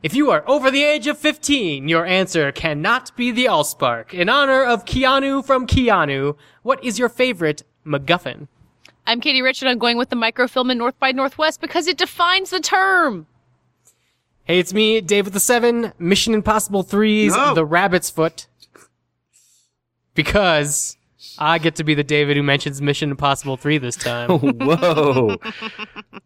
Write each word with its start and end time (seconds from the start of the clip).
If 0.00 0.14
you 0.14 0.30
are 0.30 0.44
over 0.46 0.70
the 0.70 0.84
age 0.84 1.08
of 1.08 1.18
15, 1.18 1.88
your 1.88 2.06
answer 2.06 2.52
cannot 2.52 3.14
be 3.16 3.32
the 3.32 3.46
Allspark. 3.46 4.14
In 4.14 4.28
honor 4.28 4.62
of 4.62 4.84
Keanu 4.84 5.44
from 5.44 5.66
Keanu, 5.66 6.36
what 6.62 6.82
is 6.84 7.00
your 7.00 7.08
favorite 7.08 7.64
MacGuffin? 7.84 8.46
I'm 9.08 9.20
Katie 9.20 9.42
Rich, 9.42 9.62
and 9.62 9.68
I'm 9.68 9.78
going 9.78 9.96
with 9.96 10.10
the 10.10 10.16
microfilm 10.16 10.70
in 10.70 10.78
North 10.78 10.96
by 11.00 11.10
Northwest 11.10 11.60
because 11.60 11.88
it 11.88 11.98
defines 11.98 12.50
the 12.50 12.60
term. 12.60 13.26
Hey, 14.44 14.60
it's 14.60 14.72
me, 14.72 15.00
Dave 15.00 15.26
with 15.26 15.34
the 15.34 15.40
Seven, 15.40 15.92
Mission 15.98 16.32
Impossible 16.32 16.84
3's 16.84 17.34
No. 17.34 17.54
The 17.54 17.64
Rabbit's 17.64 18.08
Foot. 18.08 18.46
Because 20.14 20.96
I 21.38 21.58
get 21.58 21.74
to 21.76 21.84
be 21.84 21.94
the 21.94 22.04
David 22.04 22.36
who 22.36 22.42
mentions 22.44 22.80
Mission 22.80 23.10
Impossible 23.10 23.56
3 23.56 23.78
this 23.78 23.96
time. 23.96 24.30
Whoa. 24.38 25.38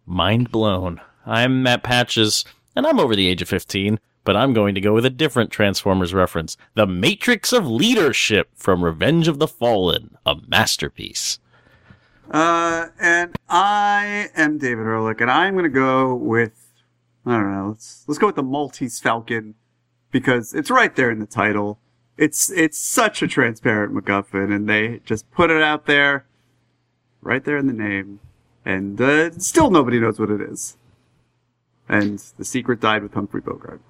Mind 0.04 0.50
blown. 0.50 1.00
I'm 1.25 1.62
Matt 1.62 1.82
Patches, 1.84 2.45
and 2.75 2.86
I'm 2.86 3.00
over 3.00 3.14
the 3.14 3.27
age 3.27 3.43
of 3.43 3.48
15, 3.48 4.00
but 4.25 4.36
I'm 4.36 4.53
going 4.53 4.75
to 4.75 4.81
go 4.81 4.94
with 4.94 5.04
a 5.04 5.11
different 5.11 5.50
Transformers 5.50 6.14
reference 6.14 6.57
The 6.75 6.86
Matrix 6.86 7.53
of 7.53 7.67
Leadership 7.67 8.50
from 8.54 8.85
Revenge 8.85 9.29
of 9.29 9.39
the 9.39 9.48
Fallen, 9.48 10.17
a 10.25 10.36
masterpiece. 10.46 11.39
Uh, 12.31 12.86
and 13.00 13.36
I 13.48 14.31
am 14.35 14.58
David 14.58 14.86
Ehrlich, 14.86 15.21
and 15.21 15.31
I'm 15.31 15.54
going 15.54 15.64
to 15.64 15.68
go 15.68 16.14
with 16.14 16.62
I 17.25 17.36
don't 17.36 17.53
know. 17.53 17.68
Let's 17.68 18.04
let's 18.08 18.18
go 18.18 18.26
with 18.26 18.36
the 18.36 18.43
Maltese 18.43 18.98
Falcon 18.98 19.54
because 20.11 20.54
it's 20.54 20.70
right 20.70 20.95
there 20.95 21.11
in 21.11 21.20
the 21.20 21.26
title. 21.26 21.79
It's 22.17 22.50
it's 22.50 22.79
such 22.79 23.23
a 23.23 23.29
transparent 23.29 23.95
MacGuffin, 23.95 24.53
and 24.54 24.68
they 24.68 25.00
just 25.04 25.31
put 25.31 25.50
it 25.50 25.62
out 25.62 25.86
there, 25.86 26.26
right 27.20 27.45
there 27.45 27.57
in 27.57 27.68
the 27.68 27.73
name, 27.73 28.20
and 28.64 29.00
uh, 29.00 29.31
still 29.32 29.70
nobody 29.70 30.00
knows 30.00 30.18
what 30.18 30.31
it 30.31 30.40
is. 30.40 30.76
And 31.89 32.19
the 32.39 32.45
secret 32.45 32.81
died 32.81 33.03
with 33.03 33.14
Humphrey 33.14 33.41
Bogart. 33.41 33.81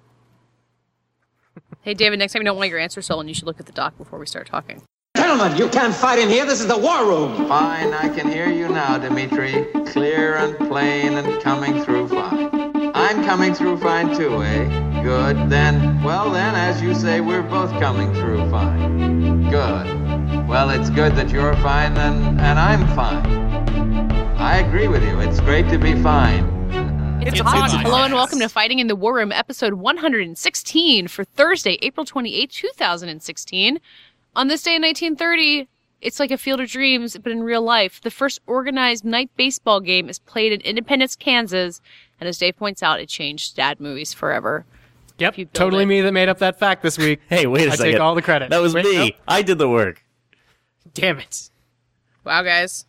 Hey, 1.83 1.95
David, 1.95 2.19
next 2.19 2.33
time 2.33 2.43
you 2.43 2.47
don't 2.47 2.57
want 2.57 2.71
your 2.71 2.79
answer 2.79 3.03
stolen, 3.03 3.29
you 3.29 3.35
should 3.35 3.47
look 3.47 3.61
at 3.61 3.67
the 3.67 3.73
doc 3.73 3.97
before 3.99 4.19
we 4.19 4.27
start 4.27 4.47
talking. 4.47 4.83
Gentlemen, 5.17 5.57
you 5.59 5.69
can't 5.69 5.95
fight 5.95 6.19
in 6.19 6.29
here. 6.29 6.47
This 6.47 6.61
is 6.61 6.67
the 6.67 6.79
war 6.79 7.05
room. 7.07 7.49
Fine, 7.49 7.93
I 7.93 8.09
can 8.09 8.31
hear 8.31 8.49
you 8.49 8.69
now, 8.69 8.99
Dimitri. 8.99 9.67
Clear 9.87 10.37
and 10.37 10.57
plain 10.69 11.15
and 11.15 11.43
coming 11.43 11.83
through 11.83 12.09
fine. 12.09 12.73
I'm 12.95 13.25
coming 13.25 13.53
through 13.53 13.79
fine 13.79 14.17
too, 14.17 14.43
eh? 14.43 15.03
Good. 15.03 15.51
Then, 15.51 16.03
well 16.03 16.31
then, 16.31 16.55
as 16.55 16.81
you 16.81 16.95
say, 16.95 17.21
we're 17.21 17.43
both 17.43 17.71
coming 17.73 18.15
through 18.15 18.49
fine. 18.51 19.51
Good. 19.51 20.47
Well, 20.49 20.71
it's 20.71 20.91
good 20.91 21.15
that 21.17 21.31
you're 21.31 21.55
fine 21.57 21.97
and, 21.97 22.41
and 22.41 22.59
I'm 22.59 22.87
fine. 22.95 23.27
I 24.39 24.59
agree 24.59 24.89
with 24.89 25.03
you. 25.03 25.21
It's 25.21 25.41
great 25.41 25.69
to 25.71 25.79
be 25.79 26.01
fine. 26.03 26.62
It's, 27.25 27.39
It's 27.39 27.41
on. 27.41 27.57
on. 27.57 27.71
Hello 27.83 28.03
and 28.03 28.15
welcome 28.15 28.41
to 28.41 28.49
Fighting 28.49 28.81
in 28.81 28.89
the 28.89 28.97
War 28.97 29.15
Room, 29.15 29.31
episode 29.31 29.75
116 29.75 31.07
for 31.09 31.23
Thursday, 31.25 31.79
April 31.83 32.05
28, 32.05 32.51
2016. 32.51 33.81
On 34.35 34.49
this 34.49 34.63
day 34.63 34.75
in 34.75 34.83
1930, 34.83 35.69
it's 36.01 36.19
like 36.19 36.33
a 36.33 36.37
field 36.39 36.61
of 36.61 36.69
dreams, 36.69 37.17
but 37.17 37.31
in 37.31 37.45
real 37.45 37.63
life. 37.63 38.01
The 38.01 38.11
first 38.11 38.41
organized 38.47 39.05
night 39.05 39.31
baseball 39.37 39.81
game 39.81 40.09
is 40.09 40.19
played 40.19 40.53
in 40.53 40.61
Independence, 40.63 41.15
Kansas, 41.15 41.81
and 42.19 42.29
as 42.29 42.39
Dave 42.39 42.57
points 42.57 42.83
out, 42.83 42.99
it 42.99 43.09
changed 43.09 43.55
dad 43.55 43.79
movies 43.79 44.13
forever. 44.13 44.65
Yep, 45.19 45.39
you 45.39 45.45
totally 45.45 45.85
it. 45.85 45.87
me 45.87 46.01
that 46.01 46.13
made 46.13 46.29
up 46.29 46.39
that 46.39 46.59
fact 46.59 46.83
this 46.83 46.99
week. 46.99 47.21
Hey, 47.29 47.47
wait 47.47 47.69
a 47.69 47.73
I 47.73 47.77
second. 47.77 47.87
I 47.87 47.93
take 47.93 48.01
all 48.01 48.15
the 48.17 48.23
credit. 48.23 48.51
That 48.51 48.61
was 48.61 48.75
Wait, 48.75 48.85
me. 48.85 48.95
no. 49.11 49.11
I 49.29 49.43
did 49.43 49.59
the 49.59 49.69
work. 49.69 50.03
Damn 50.93 51.21
it. 51.21 51.51
Wow, 52.25 52.43
guys, 52.43 52.85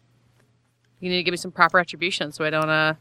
you 0.99 1.09
need 1.09 1.17
to 1.17 1.23
give 1.23 1.33
me 1.33 1.37
some 1.37 1.51
proper 1.51 1.79
attribution 1.79 2.31
so 2.31 2.43
I 2.43 2.49
don't 2.49 2.69
uh 2.69 2.95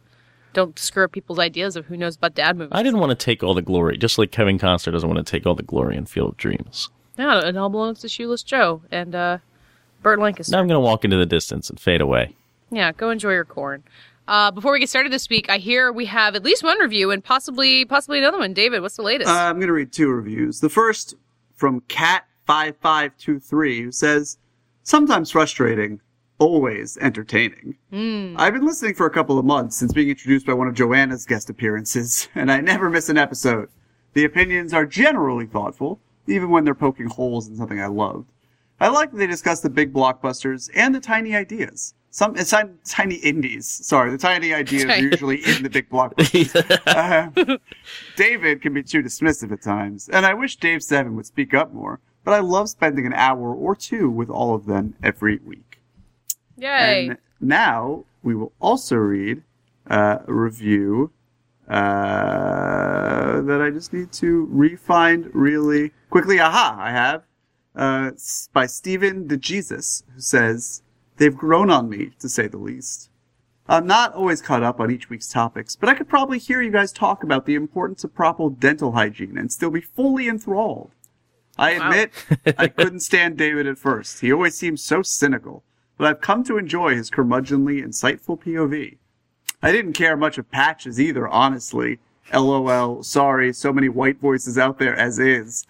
don't 0.52 0.78
screw 0.78 1.04
up 1.04 1.12
people's 1.12 1.38
ideas 1.38 1.76
of 1.76 1.86
who 1.86 1.96
knows 1.96 2.16
about 2.16 2.34
dad 2.34 2.56
movies. 2.56 2.72
I 2.72 2.82
didn't 2.82 3.00
want 3.00 3.10
to 3.10 3.24
take 3.24 3.42
all 3.42 3.54
the 3.54 3.62
glory, 3.62 3.96
just 3.96 4.18
like 4.18 4.30
Kevin 4.30 4.58
Costner 4.58 4.92
doesn't 4.92 5.08
want 5.08 5.24
to 5.24 5.30
take 5.30 5.46
all 5.46 5.54
the 5.54 5.62
glory 5.62 5.96
in 5.96 6.06
Field 6.06 6.32
of 6.32 6.36
Dreams. 6.36 6.90
Yeah, 7.18 7.46
it 7.46 7.56
all 7.56 7.68
belongs 7.68 8.00
to 8.00 8.08
Shoeless 8.08 8.42
Joe 8.42 8.82
and 8.90 9.14
uh, 9.14 9.38
Burt 10.02 10.18
Lancaster. 10.18 10.52
Now 10.52 10.60
I'm 10.60 10.66
going 10.66 10.76
to 10.76 10.80
walk 10.80 11.04
into 11.04 11.16
the 11.16 11.26
distance 11.26 11.70
and 11.70 11.78
fade 11.78 12.00
away. 12.00 12.34
Yeah, 12.70 12.92
go 12.92 13.10
enjoy 13.10 13.32
your 13.32 13.44
corn. 13.44 13.82
Uh, 14.28 14.50
before 14.50 14.72
we 14.72 14.78
get 14.78 14.88
started 14.88 15.12
this 15.12 15.28
week, 15.28 15.50
I 15.50 15.58
hear 15.58 15.92
we 15.92 16.06
have 16.06 16.34
at 16.34 16.42
least 16.42 16.62
one 16.62 16.78
review 16.78 17.10
and 17.10 17.22
possibly 17.22 17.84
possibly 17.84 18.18
another 18.18 18.38
one. 18.38 18.54
David, 18.54 18.80
what's 18.80 18.96
the 18.96 19.02
latest? 19.02 19.28
Uh, 19.28 19.34
I'm 19.34 19.56
going 19.56 19.66
to 19.66 19.72
read 19.72 19.92
two 19.92 20.08
reviews. 20.08 20.60
The 20.60 20.68
first 20.68 21.16
from 21.56 21.80
Cat5523 21.82 23.84
who 23.84 23.92
says, 23.92 24.38
Sometimes 24.84 25.30
frustrating, 25.30 26.00
always 26.42 26.96
entertaining. 26.98 27.76
I've 28.36 28.52
been 28.52 28.66
listening 28.66 28.94
for 28.94 29.06
a 29.06 29.10
couple 29.10 29.38
of 29.38 29.44
months 29.44 29.76
since 29.76 29.92
being 29.92 30.08
introduced 30.08 30.44
by 30.44 30.54
one 30.54 30.66
of 30.66 30.74
Joanna's 30.74 31.24
guest 31.24 31.48
appearances, 31.48 32.28
and 32.34 32.50
I 32.50 32.60
never 32.60 32.90
miss 32.90 33.08
an 33.08 33.16
episode. 33.16 33.68
The 34.14 34.24
opinions 34.24 34.74
are 34.74 34.84
generally 34.84 35.46
thoughtful, 35.46 36.00
even 36.26 36.50
when 36.50 36.64
they're 36.64 36.74
poking 36.74 37.06
holes 37.06 37.46
in 37.46 37.56
something 37.56 37.80
I 37.80 37.86
loved. 37.86 38.28
I 38.80 38.88
like 38.88 39.12
that 39.12 39.18
they 39.18 39.28
discuss 39.28 39.60
the 39.60 39.70
big 39.70 39.92
blockbusters 39.92 40.68
and 40.74 40.92
the 40.92 40.98
tiny 40.98 41.36
ideas. 41.36 41.94
Some 42.10 42.36
it's 42.36 42.52
tiny 42.88 43.14
indies. 43.14 43.66
Sorry, 43.68 44.10
the 44.10 44.18
tiny 44.18 44.52
ideas 44.52 44.84
are 44.84 44.98
usually 44.98 45.44
in 45.44 45.62
the 45.62 45.70
big 45.70 45.88
blockbusters. 45.88 46.80
Uh, 46.86 47.56
David 48.16 48.60
can 48.60 48.74
be 48.74 48.82
too 48.82 49.02
dismissive 49.02 49.52
at 49.52 49.62
times, 49.62 50.08
and 50.08 50.26
I 50.26 50.34
wish 50.34 50.56
Dave 50.56 50.82
Seven 50.82 51.14
would 51.14 51.26
speak 51.26 51.54
up 51.54 51.72
more. 51.72 52.00
But 52.24 52.34
I 52.34 52.40
love 52.40 52.68
spending 52.68 53.06
an 53.06 53.14
hour 53.14 53.54
or 53.54 53.74
two 53.76 54.10
with 54.10 54.28
all 54.28 54.54
of 54.54 54.66
them 54.66 54.94
every 55.02 55.38
week. 55.38 55.71
Yay! 56.56 57.08
And 57.08 57.18
now 57.40 58.04
we 58.22 58.34
will 58.34 58.52
also 58.60 58.96
read 58.96 59.42
uh, 59.88 60.18
a 60.26 60.32
review 60.32 61.10
uh, 61.68 63.40
that 63.42 63.60
I 63.60 63.70
just 63.70 63.92
need 63.92 64.12
to 64.12 64.48
refind 64.52 65.30
really 65.32 65.92
quickly. 66.10 66.38
Aha, 66.40 66.76
I 66.78 66.90
have. 66.90 67.22
Uh, 67.74 68.10
by 68.52 68.66
Stephen 68.66 69.26
DeJesus, 69.26 70.02
who 70.14 70.20
says, 70.20 70.82
They've 71.16 71.34
grown 71.36 71.70
on 71.70 71.88
me, 71.88 72.10
to 72.18 72.28
say 72.28 72.46
the 72.48 72.58
least. 72.58 73.10
I'm 73.68 73.86
not 73.86 74.12
always 74.14 74.42
caught 74.42 74.62
up 74.62 74.80
on 74.80 74.90
each 74.90 75.08
week's 75.08 75.28
topics, 75.28 75.76
but 75.76 75.88
I 75.88 75.94
could 75.94 76.08
probably 76.08 76.38
hear 76.38 76.60
you 76.60 76.70
guys 76.70 76.92
talk 76.92 77.22
about 77.22 77.46
the 77.46 77.54
importance 77.54 78.02
of 78.04 78.14
proper 78.14 78.50
dental 78.50 78.92
hygiene 78.92 79.38
and 79.38 79.52
still 79.52 79.70
be 79.70 79.80
fully 79.80 80.28
enthralled. 80.28 80.90
I 81.56 81.78
Wow. 81.78 81.90
admit 81.90 82.10
I 82.58 82.68
couldn't 82.68 83.00
stand 83.00 83.36
David 83.38 83.66
at 83.66 83.78
first. 83.78 84.20
He 84.20 84.32
always 84.32 84.54
seemed 84.56 84.80
so 84.80 85.02
cynical, 85.02 85.62
but 86.02 86.08
I've 86.08 86.20
come 86.20 86.42
to 86.44 86.58
enjoy 86.58 86.96
his 86.96 87.12
curmudgeonly, 87.12 87.80
insightful 87.80 88.36
POV. 88.42 88.96
I 89.62 89.70
didn't 89.70 89.92
care 89.92 90.16
much 90.16 90.36
of 90.36 90.50
patches 90.50 91.00
either, 91.00 91.28
honestly. 91.28 92.00
LOL, 92.34 93.04
sorry, 93.04 93.52
so 93.52 93.72
many 93.72 93.88
white 93.88 94.18
voices 94.20 94.58
out 94.58 94.80
there 94.80 94.96
as 94.96 95.20
is. 95.20 95.64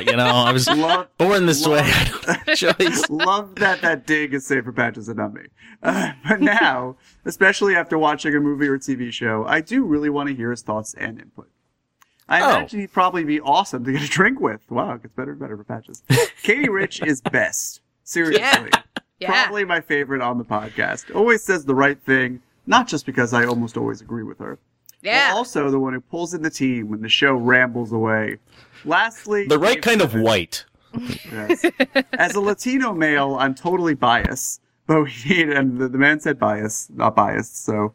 You 0.00 0.16
know, 0.16 0.24
I 0.24 0.52
was 0.52 0.66
Love, 0.68 1.08
born 1.18 1.44
this 1.44 1.66
way. 1.68 1.82
choice. 2.54 3.06
Love 3.10 3.56
that 3.56 3.82
that 3.82 4.06
dig 4.06 4.32
is 4.32 4.46
saved 4.46 4.64
for 4.64 4.72
patches 4.72 5.08
and 5.10 5.18
not 5.18 5.34
me. 5.34 5.42
Uh, 5.82 6.12
but 6.26 6.40
now, 6.40 6.96
especially 7.26 7.76
after 7.76 7.98
watching 7.98 8.34
a 8.34 8.40
movie 8.40 8.66
or 8.68 8.78
TV 8.78 9.12
show, 9.12 9.44
I 9.46 9.60
do 9.60 9.84
really 9.84 10.08
want 10.08 10.30
to 10.30 10.34
hear 10.34 10.50
his 10.50 10.62
thoughts 10.62 10.94
and 10.94 11.20
input. 11.20 11.50
I 12.26 12.40
Oh. 12.40 12.56
imagine 12.56 12.80
he'd 12.80 12.92
probably 12.92 13.24
be 13.24 13.38
awesome 13.38 13.84
to 13.84 13.92
get 13.92 14.02
a 14.02 14.08
drink 14.08 14.40
with. 14.40 14.62
Wow, 14.70 14.94
it 14.94 15.02
gets 15.02 15.14
better 15.14 15.32
and 15.32 15.40
better 15.40 15.58
for 15.58 15.64
patches. 15.64 16.02
Katie 16.42 16.70
Rich 16.70 17.02
is 17.02 17.20
best. 17.20 17.82
Seriously. 18.02 18.40
yeah. 18.40 18.82
Probably 19.22 19.64
my 19.64 19.80
favorite 19.80 20.22
on 20.22 20.38
the 20.38 20.44
podcast. 20.44 21.14
Always 21.14 21.42
says 21.42 21.64
the 21.64 21.74
right 21.74 22.00
thing, 22.02 22.42
not 22.66 22.88
just 22.88 23.06
because 23.06 23.32
I 23.32 23.44
almost 23.44 23.76
always 23.76 24.00
agree 24.00 24.22
with 24.22 24.38
her. 24.38 24.58
yeah. 25.02 25.30
But 25.30 25.36
also 25.38 25.70
the 25.70 25.78
one 25.78 25.92
who 25.92 26.00
pulls 26.00 26.34
in 26.34 26.42
the 26.42 26.50
team 26.50 26.88
when 26.88 27.00
the 27.00 27.08
show 27.08 27.34
rambles 27.34 27.92
away. 27.92 28.38
Lastly, 28.84 29.46
the 29.46 29.58
right 29.58 29.74
Dave 29.74 29.82
kind 29.82 30.02
of 30.02 30.14
white. 30.14 30.64
Yes. 31.32 31.64
As 32.12 32.34
a 32.34 32.40
Latino 32.40 32.92
male, 32.92 33.36
I'm 33.38 33.54
totally 33.54 33.94
biased. 33.94 34.60
But 34.86 35.02
we 35.04 35.50
and 35.52 35.78
the, 35.78 35.88
the 35.88 35.98
man 35.98 36.20
said 36.20 36.38
bias, 36.38 36.88
not 36.94 37.16
biased. 37.16 37.64
So, 37.64 37.94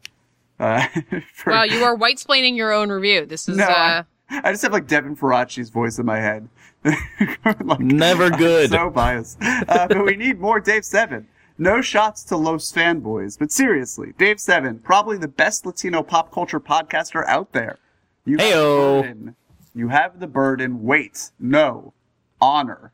uh, 0.60 0.86
for, 1.34 1.52
wow, 1.52 1.64
you 1.64 1.84
are 1.84 1.96
white 1.96 2.18
splaining 2.18 2.58
your 2.58 2.72
own 2.72 2.90
review. 2.90 3.26
This 3.26 3.48
is 3.48 3.58
no, 3.58 3.66
uh, 3.66 4.04
I, 4.30 4.42
I 4.44 4.52
just 4.52 4.64
have 4.64 4.74
like 4.74 4.88
Devin 4.88 5.16
Faraci's 5.16 5.70
voice 5.70 6.00
in 6.00 6.06
my 6.06 6.18
head. 6.18 6.50
Like, 7.64 7.80
Never 7.80 8.30
good. 8.30 8.70
so 8.70 8.90
biased. 8.90 9.38
Uh, 9.42 9.88
but 9.88 10.06
we 10.06 10.16
need 10.16 10.40
more 10.40 10.60
Dave 10.60 10.86
Seven. 10.86 11.28
No 11.58 11.82
shots 11.82 12.24
to 12.26 12.38
Los 12.38 12.72
fanboys, 12.72 13.38
but 13.38 13.52
seriously, 13.52 14.14
Dave 14.18 14.40
Seven, 14.40 14.80
probably 14.80 15.18
the 15.18 15.28
best 15.28 15.66
Latino 15.66 16.02
pop 16.04 16.32
culture 16.32 16.60
podcaster 16.60 17.26
out 17.28 17.52
there. 17.52 17.78
You 18.26 18.38
have 18.38 18.50
the 18.50 19.02
burden. 19.02 19.36
You 19.76 19.88
have 19.90 20.20
the 20.20 20.28
burden. 20.28 20.84
Wait, 20.84 21.32
no, 21.40 21.94
honor 22.40 22.92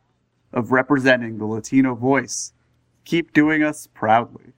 of 0.52 0.72
representing 0.72 1.38
the 1.38 1.46
Latino 1.46 1.94
voice. 1.94 2.54
Keep 3.04 3.34
doing 3.34 3.62
us 3.62 3.88
proudly. 3.94 4.54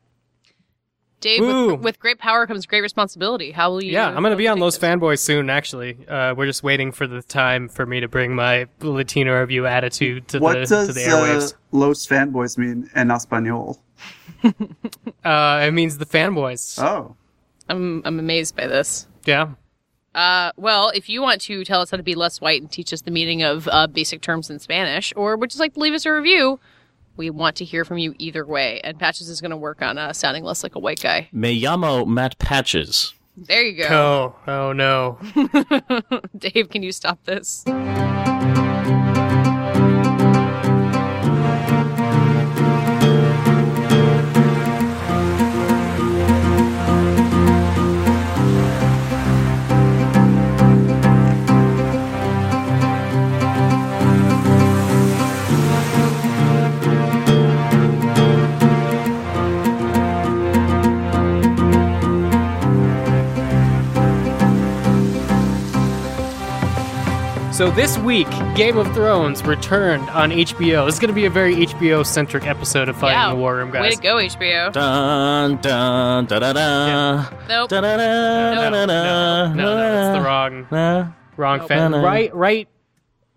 Dave. 1.20 1.42
With, 1.42 1.82
with 1.82 2.00
great 2.00 2.20
power 2.20 2.46
comes 2.46 2.66
great 2.66 2.82
responsibility. 2.82 3.52
How 3.52 3.72
will 3.72 3.84
you? 3.84 3.92
Yeah, 3.92 4.08
I'm 4.08 4.22
gonna 4.22 4.36
be 4.36 4.48
on 4.48 4.58
take 4.58 4.62
Los? 4.62 4.78
Fanboys 4.78 5.20
soon. 5.20 5.50
Actually, 5.50 5.98
uh, 6.08 6.34
we're 6.38 6.46
just 6.46 6.64
waiting 6.64 6.92
for 6.92 7.08
the 7.08 7.22
time 7.24 7.70
for 7.70 7.86
me 7.86 8.00
to 8.00 8.08
bring 8.08 8.36
my 8.36 8.68
Latino 8.82 9.40
review 9.40 9.66
attitude 9.66 10.28
to 10.30 10.40
What 10.40 10.54
the 10.54 10.66
does 10.66 10.88
to 10.88 10.94
the 10.94 11.06
uh. 11.06 11.54
Los 11.72 12.06
fanboys 12.06 12.58
mean 12.58 12.90
en 12.96 13.10
español? 13.10 13.80
Uh, 15.26 15.66
it 15.68 15.72
means 15.72 15.98
the 15.98 16.06
fanboys. 16.06 16.82
Oh, 16.82 17.16
I'm 17.68 18.02
I'm 18.06 18.20
amazed 18.20 18.56
by 18.56 18.68
this. 18.68 19.08
Yeah, 19.26 19.56
Uh, 20.16 20.52
well, 20.56 20.90
if 20.96 21.10
you 21.10 21.22
want 21.22 21.42
to 21.42 21.66
tell 21.66 21.82
us 21.82 21.92
how 21.92 21.98
to 21.98 22.04
be 22.04 22.16
less 22.16 22.40
white 22.40 22.62
and 22.62 22.72
teach 22.72 22.94
us 22.94 23.02
the 23.02 23.12
meaning 23.12 23.44
of 23.44 23.68
uh, 23.72 23.88
basic 23.88 24.22
terms 24.22 24.50
in 24.50 24.60
Spanish, 24.60 25.12
or 25.16 25.36
would 25.36 25.50
just 25.50 25.60
like 25.60 25.74
to 25.74 25.80
leave 25.80 25.94
us 25.94 26.06
a 26.06 26.12
review, 26.14 26.60
we 27.18 27.30
want 27.30 27.56
to 27.58 27.66
hear 27.66 27.84
from 27.84 27.98
you 27.98 28.16
either 28.18 28.46
way. 28.46 28.80
And 28.84 28.98
Patches 28.98 29.30
is 29.30 29.42
going 29.42 29.52
to 29.52 29.58
work 29.58 29.82
on 29.82 29.98
uh, 29.98 30.14
sounding 30.14 30.44
less 30.44 30.64
like 30.64 30.76
a 30.76 30.80
white 30.80 31.02
guy. 31.02 31.30
Me 31.32 31.60
llamo 31.62 32.06
Matt 32.08 32.38
Patches. 32.40 33.14
There 33.36 33.64
you 33.64 33.78
go. 33.78 34.36
Oh, 34.48 34.52
oh 34.52 34.74
no. 34.74 35.20
Dave, 36.38 36.70
can 36.70 36.82
you 36.82 36.92
stop 36.92 37.24
this? 37.26 37.64
So 67.58 67.72
this 67.72 67.98
week, 67.98 68.30
Game 68.56 68.78
of 68.78 68.86
Thrones 68.94 69.42
returned 69.44 70.08
on 70.12 70.30
HBO. 70.30 70.86
This 70.86 70.94
is 70.94 71.00
going 71.00 71.08
to 71.10 71.14
be 71.16 71.26
a 71.26 71.30
very 71.30 71.56
HBO 71.56 72.06
centric 72.06 72.46
episode 72.46 72.88
of 72.88 72.96
Fighting 72.98 73.18
yeah. 73.18 73.32
the 73.32 73.36
War 73.36 73.56
Room, 73.56 73.72
guys. 73.72 73.82
Way 73.82 73.90
to 73.96 74.02
go, 74.04 74.16
HBO. 74.18 74.72
Dun 74.72 75.58
dun 75.58 76.26
da 76.28 76.38
da 76.38 76.54
da. 76.54 77.16
Nope. 77.50 77.70
Da 77.72 77.82
da 77.82 77.98
da 77.98 78.54
No, 78.54 78.70
no, 78.70 78.86
no, 78.86 79.54
no, 79.56 79.76
that's 79.76 80.16
the 80.20 80.24
wrong, 80.24 80.68
wrong. 80.72 81.16
wrong 81.36 81.58
Nope. 81.58 81.68
fan. 81.68 81.90
No, 81.92 81.98
no. 81.98 82.04
Right, 82.06 82.36
right. 82.36 82.68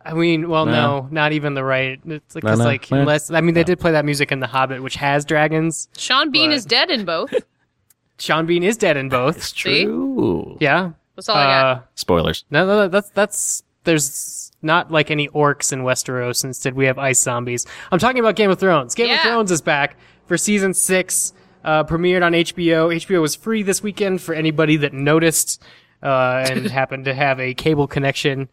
I 0.04 0.12
mean, 0.12 0.50
well, 0.50 0.66
No. 0.66 0.72
no, 0.72 1.08
not 1.10 1.32
even 1.32 1.54
the 1.54 1.64
right. 1.64 1.98
It's 2.04 2.34
like, 2.34 2.44
No, 2.44 2.50
'cause, 2.50 2.58
no, 2.58 2.64
like 2.66 2.90
no. 2.90 2.98
unless 3.00 3.30
I 3.30 3.40
mean, 3.40 3.54
they 3.54 3.64
did 3.64 3.80
play 3.80 3.92
that 3.92 4.04
music 4.04 4.30
in 4.30 4.40
The 4.40 4.46
Hobbit, 4.48 4.82
which 4.82 4.96
has 4.96 5.24
dragons. 5.24 5.88
Sean 5.96 6.30
Bean 6.30 6.50
But- 6.50 6.56
is 6.56 6.66
dead 6.66 6.90
in 6.90 7.06
both. 7.06 7.32
Sean 8.18 8.44
Bean 8.44 8.64
is 8.64 8.76
dead 8.76 8.98
in 8.98 9.08
both. 9.08 9.38
It's 9.38 9.58
See? 9.62 9.84
true. 9.86 10.58
Yeah. 10.60 10.90
That's 11.16 11.26
all 11.30 11.36
I 11.36 11.44
got. 11.44 11.64
Uh, 11.64 11.80
Spoilers. 11.94 12.44
no, 12.50 12.66
no, 12.66 12.76
no, 12.82 12.88
that's 12.88 13.08
that's 13.10 13.62
there's 13.84 14.52
not 14.62 14.90
like 14.90 15.10
any 15.10 15.28
orcs 15.28 15.72
in 15.72 15.80
Westeros. 15.80 16.44
Instead, 16.44 16.74
we 16.74 16.86
have 16.86 16.98
ice 16.98 17.20
zombies. 17.20 17.66
I'm 17.90 17.98
talking 17.98 18.20
about 18.20 18.36
Game 18.36 18.50
of 18.50 18.58
Thrones. 18.58 18.94
Game 18.94 19.12
of 19.14 19.20
Thrones 19.20 19.50
is 19.50 19.60
back 19.60 19.96
for 20.26 20.36
season 20.36 20.74
six. 20.74 21.32
Uh, 21.64 21.84
premiered 21.84 22.24
on 22.24 22.32
HBO. 22.32 22.94
HBO 22.94 23.20
was 23.20 23.34
free 23.34 23.62
this 23.62 23.82
weekend 23.82 24.22
for 24.22 24.34
anybody 24.34 24.76
that 24.78 24.94
noticed 24.94 25.62
uh, 26.02 26.46
and 26.48 26.66
happened 26.70 27.04
to 27.04 27.14
have 27.14 27.38
a 27.38 27.52
cable 27.54 27.86
connection. 27.86 28.48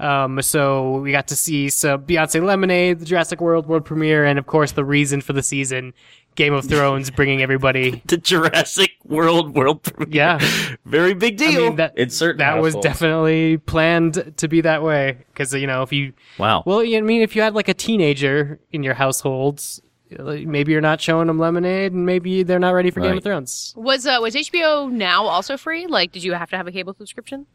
Um, 0.00 0.40
so 0.42 0.98
we 0.98 1.10
got 1.12 1.28
to 1.28 1.36
see 1.36 1.68
some 1.70 2.02
Beyonce 2.04 2.44
Lemonade, 2.44 3.00
the 3.00 3.04
Jurassic 3.04 3.40
World 3.40 3.66
world 3.66 3.84
premiere, 3.84 4.24
and 4.24 4.38
of 4.38 4.46
course 4.46 4.72
the 4.72 4.84
reason 4.84 5.20
for 5.20 5.32
the 5.32 5.42
season, 5.42 5.92
Game 6.36 6.54
of 6.54 6.66
Thrones, 6.66 7.10
bringing 7.10 7.42
everybody. 7.42 8.00
The 8.06 8.16
Jurassic 8.16 8.92
World 9.04 9.54
World 9.56 9.82
Premiere. 9.82 10.14
Yeah. 10.14 10.38
Very 10.84 11.14
big 11.14 11.36
deal. 11.36 11.64
I 11.64 11.68
mean, 11.68 11.76
that 11.76 11.94
it's 11.96 12.16
certain 12.16 12.38
that 12.38 12.58
was 12.62 12.74
households. 12.74 12.86
definitely 12.86 13.56
planned 13.58 14.34
to 14.36 14.46
be 14.48 14.60
that 14.60 14.82
way 14.84 15.18
because 15.32 15.52
you 15.52 15.66
know 15.66 15.82
if 15.82 15.92
you 15.92 16.12
Wow. 16.38 16.62
well 16.64 16.84
you 16.84 16.92
know, 16.92 16.98
I 16.98 17.00
mean 17.06 17.22
if 17.22 17.34
you 17.34 17.42
had 17.42 17.54
like 17.54 17.68
a 17.68 17.74
teenager 17.74 18.60
in 18.70 18.82
your 18.84 18.94
households 18.94 19.80
maybe 20.10 20.72
you're 20.72 20.80
not 20.80 21.00
showing 21.00 21.26
them 21.26 21.38
lemonade 21.38 21.92
and 21.92 22.06
maybe 22.06 22.42
they're 22.42 22.58
not 22.58 22.70
ready 22.70 22.90
for 22.90 23.00
Game 23.00 23.18
of 23.18 23.24
Thrones. 23.24 23.74
Was 23.76 24.06
uh, 24.06 24.18
was 24.20 24.34
HBO 24.34 24.90
now 24.90 25.26
also 25.26 25.56
free? 25.56 25.86
Like, 25.86 26.12
did 26.12 26.24
you 26.24 26.32
have 26.32 26.48
to 26.50 26.56
have 26.56 26.66
a 26.66 26.72
cable 26.72 26.94
subscription? 26.94 27.46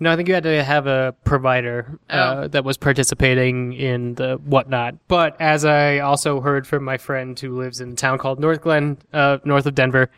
No, 0.00 0.10
I 0.12 0.16
think 0.16 0.28
you 0.28 0.34
had 0.34 0.44
to 0.44 0.62
have 0.64 0.86
a 0.86 1.14
provider 1.24 1.98
uh, 2.10 2.34
Oh. 2.44 2.48
that 2.48 2.64
was 2.64 2.76
participating 2.76 3.72
in 3.74 4.14
the 4.14 4.34
whatnot. 4.44 4.96
But 5.08 5.36
as 5.40 5.64
I 5.64 5.98
also 5.98 6.40
heard 6.40 6.66
from 6.66 6.84
my 6.84 6.96
friend 6.98 7.38
who 7.38 7.56
lives 7.58 7.80
in 7.80 7.92
a 7.92 7.94
town 7.96 8.18
called 8.18 8.40
Northglenn, 8.40 8.96
uh, 9.12 9.38
north 9.44 9.66
of 9.66 9.74
Denver, 9.74 10.10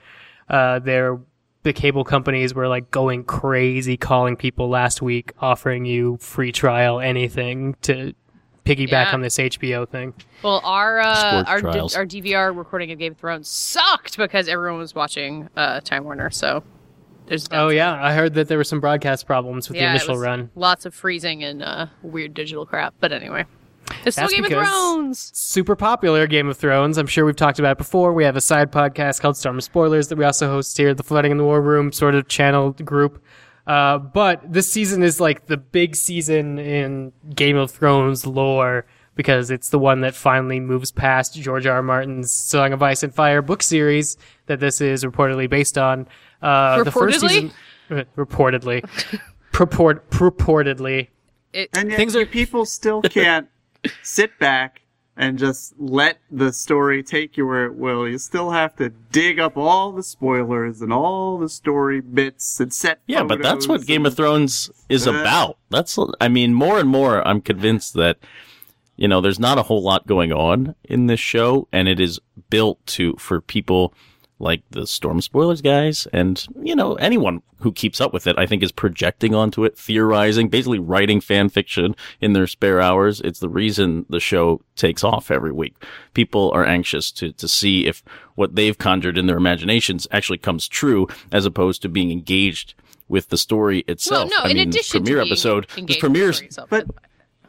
uh, 0.49 0.79
there 0.79 1.19
the 1.65 1.73
cable 1.73 2.05
companies 2.05 2.55
were 2.55 2.69
like 2.69 2.93
going 2.93 3.25
crazy, 3.25 3.97
calling 3.97 4.37
people 4.37 4.69
last 4.69 5.03
week, 5.03 5.33
offering 5.41 5.85
you 5.85 6.17
free 6.21 6.53
trial, 6.53 7.01
anything 7.01 7.75
to 7.83 8.13
piggyback 8.65 9.07
Yeah. 9.07 9.15
on 9.15 9.21
this 9.21 9.37
HBO 9.39 9.85
thing. 9.85 10.15
Well, 10.45 10.61
our 10.65 11.01
uh, 11.01 11.43
our 11.45 11.61
trials. 11.61 11.97
our 11.97 12.07
DVR 12.07 12.57
recording 12.57 12.93
of 12.93 12.99
Game 13.01 13.13
of 13.13 13.19
Thrones 13.19 13.49
sucked 13.49 14.17
because 14.17 14.47
everyone 14.49 14.79
was 14.79 14.95
watching 14.95 15.49
uh, 15.57 15.81
Time 15.81 16.05
Warner. 16.05 16.31
So 16.31 16.63
there's 17.27 17.49
Oh 17.51 17.69
yeah, 17.69 18.03
I 18.03 18.13
heard 18.13 18.35
that 18.35 18.49
there 18.49 18.59
were 18.59 18.65
some 18.65 18.81
broadcast 18.81 19.27
problems 19.27 19.69
with 19.69 19.77
yeah, 19.77 19.87
the 19.87 19.97
initial 19.97 20.19
run. 20.19 20.51
Lots 20.55 20.87
of 20.87 20.95
freezing 20.95 21.43
and 21.45 21.63
uh, 21.63 21.87
weird 22.03 22.35
digital 22.35 22.67
crap. 22.67 22.95
But 23.01 23.13
anyway, 23.13 23.45
it's 24.05 24.17
still 24.17 24.29
Game 24.29 24.45
of 24.45 24.51
Thrones. 24.51 25.31
super 25.35 25.77
popular 25.77 26.27
Game 26.27 26.49
of 26.49 26.57
Thrones. 26.57 26.99
I'm 26.99 27.07
sure 27.07 27.25
we've 27.25 27.37
talked 27.37 27.59
about 27.59 27.73
it 27.73 27.79
before. 27.79 28.13
We 28.13 28.25
have 28.25 28.37
a 28.37 28.41
side 28.41 28.71
podcast 28.73 29.21
called 29.21 29.37
Storm 29.37 29.59
of 29.59 29.65
Spoilers 29.65 30.09
that 30.09 30.17
we 30.17 30.25
also 30.25 30.49
host 30.49 30.77
here, 30.77 30.95
the 30.95 31.03
Flooding 31.03 31.33
in 31.33 31.39
the 31.39 31.45
War 31.45 31.61
Room 31.61 31.93
sort 31.93 32.15
of 32.15 32.29
channel 32.29 32.73
group. 32.73 33.23
Uh, 33.67 33.99
but 33.99 34.41
this 34.51 34.71
season 34.71 35.03
is 35.03 35.21
like 35.21 35.47
the 35.47 35.57
big 35.57 35.97
season 35.97 36.59
in 36.59 37.13
Game 37.35 37.57
of 37.57 37.71
Thrones 37.71 38.27
lore 38.27 38.87
because 39.17 39.51
it's 39.51 39.71
the 39.71 39.79
one 39.79 40.03
that 40.03 40.15
finally 40.15 40.61
moves 40.61 40.93
past 40.93 41.35
George 41.35 41.67
R. 41.67 41.77
R. 41.77 41.83
Martin's 41.83 42.31
Song 42.31 42.73
of 42.73 42.83
Ice 42.83 43.03
and 43.03 43.13
Fire 43.13 43.43
book 43.43 43.63
series 43.63 44.17
that 44.45 44.61
this 44.61 44.81
is 44.81 45.05
reportedly 45.05 45.51
based 45.51 45.77
on. 45.77 46.07
Uh, 46.43 46.83
the 46.85 46.91
first 46.91 47.23
Reportedly? 47.25 47.29
season, 47.29 47.53
reportedly, 48.17 49.21
purport, 49.53 50.09
purportedly. 50.11 51.09
And 51.55 51.91
yet 51.91 51.97
Things 51.97 52.15
you 52.15 52.21
are- 52.23 52.27
people 52.27 52.65
still 52.67 53.03
can't 53.03 53.49
sit 54.03 54.39
back 54.39 54.83
and 55.19 55.39
just 55.39 55.73
let 55.79 56.19
the 56.31 56.53
story 56.53 57.03
take 57.03 57.39
you 57.39 57.47
where 57.47 57.65
it 57.65 57.75
will. 57.75 58.07
You 58.07 58.19
still 58.19 58.51
have 58.51 58.77
to 58.77 58.91
dig 58.91 59.39
up 59.39 59.57
all 59.57 59.91
the 59.93 60.03
spoilers 60.03 60.83
and 60.83 60.93
all 60.93 61.39
the 61.39 61.49
story 61.49 62.03
bits 62.03 62.61
and 62.61 62.71
set. 62.73 63.01
Yeah, 63.07 63.23
but 63.23 63.41
that's 63.41 63.67
what 63.67 63.87
Game 63.87 64.03
and- 64.03 64.09
of 64.09 64.17
Thrones 64.17 64.71
is 64.91 65.07
Uh. 65.09 65.13
about. 65.15 65.57
That's, 65.71 65.99
I 66.21 66.29
mean, 66.29 66.53
more 66.53 66.79
and 66.79 66.89
more, 66.91 67.27
I'm 67.27 67.41
convinced 67.41 67.95
that, 67.95 68.19
you 68.97 69.09
know, 69.09 69.23
there's 69.23 69.41
not 69.41 69.57
a 69.57 69.63
whole 69.63 69.83
lot 69.83 70.07
going 70.07 70.33
on 70.35 70.75
in 70.85 71.07
this 71.07 71.21
show, 71.21 71.67
and 71.73 71.89
it 71.89 71.99
is 71.99 72.21
built 72.51 72.85
to, 72.89 73.15
for 73.15 73.41
people 73.41 73.95
like 74.39 74.63
the 74.71 74.87
Storm 74.87 75.21
Spoilers 75.23 75.63
guys, 75.63 76.07
and, 76.13 76.47
you 76.63 76.77
know, 76.77 76.95
anyone 76.97 77.43
who 77.61 77.73
keeps 77.73 78.01
up 78.03 78.13
with 78.13 78.27
it, 78.27 78.37
I 78.39 78.45
think 78.47 78.63
is 78.63 78.71
projecting 78.71 79.35
onto 79.35 79.65
it, 79.65 79.79
theorizing, 79.79 80.49
basically 80.51 80.79
writing 80.79 81.23
fan 81.23 81.49
fiction 81.49 81.97
in 82.21 82.35
their 82.35 82.47
spare 82.47 82.81
hours. 82.81 83.23
It's 83.23 83.41
the 83.41 83.49
reason 83.49 84.05
the 84.11 84.21
show 84.21 84.61
takes 84.77 85.03
off 85.03 85.31
every 85.31 85.53
week. 85.53 85.75
People 86.13 86.51
are 86.55 86.67
anxious 86.67 87.11
to, 87.13 87.33
to 87.33 87.49
see 87.49 87.87
if 87.87 88.03
what 88.35 88.57
they've 88.57 88.77
conjured 88.77 89.17
in 89.17 89.27
their 89.27 89.39
imaginations 89.39 90.07
actually 90.13 90.39
comes 90.39 90.69
true, 90.69 91.09
as 91.33 91.47
opposed 91.47 91.81
to 91.83 91.89
being 91.89 92.11
engaged 92.11 92.75
with 93.09 93.29
the 93.31 93.39
story 93.39 93.85
Well, 93.87 93.93
itself. 93.95 94.31
no. 94.31 94.37
I 94.43 94.51
in 94.51 94.57
mean, 94.57 94.69
addition 94.69 95.01
premiere 95.03 95.17
to 95.19 95.23
being 95.23 95.33
episode, 95.33 95.67
this 95.69 95.79
engaged 95.79 95.89
with 95.89 95.97
the 95.97 96.01
premieres 96.01 96.37
story 96.37 96.47
itself, 96.49 96.69
but- 96.71 96.87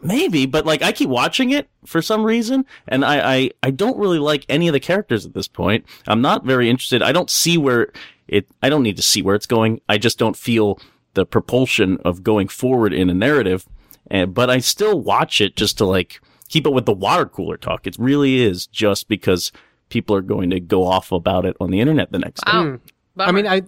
Maybe, 0.01 0.45
but 0.45 0.65
like 0.65 0.81
I 0.81 0.91
keep 0.91 1.09
watching 1.09 1.51
it 1.51 1.69
for 1.85 2.01
some 2.01 2.23
reason, 2.23 2.65
and 2.87 3.03
I, 3.03 3.35
I 3.35 3.51
I 3.63 3.71
don't 3.71 3.97
really 3.97 4.19
like 4.19 4.45
any 4.47 4.67
of 4.67 4.73
the 4.73 4.79
characters 4.79 5.25
at 5.25 5.33
this 5.33 5.47
point. 5.47 5.85
I'm 6.07 6.21
not 6.21 6.45
very 6.45 6.69
interested. 6.69 7.01
I 7.01 7.11
don't 7.11 7.29
see 7.29 7.57
where 7.57 7.91
it. 8.27 8.47
I 8.61 8.69
don't 8.69 8.83
need 8.83 8.97
to 8.97 9.03
see 9.03 9.21
where 9.21 9.35
it's 9.35 9.47
going. 9.47 9.81
I 9.89 9.97
just 9.97 10.19
don't 10.19 10.37
feel 10.37 10.79
the 11.15 11.25
propulsion 11.25 11.97
of 12.05 12.23
going 12.23 12.47
forward 12.47 12.93
in 12.93 13.09
a 13.09 13.13
narrative. 13.13 13.65
And 14.09 14.33
but 14.33 14.49
I 14.49 14.59
still 14.59 15.01
watch 15.01 15.41
it 15.41 15.55
just 15.55 15.77
to 15.79 15.85
like 15.85 16.21
keep 16.47 16.67
up 16.67 16.73
with 16.73 16.85
the 16.85 16.93
water 16.93 17.25
cooler 17.25 17.57
talk. 17.57 17.87
It 17.87 17.95
really 17.97 18.41
is 18.41 18.67
just 18.67 19.07
because 19.07 19.51
people 19.89 20.15
are 20.15 20.21
going 20.21 20.49
to 20.51 20.59
go 20.59 20.85
off 20.85 21.11
about 21.11 21.45
it 21.45 21.57
on 21.59 21.71
the 21.71 21.79
internet 21.79 22.11
the 22.11 22.19
next 22.19 22.45
day. 22.45 22.51
Hmm. 22.51 22.75
wow. 23.15 23.25
I 23.25 23.31
mean, 23.31 23.47
I, 23.47 23.55
I 23.55 23.63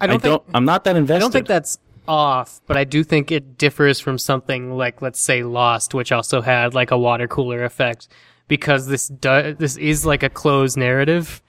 I 0.00 0.06
don't 0.08 0.22
don't. 0.22 0.42
I'm 0.52 0.64
not 0.64 0.84
that 0.84 0.96
invested. 0.96 1.16
I 1.16 1.20
don't 1.20 1.32
think 1.32 1.46
that's 1.46 1.78
off, 2.08 2.60
but 2.66 2.76
I 2.76 2.82
do 2.84 3.04
think 3.04 3.30
it 3.30 3.56
differs 3.58 4.00
from 4.00 4.18
something 4.18 4.72
like, 4.76 5.00
let's 5.02 5.20
say, 5.20 5.42
Lost, 5.44 5.94
which 5.94 6.10
also 6.10 6.40
had 6.40 6.74
like 6.74 6.90
a 6.90 6.98
water 6.98 7.28
cooler 7.28 7.62
effect, 7.64 8.08
because 8.48 8.86
this 8.88 9.06
do- 9.08 9.54
this 9.54 9.76
is 9.76 10.04
like 10.06 10.22
a 10.24 10.28
closed 10.30 10.76
narrative. 10.76 11.40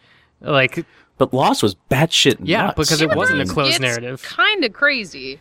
Like, 0.42 0.86
But 1.18 1.34
Lost 1.34 1.64
was 1.64 1.76
batshit. 1.90 2.38
Yeah, 2.44 2.68
nuts. 2.68 2.76
because 2.78 3.02
it 3.02 3.16
wasn't 3.16 3.42
a 3.42 3.46
closed 3.46 3.72
gets 3.72 3.82
narrative. 3.82 4.22
Kind 4.24 4.64
of 4.64 4.74
crazy. 4.74 5.40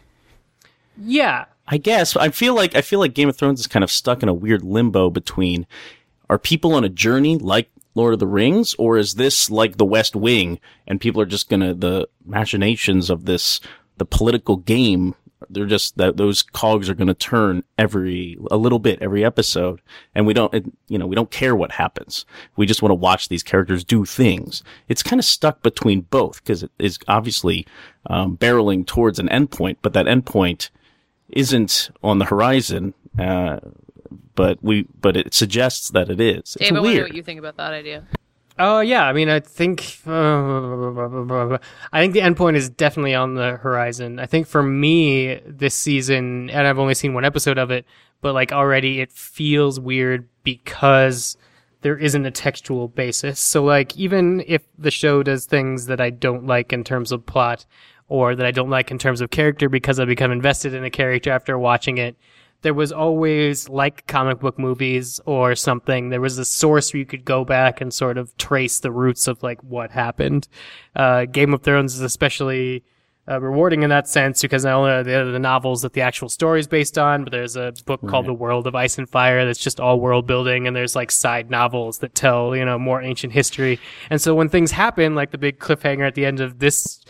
yeah, 0.96 1.44
I 1.66 1.76
guess 1.76 2.16
I 2.16 2.30
feel 2.30 2.54
like 2.54 2.74
I 2.74 2.80
feel 2.80 2.98
like 2.98 3.12
Game 3.14 3.28
of 3.28 3.36
Thrones 3.36 3.60
is 3.60 3.66
kind 3.66 3.84
of 3.84 3.90
stuck 3.90 4.22
in 4.22 4.28
a 4.28 4.34
weird 4.34 4.62
limbo 4.62 5.10
between 5.10 5.66
are 6.30 6.38
people 6.38 6.74
on 6.74 6.82
a 6.84 6.88
journey 6.88 7.36
like 7.38 7.70
Lord 7.94 8.14
of 8.14 8.20
the 8.20 8.26
Rings 8.26 8.74
or 8.78 8.96
is 8.96 9.14
this 9.14 9.50
like 9.50 9.76
the 9.76 9.84
West 9.84 10.16
Wing 10.16 10.60
and 10.86 11.00
people 11.00 11.20
are 11.20 11.26
just 11.26 11.48
going 11.50 11.60
to 11.60 11.74
the 11.74 12.08
machinations 12.24 13.10
of 13.10 13.24
this 13.26 13.60
the 13.98 14.06
political 14.06 14.56
game 14.56 15.14
they're 15.50 15.66
just 15.66 15.96
that 15.96 16.16
those 16.16 16.42
cogs 16.42 16.90
are 16.90 16.94
going 16.94 17.06
to 17.06 17.14
turn 17.14 17.62
every 17.78 18.36
a 18.50 18.56
little 18.56 18.80
bit 18.80 19.00
every 19.00 19.24
episode 19.24 19.80
and 20.14 20.26
we 20.26 20.34
don't 20.34 20.52
it, 20.52 20.64
you 20.88 20.98
know 20.98 21.06
we 21.06 21.14
don't 21.14 21.30
care 21.30 21.54
what 21.54 21.70
happens 21.72 22.26
we 22.56 22.66
just 22.66 22.82
want 22.82 22.90
to 22.90 22.96
watch 22.96 23.28
these 23.28 23.44
characters 23.44 23.84
do 23.84 24.04
things 24.04 24.64
it's 24.88 25.02
kind 25.02 25.20
of 25.20 25.24
stuck 25.24 25.62
between 25.62 26.00
both 26.00 26.42
because 26.42 26.64
it 26.64 26.72
is 26.80 26.98
obviously 27.06 27.64
um, 28.06 28.36
barreling 28.36 28.84
towards 28.84 29.20
an 29.20 29.28
endpoint 29.28 29.76
but 29.80 29.92
that 29.92 30.06
endpoint 30.06 30.70
isn't 31.30 31.90
on 32.02 32.18
the 32.18 32.24
horizon. 32.26 32.94
Uh, 33.18 33.58
but 34.34 34.58
we, 34.62 34.86
but 35.00 35.16
it 35.16 35.34
suggests 35.34 35.90
that 35.90 36.08
it 36.08 36.20
is. 36.20 36.38
It's 36.38 36.54
Dave, 36.56 36.72
I 36.72 36.80
wonder 36.80 36.88
weird. 36.88 37.08
what 37.08 37.16
you 37.16 37.22
think 37.22 37.38
about 37.38 37.56
that 37.56 37.72
idea. 37.72 38.04
Oh 38.60 38.80
yeah, 38.80 39.04
I 39.04 39.12
mean, 39.12 39.28
I 39.28 39.38
think 39.38 39.98
uh, 40.04 41.58
I 41.92 42.00
think 42.00 42.12
the 42.12 42.20
endpoint 42.20 42.56
is 42.56 42.68
definitely 42.68 43.14
on 43.14 43.34
the 43.34 43.56
horizon. 43.56 44.18
I 44.18 44.26
think 44.26 44.48
for 44.48 44.64
me 44.64 45.40
this 45.46 45.76
season, 45.76 46.50
and 46.50 46.66
I've 46.66 46.78
only 46.78 46.94
seen 46.94 47.14
one 47.14 47.24
episode 47.24 47.56
of 47.56 47.70
it, 47.70 47.86
but 48.20 48.34
like 48.34 48.50
already 48.52 49.00
it 49.00 49.12
feels 49.12 49.78
weird 49.78 50.28
because 50.42 51.36
there 51.82 51.96
isn't 51.96 52.26
a 52.26 52.32
textual 52.32 52.88
basis. 52.88 53.38
So 53.38 53.62
like 53.62 53.96
even 53.96 54.42
if 54.46 54.62
the 54.76 54.90
show 54.90 55.22
does 55.22 55.46
things 55.46 55.86
that 55.86 56.00
I 56.00 56.10
don't 56.10 56.44
like 56.44 56.72
in 56.72 56.82
terms 56.82 57.12
of 57.12 57.24
plot 57.24 57.64
or 58.08 58.34
that 58.34 58.46
I 58.46 58.50
don't 58.50 58.70
like 58.70 58.90
in 58.90 58.98
terms 58.98 59.20
of 59.20 59.30
character 59.30 59.68
because 59.68 60.00
I 60.00 60.04
become 60.04 60.32
invested 60.32 60.74
in 60.74 60.82
a 60.84 60.90
character 60.90 61.30
after 61.30 61.56
watching 61.56 61.98
it, 61.98 62.16
there 62.62 62.74
was 62.74 62.90
always 62.90 63.68
like 63.68 64.06
comic 64.06 64.40
book 64.40 64.58
movies 64.58 65.20
or 65.26 65.54
something. 65.54 66.10
There 66.10 66.20
was 66.20 66.38
a 66.38 66.44
source 66.44 66.92
where 66.92 66.98
you 66.98 67.06
could 67.06 67.24
go 67.24 67.44
back 67.44 67.80
and 67.80 67.92
sort 67.94 68.18
of 68.18 68.36
trace 68.36 68.80
the 68.80 68.90
roots 68.90 69.28
of 69.28 69.42
like 69.42 69.62
what 69.62 69.90
happened. 69.90 70.48
Uh, 70.96 71.24
Game 71.26 71.54
of 71.54 71.62
Thrones 71.62 71.94
is 71.94 72.00
especially 72.00 72.82
uh, 73.30 73.40
rewarding 73.40 73.82
in 73.82 73.90
that 73.90 74.08
sense 74.08 74.40
because 74.40 74.64
not 74.64 74.74
only 74.74 74.90
are 74.90 75.04
there 75.04 75.24
the 75.26 75.38
novels 75.38 75.82
that 75.82 75.92
the 75.92 76.00
actual 76.00 76.28
story 76.28 76.60
is 76.60 76.66
based 76.66 76.96
on, 76.96 77.24
but 77.24 77.30
there's 77.30 77.56
a 77.56 77.72
book 77.84 78.00
called 78.08 78.26
The 78.26 78.34
World 78.34 78.66
of 78.66 78.74
Ice 78.74 78.96
and 78.98 79.08
Fire 79.08 79.44
that's 79.44 79.58
just 79.58 79.78
all 79.78 80.00
world 80.00 80.26
building, 80.26 80.66
and 80.66 80.74
there's 80.74 80.96
like 80.96 81.10
side 81.10 81.50
novels 81.50 81.98
that 81.98 82.14
tell 82.14 82.56
you 82.56 82.64
know 82.64 82.78
more 82.78 83.02
ancient 83.02 83.34
history. 83.34 83.78
And 84.08 84.20
so 84.20 84.34
when 84.34 84.48
things 84.48 84.72
happen, 84.72 85.14
like 85.14 85.30
the 85.30 85.38
big 85.38 85.58
cliffhanger 85.58 86.06
at 86.06 86.14
the 86.14 86.24
end 86.24 86.40
of 86.40 86.58
this 86.58 87.04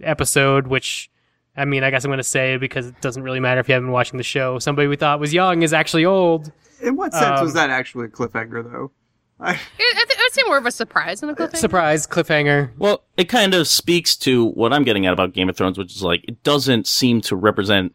episode, 0.00 0.68
which 0.68 1.10
I 1.58 1.64
mean, 1.64 1.82
I 1.84 1.90
guess 1.90 2.04
I'm 2.04 2.08
going 2.10 2.18
to 2.18 2.22
say 2.24 2.54
it 2.54 2.58
because 2.60 2.86
it 2.86 3.00
doesn't 3.00 3.22
really 3.22 3.40
matter 3.40 3.60
if 3.60 3.68
you 3.68 3.74
haven't 3.74 3.88
been 3.88 3.92
watching 3.92 4.16
the 4.16 4.22
show. 4.22 4.58
Somebody 4.58 4.88
we 4.88 4.96
thought 4.96 5.20
was 5.20 5.34
young 5.34 5.62
is 5.62 5.72
actually 5.72 6.04
old. 6.04 6.52
In 6.80 6.96
what 6.96 7.12
sense 7.12 7.40
was 7.40 7.50
Um, 7.50 7.56
that 7.56 7.70
actually 7.70 8.06
a 8.06 8.08
cliffhanger, 8.08 8.62
though? 8.70 8.92
I, 9.40 9.50
I, 9.50 9.54
I, 9.54 9.56
th- 10.06 10.18
I'd 10.18 10.28
say 10.32 10.42
more 10.46 10.58
of 10.58 10.66
a 10.66 10.70
surprise 10.70 11.20
than 11.20 11.30
a 11.30 11.34
cliffhanger. 11.34 11.56
Surprise 11.56 12.06
cliffhanger. 12.06 12.70
Well, 12.78 13.02
it 13.16 13.24
kind 13.28 13.52
of 13.54 13.66
speaks 13.68 14.16
to 14.18 14.46
what 14.50 14.72
I'm 14.72 14.84
getting 14.84 15.06
at 15.06 15.12
about 15.12 15.32
Game 15.32 15.48
of 15.48 15.56
Thrones, 15.56 15.76
which 15.78 15.94
is 15.94 16.02
like 16.02 16.24
it 16.28 16.42
doesn't 16.44 16.86
seem 16.86 17.20
to 17.22 17.36
represent 17.36 17.94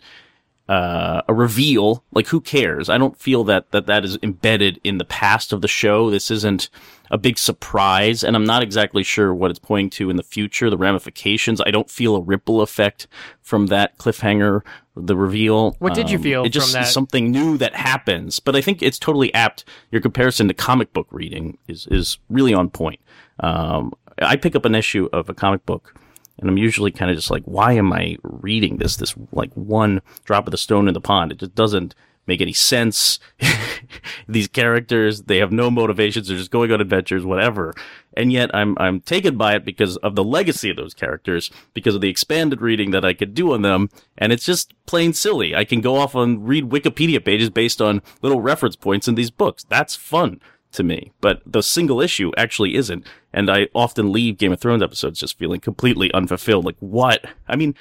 uh, 0.69 1.21
a 1.27 1.33
reveal. 1.33 2.03
Like, 2.13 2.27
who 2.27 2.39
cares? 2.41 2.89
I 2.89 2.97
don't 2.97 3.17
feel 3.17 3.43
that 3.45 3.71
that 3.71 3.85
that 3.87 4.05
is 4.05 4.17
embedded 4.23 4.79
in 4.83 4.97
the 4.97 5.05
past 5.05 5.51
of 5.53 5.61
the 5.61 5.67
show. 5.67 6.09
This 6.09 6.31
isn't 6.31 6.69
a 7.13 7.17
big 7.17 7.37
surprise, 7.37 8.23
and 8.23 8.35
I'm 8.35 8.43
not 8.43 8.63
exactly 8.63 9.03
sure 9.03 9.33
what 9.35 9.51
it's 9.51 9.59
pointing 9.59 9.91
to 9.91 10.09
in 10.09 10.15
the 10.15 10.23
future, 10.23 10.69
the 10.71 10.77
ramifications. 10.77 11.61
I 11.61 11.69
don't 11.69 11.89
feel 11.89 12.15
a 12.15 12.21
ripple 12.21 12.61
effect 12.61 13.07
from 13.41 13.67
that 13.67 13.97
cliffhanger, 13.99 14.61
the 14.95 15.15
reveal. 15.15 15.75
What 15.77 15.93
did 15.93 16.09
you 16.09 16.17
Um, 16.17 16.23
feel 16.23 16.43
It 16.43 16.49
just 16.49 16.71
from 16.73 16.81
that? 16.81 16.87
something 16.87 17.29
new 17.29 17.55
that 17.59 17.75
happens, 17.75 18.39
but 18.39 18.55
I 18.55 18.61
think 18.61 18.81
it's 18.81 18.97
totally 18.97 19.31
apt. 19.35 19.63
Your 19.91 20.01
comparison 20.01 20.47
to 20.47 20.55
comic 20.55 20.91
book 20.91 21.07
reading 21.11 21.59
is 21.67 21.87
is 21.91 22.17
really 22.29 22.53
on 22.53 22.69
point. 22.71 22.99
Um, 23.39 23.93
I 24.19 24.35
pick 24.35 24.55
up 24.55 24.65
an 24.65 24.73
issue 24.75 25.07
of 25.13 25.29
a 25.29 25.33
comic 25.35 25.65
book, 25.67 25.95
and 26.39 26.49
I'm 26.49 26.57
usually 26.57 26.89
kind 26.91 27.11
of 27.11 27.17
just 27.17 27.29
like, 27.29 27.43
why 27.45 27.73
am 27.73 27.93
I 27.93 28.17
reading 28.23 28.77
this? 28.77 28.95
This 28.97 29.13
like 29.31 29.51
one 29.53 30.01
drop 30.25 30.47
of 30.47 30.51
the 30.51 30.57
stone 30.57 30.87
in 30.87 30.95
the 30.95 31.01
pond. 31.01 31.31
It 31.31 31.37
just 31.39 31.53
doesn't 31.53 31.93
make 32.27 32.41
any 32.41 32.53
sense. 32.53 33.19
These 34.27 34.47
characters, 34.47 35.23
they 35.23 35.37
have 35.37 35.51
no 35.51 35.69
motivations. 35.69 36.27
They're 36.27 36.37
just 36.37 36.51
going 36.51 36.71
on 36.71 36.81
adventures, 36.81 37.25
whatever. 37.25 37.73
And 38.15 38.31
yet 38.31 38.53
I'm, 38.53 38.77
I'm 38.79 39.01
taken 39.01 39.37
by 39.37 39.55
it 39.55 39.65
because 39.65 39.97
of 39.97 40.15
the 40.15 40.23
legacy 40.23 40.69
of 40.69 40.77
those 40.77 40.93
characters, 40.93 41.51
because 41.73 41.95
of 41.95 42.01
the 42.01 42.09
expanded 42.09 42.61
reading 42.61 42.91
that 42.91 43.05
I 43.05 43.13
could 43.13 43.33
do 43.33 43.53
on 43.53 43.61
them. 43.61 43.89
And 44.17 44.31
it's 44.31 44.45
just 44.45 44.73
plain 44.85 45.13
silly. 45.13 45.55
I 45.55 45.65
can 45.65 45.81
go 45.81 45.95
off 45.95 46.15
and 46.15 46.47
read 46.47 46.69
Wikipedia 46.69 47.23
pages 47.23 47.49
based 47.49 47.81
on 47.81 48.01
little 48.21 48.41
reference 48.41 48.75
points 48.75 49.07
in 49.07 49.15
these 49.15 49.31
books. 49.31 49.65
That's 49.67 49.95
fun 49.95 50.39
to 50.73 50.83
me, 50.83 51.11
but 51.21 51.41
the 51.45 51.63
single 51.63 52.01
issue 52.01 52.31
actually 52.35 52.75
isn't. 52.75 53.05
And 53.31 53.49
I 53.49 53.67
often 53.73 54.11
leave 54.11 54.37
Game 54.37 54.51
of 54.51 54.59
Thrones 54.59 54.83
episodes 54.83 55.19
just 55.19 55.37
feeling 55.37 55.59
completely 55.59 56.11
unfulfilled. 56.13 56.65
Like, 56.65 56.77
what? 56.79 57.25
I 57.47 57.55
mean, 57.55 57.75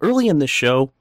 early 0.00 0.28
in 0.28 0.38
this 0.38 0.50
show, 0.50 0.92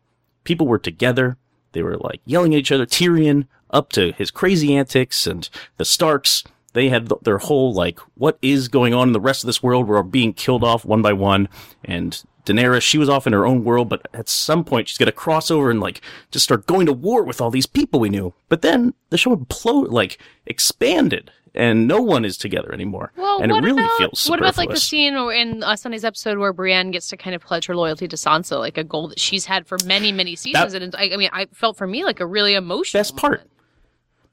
people 0.44 0.68
were 0.68 0.80
together. 0.80 1.38
They 1.74 1.84
were 1.84 1.98
like 1.98 2.22
yelling 2.26 2.54
at 2.54 2.60
each 2.60 2.72
other. 2.72 2.86
Tyrion 2.86 3.48
up 3.70 3.92
to 3.94 4.14
his 4.14 4.32
crazy 4.32 4.76
antics 4.76 5.28
and 5.28 5.50
the 5.78 5.86
Starks. 5.86 6.44
They 6.74 6.90
had 6.90 7.12
their 7.24 7.38
whole 7.38 7.74
like, 7.74 8.00
what 8.16 8.38
is 8.42 8.68
going 8.68 8.94
on 8.94 9.10
in 9.10 9.14
the 9.14 9.20
rest 9.20 9.44
of 9.44 9.48
this 9.48 9.62
world? 9.62 9.88
We're 9.88 10.02
being 10.02 10.34
killed 10.34 10.64
off 10.64 10.86
one 10.86 11.02
by 11.02 11.14
one. 11.14 11.50
And 11.84 12.24
Daenerys, 12.46 12.82
she 12.82 12.98
was 12.98 13.10
off 13.10 13.28
in 13.28 13.34
her 13.34 13.46
own 13.46 13.64
world, 13.64 13.90
but 13.90 14.08
at 14.14 14.30
some 14.30 14.64
point 14.64 14.88
she's 14.88 14.98
gonna 14.98 15.12
cross 15.12 15.50
over 15.50 15.72
and 15.72 15.80
like 15.80 16.02
just 16.32 16.46
start 16.46 16.66
going 16.66 16.86
to 16.86 16.94
war 16.94 17.24
with 17.24 17.40
all 17.42 17.52
these 17.52 17.66
people 17.66 18.00
we 18.00 18.10
knew. 18.10 18.34
But 18.50 18.62
then 18.62 18.94
the 19.10 19.18
show 19.18 19.36
imploded, 19.36 19.92
like 19.92 20.18
expanded, 20.46 21.32
and 21.56 21.88
no 21.88 22.02
one 22.02 22.26
is 22.26 22.38
together 22.38 22.74
anymore. 22.74 23.12
Well, 23.16 23.42
and 23.42 23.52
it 23.52 23.56
really 23.56 23.84
about, 23.84 23.98
feels 23.98 24.30
what 24.30 24.40
about 24.40 24.58
like 24.58 24.70
the 24.70 24.80
scene 24.80 25.16
in 25.16 25.64
uh, 25.64 25.76
Sunday's 25.76 26.04
episode 26.04 26.38
where 26.38 26.54
Brienne 26.54 26.92
gets 26.92 27.10
to 27.10 27.18
kind 27.18 27.36
of 27.36 27.42
pledge 27.42 27.66
her 27.68 27.76
loyalty 27.76 28.08
to 28.08 28.16
Sansa, 28.16 28.60
like 28.60 28.78
a 28.78 28.84
goal 28.84 29.08
that 29.10 29.20
she's 29.20 29.46
had 29.46 29.68
for 29.68 29.78
many, 29.86 30.12
many 30.12 30.36
seasons? 30.36 30.74
and 30.74 30.96
I, 30.96 31.12
I 31.14 31.18
mean, 31.18 31.30
I 31.32 31.46
felt 31.54 31.78
for 31.78 31.88
me 31.88 32.04
like 32.04 32.20
a 32.20 32.26
really 32.26 32.56
emotional 32.56 33.00
best 33.00 33.16
part. 33.16 33.40
moment. 33.40 33.50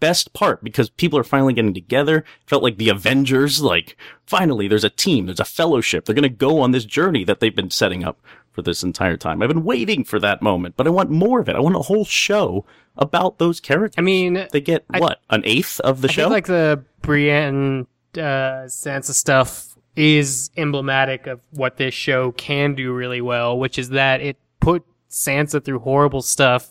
Best 0.00 0.33
part 0.33 0.64
because 0.64 0.88
people 0.90 1.19
are 1.19 1.25
finally 1.25 1.52
getting 1.52 1.75
together. 1.75 2.25
Felt 2.47 2.62
like 2.62 2.78
the 2.78 2.88
Avengers. 2.88 3.61
Like 3.62 3.97
finally, 4.26 4.66
there's 4.66 4.85
a 4.85 4.90
team. 4.90 5.26
There's 5.26 5.40
a 5.40 5.45
fellowship. 5.45 6.04
They're 6.04 6.14
gonna 6.14 6.28
go 6.28 6.61
on 6.61 6.71
this 6.73 6.85
journey 6.85 7.23
that 7.25 7.40
they've 7.40 7.54
been 7.54 7.71
setting 7.71 8.02
up 8.04 8.19
for 8.50 8.62
this 8.62 8.83
entire 8.83 9.16
time. 9.16 9.42
I've 9.42 9.49
been 9.49 9.62
waiting 9.64 10.02
for 10.04 10.19
that 10.19 10.42
moment, 10.42 10.76
but 10.76 10.87
I 10.87 10.90
want 10.90 11.11
more 11.11 11.38
of 11.40 11.49
it. 11.49 11.54
I 11.57 11.61
want 11.61 11.76
a 11.76 11.80
whole 11.83 12.04
show 12.04 12.64
about 12.97 13.38
those 13.38 13.61
characters. 13.61 13.95
I 13.99 14.02
mean, 14.02 14.47
they 14.52 14.61
get 14.61 14.85
I- 14.90 14.99
what 15.00 15.21
an 15.30 15.42
eighth 15.45 15.78
of 15.80 16.00
the 16.00 16.09
I 16.09 16.12
show. 16.12 16.28
like 16.28 16.47
the 16.47 16.83
Brienne 17.02 17.87
uh, 18.14 18.66
Sansa 18.66 19.12
stuff 19.12 19.76
is 19.97 20.50
emblematic 20.57 21.26
of 21.26 21.40
what 21.50 21.76
this 21.76 21.95
show 21.95 22.33
can 22.33 22.75
do 22.75 22.92
really 22.92 23.21
well, 23.21 23.59
which 23.59 23.78
is 23.78 23.90
that 23.90 24.21
it 24.21 24.37
put 24.61 24.85
Sansa 25.11 25.62
through 25.64 25.80
horrible 25.80 26.23
stuff, 26.23 26.71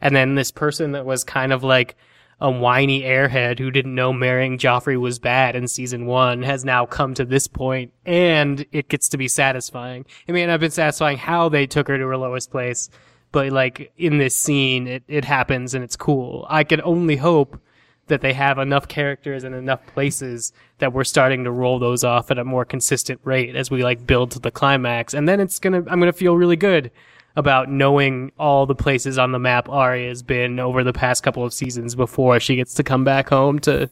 and 0.00 0.14
then 0.16 0.34
this 0.34 0.50
person 0.50 0.92
that 0.92 1.06
was 1.06 1.24
kind 1.24 1.52
of 1.52 1.62
like 1.62 1.96
a 2.40 2.50
whiny 2.50 3.02
airhead 3.02 3.58
who 3.58 3.70
didn't 3.70 3.94
know 3.94 4.12
marrying 4.12 4.58
Joffrey 4.58 4.98
was 4.98 5.18
bad 5.18 5.56
in 5.56 5.68
season 5.68 6.06
one 6.06 6.42
has 6.42 6.64
now 6.64 6.86
come 6.86 7.14
to 7.14 7.24
this 7.24 7.46
point, 7.46 7.92
and 8.04 8.64
it 8.72 8.88
gets 8.88 9.08
to 9.10 9.16
be 9.16 9.28
satisfying. 9.28 10.04
May 10.28 10.44
not 10.44 10.52
have 10.52 10.60
been 10.60 10.70
satisfying 10.70 11.18
how 11.18 11.48
they 11.48 11.66
took 11.66 11.88
her 11.88 11.98
to 11.98 12.06
her 12.06 12.16
lowest 12.16 12.50
place, 12.50 12.90
but 13.32 13.52
like 13.52 13.92
in 13.96 14.18
this 14.18 14.34
scene, 14.36 14.86
it, 14.86 15.02
it 15.08 15.24
happens 15.24 15.74
and 15.74 15.82
it's 15.82 15.96
cool. 15.96 16.46
I 16.48 16.64
can 16.64 16.80
only 16.82 17.16
hope 17.16 17.60
that 18.06 18.20
they 18.20 18.32
have 18.32 18.58
enough 18.58 18.86
characters 18.86 19.44
and 19.44 19.54
enough 19.54 19.84
places 19.86 20.52
that 20.78 20.92
we're 20.92 21.04
starting 21.04 21.44
to 21.44 21.50
roll 21.50 21.78
those 21.78 22.04
off 22.04 22.30
at 22.30 22.38
a 22.38 22.44
more 22.44 22.64
consistent 22.64 23.20
rate 23.24 23.56
as 23.56 23.70
we 23.70 23.82
like 23.82 24.06
build 24.06 24.30
to 24.32 24.38
the 24.38 24.50
climax. 24.50 25.14
And 25.14 25.28
then 25.28 25.40
it's 25.40 25.58
gonna, 25.58 25.78
I'm 25.78 26.00
gonna 26.00 26.12
feel 26.12 26.36
really 26.36 26.56
good 26.56 26.90
about 27.36 27.68
knowing 27.68 28.30
all 28.38 28.66
the 28.66 28.74
places 28.74 29.18
on 29.18 29.32
the 29.32 29.38
map 29.38 29.68
Arya 29.68 30.08
has 30.08 30.22
been 30.22 30.60
over 30.60 30.84
the 30.84 30.92
past 30.92 31.22
couple 31.22 31.44
of 31.44 31.52
seasons 31.52 31.94
before 31.94 32.38
she 32.38 32.56
gets 32.56 32.74
to 32.74 32.82
come 32.82 33.04
back 33.04 33.28
home 33.28 33.58
to, 33.60 33.90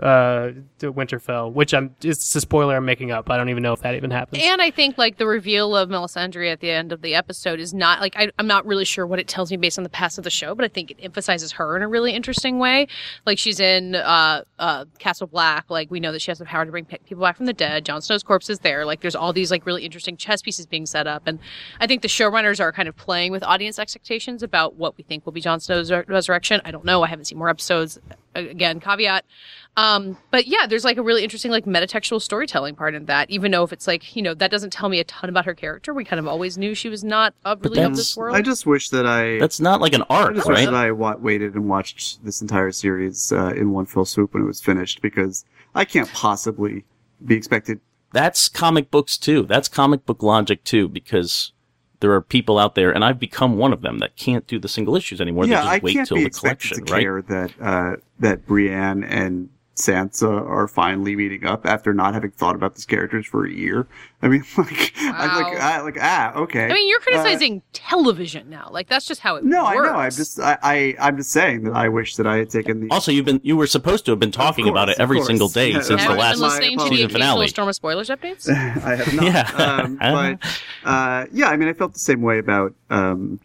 uh, 0.00 0.52
Winterfell, 0.80 1.52
which 1.52 1.74
I'm, 1.74 1.94
it's 2.02 2.34
a 2.34 2.40
spoiler 2.40 2.76
I'm 2.76 2.84
making 2.84 3.10
up. 3.10 3.30
I 3.30 3.36
don't 3.36 3.48
even 3.48 3.62
know 3.62 3.72
if 3.72 3.80
that 3.82 3.94
even 3.94 4.10
happens. 4.10 4.42
And 4.44 4.62
I 4.62 4.70
think 4.70 4.96
like 4.96 5.18
the 5.18 5.26
reveal 5.26 5.76
of 5.76 5.88
Melisandre 5.88 6.52
at 6.52 6.60
the 6.60 6.70
end 6.70 6.92
of 6.92 7.02
the 7.02 7.14
episode 7.14 7.58
is 7.58 7.74
not 7.74 8.00
like 8.00 8.14
I, 8.16 8.30
I'm 8.38 8.46
not 8.46 8.64
really 8.66 8.84
sure 8.84 9.06
what 9.06 9.18
it 9.18 9.26
tells 9.26 9.50
me 9.50 9.56
based 9.56 9.78
on 9.78 9.82
the 9.84 9.90
past 9.90 10.18
of 10.18 10.24
the 10.24 10.30
show, 10.30 10.54
but 10.54 10.64
I 10.64 10.68
think 10.68 10.92
it 10.92 10.98
emphasizes 11.02 11.52
her 11.52 11.76
in 11.76 11.82
a 11.82 11.88
really 11.88 12.12
interesting 12.12 12.58
way. 12.58 12.86
Like 13.26 13.38
she's 13.38 13.58
in 13.60 13.96
uh, 13.96 14.44
uh, 14.58 14.84
Castle 14.98 15.26
Black. 15.26 15.68
Like 15.68 15.90
we 15.90 16.00
know 16.00 16.12
that 16.12 16.22
she 16.22 16.30
has 16.30 16.38
the 16.38 16.44
power 16.44 16.64
to 16.64 16.70
bring 16.70 16.84
pe- 16.84 16.98
people 16.98 17.22
back 17.22 17.36
from 17.36 17.46
the 17.46 17.52
dead. 17.52 17.84
Jon 17.84 18.00
Snow's 18.00 18.22
corpse 18.22 18.48
is 18.50 18.60
there. 18.60 18.84
Like 18.84 19.00
there's 19.00 19.16
all 19.16 19.32
these 19.32 19.50
like 19.50 19.66
really 19.66 19.84
interesting 19.84 20.16
chess 20.16 20.42
pieces 20.42 20.66
being 20.66 20.86
set 20.86 21.06
up, 21.06 21.24
and 21.26 21.38
I 21.80 21.86
think 21.86 22.02
the 22.02 22.08
showrunners 22.08 22.60
are 22.60 22.72
kind 22.72 22.88
of 22.88 22.96
playing 22.96 23.32
with 23.32 23.42
audience 23.42 23.78
expectations 23.78 24.42
about 24.42 24.76
what 24.76 24.96
we 24.96 25.02
think 25.02 25.26
will 25.26 25.32
be 25.32 25.40
Jon 25.40 25.60
Snow's 25.60 25.90
re- 25.90 26.04
resurrection. 26.06 26.60
I 26.64 26.70
don't 26.70 26.84
know. 26.84 27.02
I 27.02 27.08
haven't 27.08 27.24
seen 27.24 27.38
more 27.38 27.48
episodes. 27.48 27.98
Again, 28.34 28.78
caveat. 28.78 29.24
Um, 29.78 30.18
but 30.32 30.48
yeah, 30.48 30.66
there's 30.66 30.84
like 30.84 30.96
a 30.96 31.02
really 31.02 31.22
interesting 31.22 31.52
like 31.52 31.64
metatextual 31.64 32.20
storytelling 32.20 32.74
part 32.74 32.96
in 32.96 33.04
that. 33.06 33.30
Even 33.30 33.52
though 33.52 33.62
if 33.62 33.72
it's 33.72 33.86
like 33.86 34.16
you 34.16 34.22
know 34.22 34.34
that 34.34 34.50
doesn't 34.50 34.72
tell 34.72 34.88
me 34.88 34.98
a 34.98 35.04
ton 35.04 35.30
about 35.30 35.44
her 35.44 35.54
character, 35.54 35.94
we 35.94 36.04
kind 36.04 36.18
of 36.18 36.26
always 36.26 36.58
knew 36.58 36.74
she 36.74 36.88
was 36.88 37.04
not 37.04 37.32
of 37.44 37.62
really 37.62 37.80
of 37.82 37.94
this 37.94 38.16
world. 38.16 38.34
I 38.36 38.42
just 38.42 38.66
wish 38.66 38.90
that 38.90 39.06
I. 39.06 39.38
That's 39.38 39.60
not 39.60 39.80
like 39.80 39.92
an 39.92 40.02
I 40.10 40.16
arc, 40.16 40.34
just 40.34 40.48
wish 40.48 40.58
right? 40.58 40.64
that 40.64 40.74
I 40.74 40.90
wa- 40.90 41.16
waited 41.16 41.54
and 41.54 41.68
watched 41.68 42.24
this 42.24 42.40
entire 42.42 42.72
series 42.72 43.30
uh, 43.30 43.52
in 43.56 43.70
one 43.70 43.86
fell 43.86 44.04
swoop 44.04 44.34
when 44.34 44.42
it 44.42 44.46
was 44.46 44.60
finished 44.60 45.00
because 45.00 45.44
I 45.76 45.84
can't 45.84 46.12
possibly 46.12 46.84
be 47.24 47.36
expected. 47.36 47.80
That's 48.12 48.48
comic 48.48 48.90
books 48.90 49.16
too. 49.16 49.42
That's 49.44 49.68
comic 49.68 50.04
book 50.06 50.24
logic 50.24 50.64
too, 50.64 50.88
because 50.88 51.52
there 52.00 52.10
are 52.12 52.20
people 52.20 52.58
out 52.58 52.74
there, 52.74 52.90
and 52.90 53.04
I've 53.04 53.20
become 53.20 53.58
one 53.58 53.72
of 53.72 53.82
them 53.82 53.98
that 53.98 54.16
can't 54.16 54.46
do 54.48 54.58
the 54.58 54.68
single 54.68 54.96
issues 54.96 55.20
anymore. 55.20 55.46
yeah, 55.46 55.62
they 55.62 55.68
I 55.68 55.74
just 55.76 55.82
wait 55.84 55.92
can't 55.94 56.08
till 56.08 56.16
be 56.16 56.22
the 56.22 56.26
expected 56.26 56.68
collection, 56.68 56.86
to 56.86 56.92
right? 56.92 57.02
care 57.02 57.22
that 57.22 57.52
uh, 57.60 57.96
that 58.18 58.44
Brienne 58.46 59.04
and 59.04 59.50
Sansa 59.78 60.28
are 60.28 60.68
finally 60.68 61.16
meeting 61.16 61.46
up 61.46 61.64
after 61.66 61.94
not 61.94 62.12
having 62.14 62.30
thought 62.32 62.54
about 62.54 62.74
these 62.74 62.84
characters 62.84 63.26
for 63.26 63.46
a 63.46 63.50
year. 63.50 63.86
I 64.20 64.28
mean, 64.28 64.44
like, 64.58 64.92
I'm 64.98 65.42
like, 65.42 65.54
Wow. 65.54 65.58
ah, 65.60 65.80
like, 65.84 65.96
ah, 66.00 66.34
okay. 66.34 66.64
I 66.66 66.72
mean, 66.72 66.88
you're 66.88 66.98
Uh, 67.00 67.02
criticizing 67.04 67.62
television 67.72 68.50
now. 68.50 68.68
Like 68.70 68.88
that's 68.88 69.06
just 69.06 69.20
how 69.20 69.36
it 69.36 69.44
no, 69.44 69.64
works. 69.64 69.78
I 69.78 69.82
know. 69.82 69.98
I'm 69.98 70.10
just, 70.10 70.40
I, 70.40 70.58
I, 70.62 70.96
I'm 71.00 71.16
just 71.16 71.30
saying 71.30 71.62
that 71.64 71.74
I 71.74 71.88
wish 71.88 72.16
that 72.16 72.26
I 72.26 72.36
had 72.36 72.50
taken 72.50 72.80
the. 72.80 72.90
Also, 72.90 73.12
you've 73.12 73.24
been 73.24 73.40
you 73.42 73.56
were 73.56 73.66
supposed 73.68 74.04
to 74.06 74.12
have 74.12 74.18
been 74.18 74.32
talking 74.32 74.64
course, 74.64 74.72
about 74.72 74.88
it 74.88 74.98
every 74.98 75.22
single 75.22 75.48
day 75.48 75.70
Yeah, 75.72 75.80
since 75.80 76.00
Have 76.00 76.08
the 76.10 76.14
you 76.14 76.20
last 76.20 76.34
been 76.34 76.42
listening 76.48 76.78
to 76.78 76.84
the 76.84 76.90
season 76.90 77.04
occasional 77.06 77.20
finale. 77.20 77.48
Storm 77.48 77.68
of 77.68 77.74
spoilers 77.74 78.08
updates? 78.08 78.48
I 78.84 78.96
have 78.96 79.14
not. 79.14 79.24
Yeah. 79.24 79.50
um, 79.82 79.96
but 80.00 80.58
uh, 80.84 81.26
yeah, 81.32 81.48
I 81.48 81.56
mean, 81.56 81.68
I 81.68 81.72
felt 81.72 81.92
the 81.92 81.98
same 81.98 82.20
way 82.22 82.38
about 82.38 82.74
um, 82.90 83.38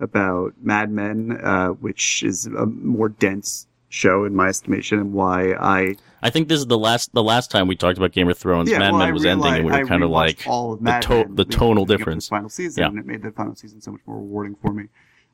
about 0.00 0.52
Mad 0.62 0.90
Men, 0.90 1.38
uh, 1.42 1.68
which 1.68 2.22
is 2.22 2.46
a 2.46 2.66
more 2.66 3.08
dense 3.08 3.66
show 3.94 4.24
in 4.24 4.34
my 4.34 4.48
estimation, 4.48 4.98
and 4.98 5.12
why 5.12 5.52
I 5.54 5.94
I 6.22 6.30
think 6.30 6.48
this 6.48 6.58
is 6.58 6.66
the 6.66 6.78
last 6.78 7.12
the 7.14 7.22
last 7.22 7.50
time 7.50 7.68
we 7.68 7.76
talked 7.76 7.96
about 7.98 8.12
Game 8.12 8.28
of 8.28 8.36
Thrones. 8.36 8.68
yeah, 8.70 8.78
Mad 8.78 8.90
well, 8.92 8.98
Men 9.00 9.08
I 9.08 9.12
was 9.12 9.24
ending, 9.24 9.46
and 9.46 9.64
we 9.64 9.70
realized- 9.70 9.82
were 9.84 9.88
kind 9.88 10.02
of 10.02 10.10
like 10.10 10.44
all 10.46 10.72
of 10.72 10.78
the 10.80 10.84
Mad 10.84 11.02
to- 11.02 11.14
Men 11.14 11.34
the 11.36 11.44
tonal 11.44 11.84
difference. 11.84 12.26
the 12.26 12.30
final 12.36 12.48
season, 12.48 12.80
Yeah. 12.82 12.88
and 12.88 12.98
it 12.98 13.06
made 13.06 13.22
the 13.22 13.30
final 13.30 13.54
season 13.54 13.80
so 13.80 13.92
much 13.92 14.00
more 14.06 14.16
rewarding 14.18 14.56
for 14.60 14.72
me. 14.72 14.84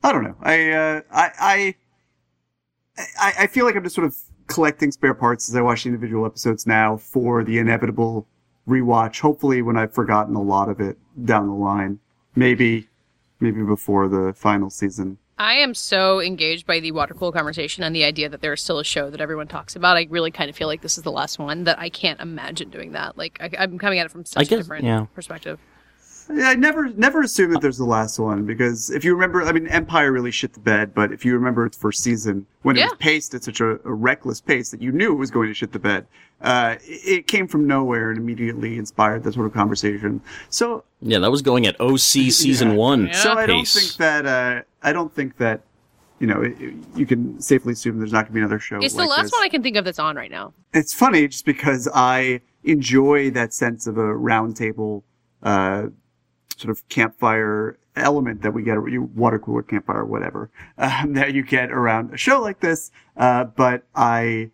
I 0.03 0.11
don't 0.11 0.23
know. 0.23 0.35
I 0.41 0.71
uh, 0.71 1.01
I, 1.11 1.31
I 1.39 1.75
I 3.19 3.33
I 3.43 3.47
feel 3.47 3.65
like 3.65 3.75
I'm 3.75 3.83
just 3.83 3.95
sort 3.95 4.05
of 4.07 4.15
collecting 4.47 4.91
spare 4.91 5.13
parts 5.13 5.49
as 5.49 5.55
I 5.55 5.61
watch 5.61 5.83
the 5.83 5.89
individual 5.89 6.25
episodes 6.25 6.67
now 6.67 6.97
for 6.97 7.43
the 7.43 7.57
inevitable 7.57 8.27
rewatch. 8.67 9.21
Hopefully, 9.21 9.61
when 9.61 9.77
I've 9.77 9.93
forgotten 9.93 10.35
a 10.35 10.41
lot 10.41 10.69
of 10.69 10.79
it 10.79 10.97
down 11.25 11.47
the 11.47 11.53
line, 11.53 11.99
maybe 12.35 12.87
maybe 13.39 13.63
before 13.63 14.07
the 14.07 14.33
final 14.33 14.69
season. 14.69 15.17
I 15.41 15.55
am 15.55 15.73
so 15.73 16.21
engaged 16.21 16.67
by 16.67 16.79
the 16.81 16.91
water 16.91 17.15
cooler 17.15 17.31
conversation 17.31 17.83
and 17.83 17.95
the 17.95 18.03
idea 18.03 18.29
that 18.29 18.41
there 18.41 18.53
is 18.53 18.61
still 18.61 18.77
a 18.77 18.83
show 18.83 19.09
that 19.09 19.19
everyone 19.19 19.47
talks 19.47 19.75
about. 19.75 19.97
I 19.97 20.05
really 20.07 20.29
kind 20.29 20.51
of 20.51 20.55
feel 20.55 20.67
like 20.67 20.81
this 20.81 20.99
is 20.99 21.03
the 21.03 21.11
last 21.11 21.39
one 21.39 21.63
that 21.63 21.79
I 21.79 21.89
can't 21.89 22.19
imagine 22.19 22.69
doing 22.69 22.91
that. 22.91 23.17
Like 23.17 23.39
I, 23.41 23.49
I'm 23.57 23.79
coming 23.79 23.97
at 23.97 24.05
it 24.05 24.11
from 24.11 24.23
such 24.23 24.37
I 24.39 24.43
a 24.43 24.45
guess- 24.45 24.59
different 24.59 24.85
yeah. 24.85 25.07
perspective. 25.15 25.59
Yeah, 26.33 26.49
I 26.49 26.55
never 26.55 26.89
never 26.89 27.21
assume 27.21 27.51
that 27.51 27.61
there's 27.61 27.77
the 27.77 27.85
last 27.85 28.19
one 28.19 28.45
because 28.45 28.89
if 28.89 29.03
you 29.03 29.13
remember, 29.13 29.43
I 29.43 29.51
mean, 29.51 29.67
Empire 29.67 30.11
really 30.11 30.31
shit 30.31 30.53
the 30.53 30.59
bed. 30.59 30.93
But 30.93 31.11
if 31.11 31.23
you 31.25 31.33
remember 31.33 31.65
its 31.65 31.77
first 31.77 32.01
season, 32.03 32.45
when 32.63 32.77
it 32.77 32.83
was 32.83 32.93
paced 32.99 33.33
at 33.33 33.43
such 33.43 33.59
a, 33.61 33.71
a 33.87 33.93
reckless 33.93 34.41
pace 34.41 34.71
that 34.71 34.81
you 34.81 34.91
knew 34.91 35.11
it 35.11 35.15
was 35.15 35.31
going 35.31 35.47
to 35.49 35.53
shit 35.53 35.71
the 35.71 35.79
bed, 35.79 36.05
uh, 36.41 36.75
it, 36.83 37.17
it 37.19 37.27
came 37.27 37.47
from 37.47 37.67
nowhere 37.67 38.09
and 38.09 38.19
immediately 38.19 38.77
inspired 38.77 39.23
that 39.23 39.33
sort 39.33 39.45
of 39.45 39.53
conversation. 39.53 40.21
So, 40.49 40.83
yeah, 41.01 41.19
that 41.19 41.31
was 41.31 41.41
going 41.41 41.65
at 41.67 41.79
OC 41.79 41.99
season 41.99 42.69
Yeah. 42.71 42.75
one 42.75 43.13
so 43.13 43.33
I 43.33 43.45
don't 43.45 43.59
pace. 43.59 43.73
think 43.73 43.97
that 43.97 44.25
uh, 44.25 44.61
I 44.83 44.93
don't 44.93 45.13
think 45.13 45.37
that 45.37 45.61
you 46.19 46.27
know 46.27 46.41
it, 46.41 46.55
it- 46.61 46.73
you 46.95 47.05
can 47.05 47.41
safely 47.41 47.73
assume 47.73 47.97
there's 47.99 48.11
not 48.13 48.25
going 48.25 48.27
to 48.27 48.33
be 48.33 48.39
another 48.41 48.59
show. 48.59 48.79
It's 48.81 48.95
like 48.95 49.05
the 49.07 49.09
last 49.09 49.23
this. 49.23 49.31
one 49.31 49.43
I 49.43 49.49
can 49.49 49.63
think 49.63 49.75
of 49.77 49.85
that's 49.85 49.99
on 49.99 50.15
right 50.15 50.31
now. 50.31 50.53
it's 50.73 50.93
funny 50.93 51.27
just 51.27 51.45
because 51.45 51.87
I 51.93 52.41
enjoy 52.63 53.31
that 53.31 53.53
sense 53.55 53.87
of 53.87 53.97
a 53.97 54.01
roundtable 54.01 55.01
uh, 55.41 55.87
sort 56.61 56.71
of 56.71 56.87
campfire 56.89 57.77
element 57.95 58.41
that 58.43 58.53
we 58.53 58.63
get, 58.63 58.75
you 58.89 59.03
water 59.15 59.39
cooler 59.39 59.63
campfire, 59.63 60.05
whatever, 60.05 60.49
um, 60.77 61.13
that 61.13 61.33
you 61.33 61.43
get 61.43 61.71
around 61.71 62.13
a 62.13 62.17
show 62.17 62.39
like 62.39 62.59
this. 62.59 62.91
Uh, 63.17 63.43
but 63.43 63.83
I, 63.95 64.51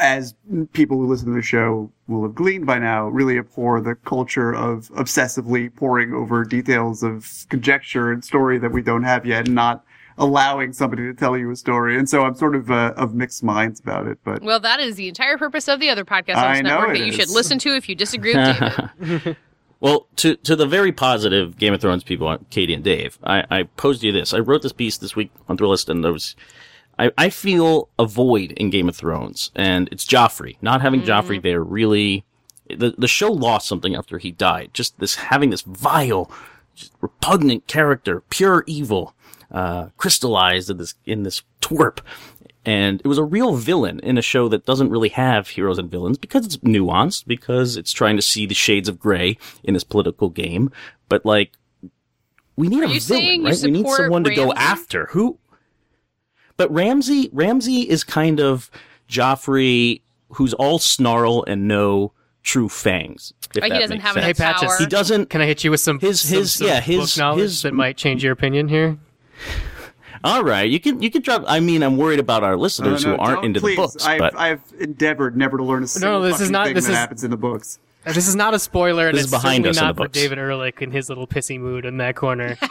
as 0.00 0.34
people 0.72 0.96
who 0.96 1.06
listen 1.06 1.28
to 1.28 1.34
the 1.34 1.42
show 1.42 1.92
will 2.08 2.22
have 2.22 2.34
gleaned 2.34 2.66
by 2.66 2.78
now, 2.78 3.08
really 3.08 3.38
abhor 3.38 3.80
the 3.80 3.94
culture 3.94 4.52
of 4.54 4.88
obsessively 4.90 5.74
poring 5.74 6.12
over 6.12 6.44
details 6.44 7.02
of 7.02 7.46
conjecture 7.48 8.10
and 8.10 8.24
story 8.24 8.58
that 8.58 8.72
we 8.72 8.82
don't 8.82 9.04
have 9.04 9.26
yet 9.26 9.46
and 9.46 9.54
not 9.54 9.84
allowing 10.18 10.72
somebody 10.72 11.02
to 11.04 11.14
tell 11.14 11.36
you 11.36 11.50
a 11.50 11.56
story. 11.56 11.96
And 11.96 12.08
so 12.08 12.24
I'm 12.24 12.34
sort 12.34 12.54
of, 12.54 12.70
uh, 12.70 12.92
of 12.96 13.14
mixed 13.14 13.42
minds 13.42 13.80
about 13.80 14.06
it, 14.06 14.18
but 14.24 14.42
Well, 14.42 14.60
that 14.60 14.80
is 14.80 14.96
the 14.96 15.08
entire 15.08 15.38
purpose 15.38 15.66
of 15.68 15.80
the 15.80 15.88
other 15.88 16.04
podcast 16.04 16.36
on 16.36 16.54
this 16.54 16.62
network 16.62 16.96
that 16.96 16.98
you 16.98 17.06
is. 17.06 17.14
should 17.14 17.30
listen 17.30 17.58
to 17.60 17.74
if 17.74 17.88
you 17.88 17.94
disagree 17.94 18.34
with 18.36 18.58
David. 18.98 19.36
Well, 19.80 20.06
to 20.16 20.36
to 20.36 20.54
the 20.54 20.66
very 20.66 20.92
positive 20.92 21.56
Game 21.56 21.72
of 21.72 21.80
Thrones 21.80 22.04
people, 22.04 22.36
Katie 22.50 22.74
and 22.74 22.84
Dave, 22.84 23.18
I, 23.24 23.44
I 23.50 23.62
posed 23.62 24.02
you 24.02 24.12
this. 24.12 24.34
I 24.34 24.38
wrote 24.38 24.62
this 24.62 24.72
piece 24.72 24.98
this 24.98 25.16
week 25.16 25.30
on 25.48 25.56
Thrillist, 25.56 25.88
and 25.88 26.04
there 26.04 26.12
was, 26.12 26.36
I, 26.98 27.10
I 27.16 27.30
feel 27.30 27.88
a 27.98 28.04
void 28.04 28.52
in 28.52 28.68
Game 28.68 28.90
of 28.90 28.96
Thrones, 28.96 29.50
and 29.56 29.88
it's 29.90 30.04
Joffrey. 30.04 30.56
Not 30.60 30.82
having 30.82 31.00
Joffrey 31.02 31.40
there 31.42 31.64
really, 31.64 32.26
the 32.68 32.94
the 32.98 33.08
show 33.08 33.32
lost 33.32 33.66
something 33.66 33.94
after 33.94 34.18
he 34.18 34.30
died. 34.30 34.70
Just 34.74 34.98
this 35.00 35.14
having 35.14 35.48
this 35.48 35.62
vile, 35.62 36.30
repugnant 37.00 37.66
character, 37.66 38.20
pure 38.28 38.64
evil, 38.66 39.14
uh, 39.50 39.88
crystallized 39.96 40.68
in 40.68 40.76
this 40.76 40.94
in 41.06 41.22
this 41.22 41.42
twerp. 41.62 42.00
And 42.64 43.00
it 43.02 43.06
was 43.08 43.16
a 43.18 43.24
real 43.24 43.54
villain 43.56 44.00
in 44.00 44.18
a 44.18 44.22
show 44.22 44.46
that 44.48 44.66
doesn't 44.66 44.90
really 44.90 45.08
have 45.10 45.48
heroes 45.48 45.78
and 45.78 45.90
villains 45.90 46.18
because 46.18 46.44
it's 46.44 46.58
nuanced, 46.58 47.26
because 47.26 47.76
it's 47.78 47.92
trying 47.92 48.16
to 48.16 48.22
see 48.22 48.44
the 48.44 48.54
shades 48.54 48.88
of 48.88 48.98
gray 48.98 49.38
in 49.64 49.72
this 49.74 49.84
political 49.84 50.28
game. 50.28 50.70
But 51.08 51.24
like, 51.24 51.52
we 52.56 52.68
need 52.68 52.82
a 52.82 52.88
villain, 53.00 53.44
right? 53.44 53.58
We 53.64 53.70
need 53.70 53.78
support 53.78 53.96
someone 54.00 54.24
to 54.24 54.34
go 54.34 54.52
after. 54.52 55.06
Who? 55.12 55.38
But 56.58 56.70
Ramsay, 56.70 57.30
Ramsay 57.32 57.88
is 57.88 58.04
kind 58.04 58.38
of 58.40 58.70
Joffrey, 59.08 60.02
who's 60.34 60.52
all 60.52 60.78
snarl 60.78 61.42
and 61.44 61.66
no 61.66 62.12
true 62.42 62.68
fangs. 62.68 63.32
if 63.54 63.62
Like 63.62 63.72
he 63.72 63.78
doesn't 63.78 64.00
have 64.00 64.12
sense. 64.14 64.24
enough 64.24 64.36
Hey, 64.36 64.44
Patches, 64.44 64.68
power. 64.68 64.76
He 64.78 64.86
doesn't. 64.86 65.30
Can 65.30 65.40
I 65.40 65.46
hit 65.46 65.64
you 65.64 65.70
with 65.70 65.80
some 65.80 65.98
His- 65.98 66.20
some- 66.20 66.38
his- 66.38 66.52
some 66.52 66.66
yeah, 66.66 66.80
his- 66.80 67.14
book 67.14 67.18
knowledge 67.18 67.40
his- 67.42 67.62
that 67.62 67.72
might 67.72 67.96
change 67.96 68.22
your 68.22 68.32
opinion 68.32 68.68
here? 68.68 68.98
All 70.22 70.42
right, 70.44 70.68
you 70.70 70.78
can 70.80 71.00
you 71.02 71.10
can 71.10 71.22
drop. 71.22 71.44
I 71.46 71.60
mean, 71.60 71.82
I'm 71.82 71.96
worried 71.96 72.18
about 72.20 72.42
our 72.44 72.56
listeners 72.56 73.04
No, 73.04 73.12
no, 73.12 73.16
who 73.16 73.22
aren't 73.22 73.44
into 73.44 73.60
please. 73.60 73.76
the 73.76 73.82
books, 73.82 74.06
I've, 74.06 74.18
but 74.18 74.38
I've 74.38 74.60
endeavored 74.78 75.36
never 75.36 75.56
to 75.56 75.64
learn 75.64 75.82
a 75.82 75.86
single 75.86 76.20
this 76.22 76.34
is 76.34 76.40
fucking 76.48 76.52
not- 76.52 76.66
thing 76.66 76.74
this 76.74 76.84
that 76.86 76.90
is- 76.92 76.96
happens 76.98 77.24
in 77.24 77.30
the 77.30 77.36
books. 77.36 77.78
This 78.04 78.26
is 78.28 78.34
not 78.34 78.54
a 78.54 78.58
spoiler, 78.58 79.08
and 79.08 79.14
This 79.16 79.24
it's 79.24 79.32
is 79.34 79.38
behind 79.42 79.64
certainly 79.64 79.70
us 79.70 79.76
in 79.78 79.84
not 79.84 79.94
the 79.96 80.02
for 80.02 80.08
books. 80.08 80.18
David 80.18 80.38
Ehrlich 80.38 80.80
in 80.80 80.90
his 80.90 81.10
little 81.10 81.26
pissy 81.26 81.60
mood 81.60 81.84
in 81.84 81.98
that 81.98 82.16
corner. 82.16 82.56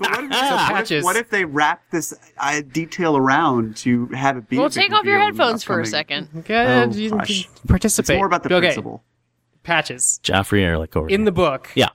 But 0.00 0.10
what, 0.12 0.24
if, 0.24 0.30
Ah, 0.32 0.68
what, 0.70 0.76
Patches. 0.76 0.98
if, 0.98 1.04
what 1.04 1.16
if 1.16 1.28
they 1.30 1.44
wrap 1.44 1.82
this 1.90 2.14
uh, 2.38 2.60
detail 2.72 3.16
around 3.16 3.76
to 3.78 4.06
have 4.08 4.36
it 4.36 4.48
be? 4.48 4.56
a 4.56 4.60
Well, 4.60 4.68
big 4.68 4.74
take 4.74 4.92
off 4.92 5.04
your 5.04 5.14
reveal 5.16 5.28
in 5.30 5.36
the 5.36 5.42
headphones 5.42 5.64
for 5.64 5.80
a 5.80 5.82
upcoming- 5.82 5.90
second. 5.90 6.28
Okay, 6.38 6.82
Oh, 6.84 6.88
you 6.92 7.10
gosh. 7.10 7.44
can 7.46 7.68
participate. 7.68 8.10
It's 8.14 8.16
more 8.18 8.26
about 8.26 8.44
the 8.44 8.54
okay. 8.54 8.66
principle. 8.68 9.02
Patches 9.64 10.20
Joffrey 10.22 10.60
Ehrlich 10.62 10.94
over 10.96 11.08
in 11.08 11.20
here. 11.20 11.24
the 11.24 11.32
book. 11.32 11.68
yeah. 11.74 11.88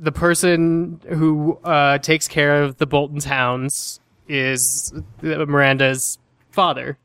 the 0.00 0.10
person 0.10 1.00
who 1.08 1.58
uh, 1.62 1.98
takes 1.98 2.26
care 2.26 2.62
of 2.64 2.78
the 2.78 2.86
Bolton's 2.86 3.24
hounds 3.26 4.00
is 4.28 4.92
Myranda's 5.22 6.18
father. 6.50 6.98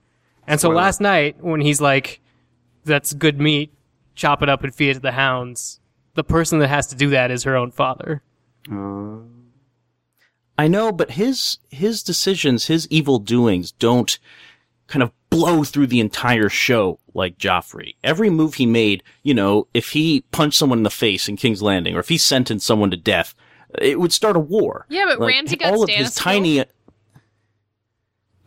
And 0.47 0.59
so 0.59 0.69
Spoiler. 0.69 0.75
last 0.75 1.01
night, 1.01 1.37
when 1.41 1.61
he's 1.61 1.81
like, 1.81 2.21
"That's 2.85 3.13
good 3.13 3.39
meat, 3.39 3.71
chop 4.15 4.41
it 4.41 4.49
up 4.49 4.63
and 4.63 4.73
feed 4.73 4.89
it 4.89 4.93
to 4.95 4.99
the 4.99 5.11
hounds," 5.11 5.79
the 6.15 6.23
person 6.23 6.59
that 6.59 6.67
has 6.67 6.87
to 6.87 6.95
do 6.95 7.09
that 7.11 7.31
is 7.31 7.43
her 7.43 7.55
own 7.55 7.71
father. 7.71 8.23
Uh, 8.71 9.19
I 10.57 10.67
know, 10.67 10.91
but 10.91 11.11
his 11.11 11.59
his 11.69 12.03
decisions, 12.03 12.65
his 12.65 12.87
evil 12.89 13.19
doings, 13.19 13.71
don't 13.71 14.17
kind 14.87 15.03
of 15.03 15.11
blow 15.29 15.63
through 15.63 15.87
the 15.87 15.99
entire 15.99 16.49
show 16.49 16.99
like 17.13 17.37
Joffrey. 17.37 17.95
Every 18.03 18.29
move 18.29 18.55
he 18.55 18.65
made, 18.65 19.03
you 19.23 19.33
know, 19.33 19.67
if 19.73 19.91
he 19.91 20.21
punched 20.31 20.57
someone 20.57 20.79
in 20.79 20.83
the 20.83 20.89
face 20.89 21.29
in 21.29 21.37
King's 21.37 21.61
Landing, 21.61 21.95
or 21.95 21.99
if 21.99 22.09
he 22.09 22.17
sentenced 22.17 22.65
someone 22.65 22.89
to 22.91 22.97
death, 22.97 23.35
it 23.79 23.99
would 23.99 24.11
start 24.11 24.35
a 24.35 24.39
war. 24.39 24.85
Yeah, 24.89 25.05
but 25.07 25.19
Like, 25.19 25.29
Ramsay 25.29 25.57
got 25.57 25.73
all 25.73 25.83
of 25.83 25.89
his 25.89 26.09
Stannis 26.09 26.17
tiny. 26.17 26.65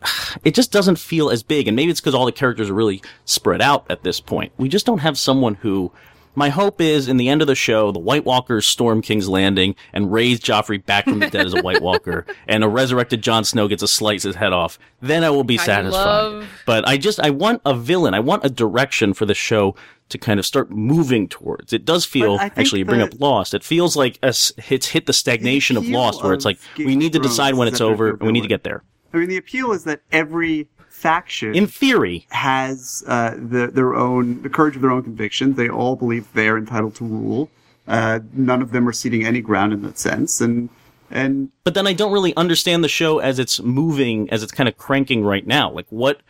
It 0.43 0.55
just 0.55 0.71
doesn't 0.71 0.97
feel 0.97 1.29
as 1.29 1.43
big, 1.43 1.67
and 1.67 1.75
maybe 1.75 1.91
it's 1.91 2.01
because 2.01 2.15
all 2.15 2.25
the 2.25 2.31
characters 2.31 2.69
are 2.69 2.73
really 2.73 3.01
spread 3.25 3.61
out 3.61 3.85
at 3.89 4.03
this 4.03 4.19
point. 4.19 4.51
We 4.57 4.67
just 4.67 4.85
don't 4.85 4.99
have 4.99 5.17
someone 5.17 5.55
who. 5.55 5.91
My 6.35 6.49
hope 6.49 6.81
is, 6.81 7.07
in 7.07 7.17
the 7.17 7.29
end 7.29 7.41
of 7.43 7.47
the 7.47 7.53
show, 7.53 7.91
the 7.91 7.99
White 7.99 8.25
Walkers 8.25 8.65
storm 8.65 9.03
King's 9.03 9.29
Landing 9.29 9.75
and 9.93 10.11
raise 10.11 10.39
Joffrey 10.39 10.83
back 10.83 11.03
from 11.05 11.19
the 11.19 11.29
dead 11.29 11.45
as 11.45 11.53
a 11.53 11.61
White 11.61 11.83
Walker, 11.83 12.25
and 12.47 12.63
a 12.63 12.67
resurrected 12.67 13.21
Jon 13.21 13.43
Snow 13.43 13.67
gets 13.67 13.81
to 13.81 13.87
slice 13.87 14.23
his 14.23 14.35
head 14.35 14.51
off. 14.51 14.79
Then 14.99 15.23
I 15.23 15.29
will 15.29 15.43
be 15.43 15.59
I 15.59 15.63
satisfied. 15.63 16.03
love- 16.03 16.47
But 16.65 16.87
I 16.87 16.97
just 16.97 17.19
I 17.19 17.29
want 17.29 17.61
a 17.67 17.75
villain. 17.75 18.15
I 18.15 18.19
want 18.19 18.43
a 18.43 18.49
direction 18.49 19.13
for 19.13 19.27
the 19.27 19.35
show 19.35 19.75
to 20.09 20.17
kind 20.17 20.39
of 20.39 20.45
start 20.45 20.71
moving 20.71 21.27
towards. 21.27 21.71
It 21.71 21.85
does 21.85 22.03
feel 22.03 22.37
But 22.37 22.41
I 22.45 22.49
think 22.49 22.59
actually 22.59 22.79
you 22.79 22.85
bring 22.85 23.01
up 23.01 23.19
Lost. 23.19 23.53
It 23.53 23.63
feels 23.63 23.95
like 23.95 24.17
us 24.23 24.51
it's 24.57 24.87
hit 24.87 25.05
the 25.05 25.13
stagnation 25.13 25.77
of 25.77 25.83
appeal 25.83 25.99
Lost, 25.99 26.23
where 26.23 26.33
it's 26.33 26.45
like 26.45 26.57
we 26.79 26.95
need 26.95 27.13
to 27.13 27.19
decide 27.19 27.53
when 27.53 27.67
it's 27.67 27.79
over 27.81 28.09
and 28.09 28.21
we 28.23 28.31
need 28.31 28.41
to 28.41 28.47
get 28.47 28.63
there. 28.63 28.83
I 29.13 29.17
mean, 29.17 29.29
the 29.29 29.37
appeal 29.37 29.71
is 29.71 29.83
that 29.83 30.01
every 30.11 30.67
faction 30.89 31.53
In 31.53 31.67
theory, 31.67 32.25
has 32.29 33.03
uh, 33.07 33.31
the, 33.31 33.67
their 33.67 33.95
own 33.95 34.41
the 34.41 34.49
courage 34.49 34.75
of 34.75 34.81
their 34.81 34.91
own 34.91 35.03
convictions. 35.03 35.57
They 35.57 35.69
all 35.69 35.95
believe 35.95 36.31
they 36.33 36.47
are 36.47 36.57
entitled 36.57 36.95
to 36.95 37.03
rule. 37.03 37.49
Uh, 37.87 38.19
none 38.31 38.61
of 38.61 38.71
them 38.71 38.87
are 38.87 38.93
ceding 38.93 39.25
any 39.25 39.41
ground 39.41 39.73
in 39.73 39.81
that 39.81 39.97
sense, 39.97 40.39
and 40.39 40.69
and 41.11 41.49
but 41.63 41.73
then 41.73 41.87
I 41.87 41.93
don't 41.93 42.13
really 42.13 42.35
understand 42.35 42.83
the 42.83 42.89
show 42.89 43.19
as 43.19 43.37
it's 43.37 43.59
moving, 43.61 44.29
as 44.29 44.43
it's 44.43 44.51
kind 44.51 44.69
of 44.69 44.77
cranking 44.77 45.23
right 45.23 45.45
now. 45.45 45.69
Like 45.69 45.87
what 45.89 46.21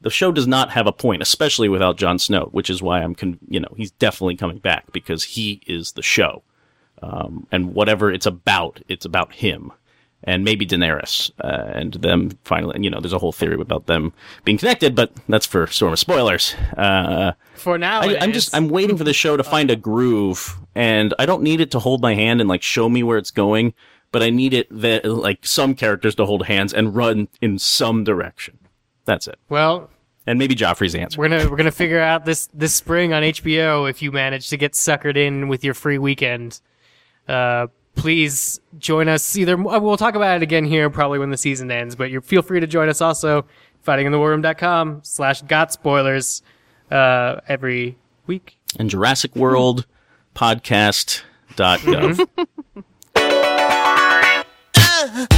the 0.00 0.10
show 0.10 0.32
does 0.32 0.46
not 0.46 0.70
have 0.70 0.86
a 0.86 0.92
point, 0.92 1.22
especially 1.22 1.68
without 1.68 1.96
Jon 1.96 2.18
Snow, 2.18 2.48
which 2.52 2.70
is 2.70 2.82
why 2.82 3.02
I'm, 3.02 3.14
con- 3.14 3.38
you 3.48 3.60
know, 3.60 3.72
he's 3.76 3.90
definitely 3.92 4.36
coming 4.36 4.58
back 4.58 4.90
because 4.92 5.24
he 5.24 5.60
is 5.66 5.92
the 5.92 6.02
show, 6.02 6.42
um, 7.02 7.46
and 7.52 7.74
whatever 7.74 8.10
it's 8.12 8.26
about, 8.26 8.80
it's 8.88 9.04
about 9.04 9.34
him. 9.34 9.72
And 10.24 10.44
maybe 10.44 10.66
Daenerys, 10.66 11.30
uh, 11.42 11.70
and 11.74 11.94
them 11.94 12.30
finally. 12.44 12.74
And, 12.74 12.84
you 12.84 12.90
know, 12.90 13.00
there's 13.00 13.12
a 13.12 13.18
whole 13.18 13.32
theory 13.32 13.60
about 13.60 13.86
them 13.86 14.12
being 14.44 14.58
connected, 14.58 14.94
but 14.94 15.12
that's 15.28 15.46
for 15.46 15.66
Storm 15.68 15.92
of 15.92 15.98
Spoilers. 15.98 16.54
Uh, 16.76 17.32
For 17.54 17.78
now, 17.78 18.00
I, 18.00 18.18
I'm 18.20 18.30
is. 18.30 18.34
just 18.36 18.54
I'm 18.56 18.68
waiting 18.68 18.96
for 18.96 19.04
the 19.04 19.12
show 19.12 19.36
to 19.36 19.44
find 19.54 19.70
a 19.70 19.76
groove, 19.76 20.56
and 20.74 21.14
I 21.18 21.26
don't 21.26 21.42
need 21.42 21.60
it 21.60 21.70
to 21.72 21.78
hold 21.78 22.02
my 22.02 22.14
hand 22.14 22.40
and 22.40 22.48
like 22.48 22.62
show 22.62 22.88
me 22.88 23.02
where 23.02 23.18
it's 23.18 23.30
going, 23.30 23.74
but 24.10 24.22
I 24.22 24.30
need 24.30 24.54
it 24.54 24.66
that 24.70 25.04
like 25.04 25.46
some 25.46 25.74
characters 25.74 26.14
to 26.16 26.26
hold 26.26 26.46
hands 26.46 26.72
and 26.74 26.94
run 26.96 27.28
in 27.40 27.58
some 27.58 28.02
direction. 28.04 28.58
That's 29.04 29.26
it, 29.28 29.38
well. 29.48 29.88
and 30.26 30.38
maybe 30.38 30.54
Joffrey's 30.54 30.94
answer. 30.94 31.18
We're 31.20 31.28
gonna 31.28 31.48
we're 31.48 31.56
gonna 31.56 31.70
figure 31.70 32.00
out 32.00 32.24
this 32.26 32.48
this 32.52 32.74
spring 32.74 33.12
on 33.12 33.22
HBO 33.22 33.88
if 33.88 34.02
you 34.02 34.10
manage 34.12 34.48
to 34.50 34.56
get 34.56 34.72
suckered 34.72 35.16
in 35.16 35.46
with 35.48 35.62
your 35.64 35.74
free 35.74 35.96
weekend. 35.98 36.60
Uh, 37.28 37.68
please 37.98 38.60
join 38.78 39.08
us. 39.08 39.36
Either 39.36 39.56
we'll 39.56 39.96
talk 39.96 40.14
about 40.14 40.36
it 40.36 40.42
again 40.42 40.64
here 40.64 40.88
probably 40.88 41.18
when 41.18 41.30
the 41.30 41.36
season 41.36 41.70
ends, 41.70 41.94
but 41.96 42.10
you 42.10 42.20
feel 42.20 42.42
free 42.42 42.60
to 42.60 42.66
join 42.66 42.88
us 42.88 43.00
also 43.00 43.44
fightinginthewarroom.com 43.86 45.00
slash 45.02 45.42
got 45.42 45.72
spoilers 45.72 46.42
uh, 46.90 47.40
every 47.48 47.98
week. 48.26 48.58
And 48.78 48.88
Jurassic 48.88 49.34
World 49.36 49.86
podcast.gov. 50.34 52.26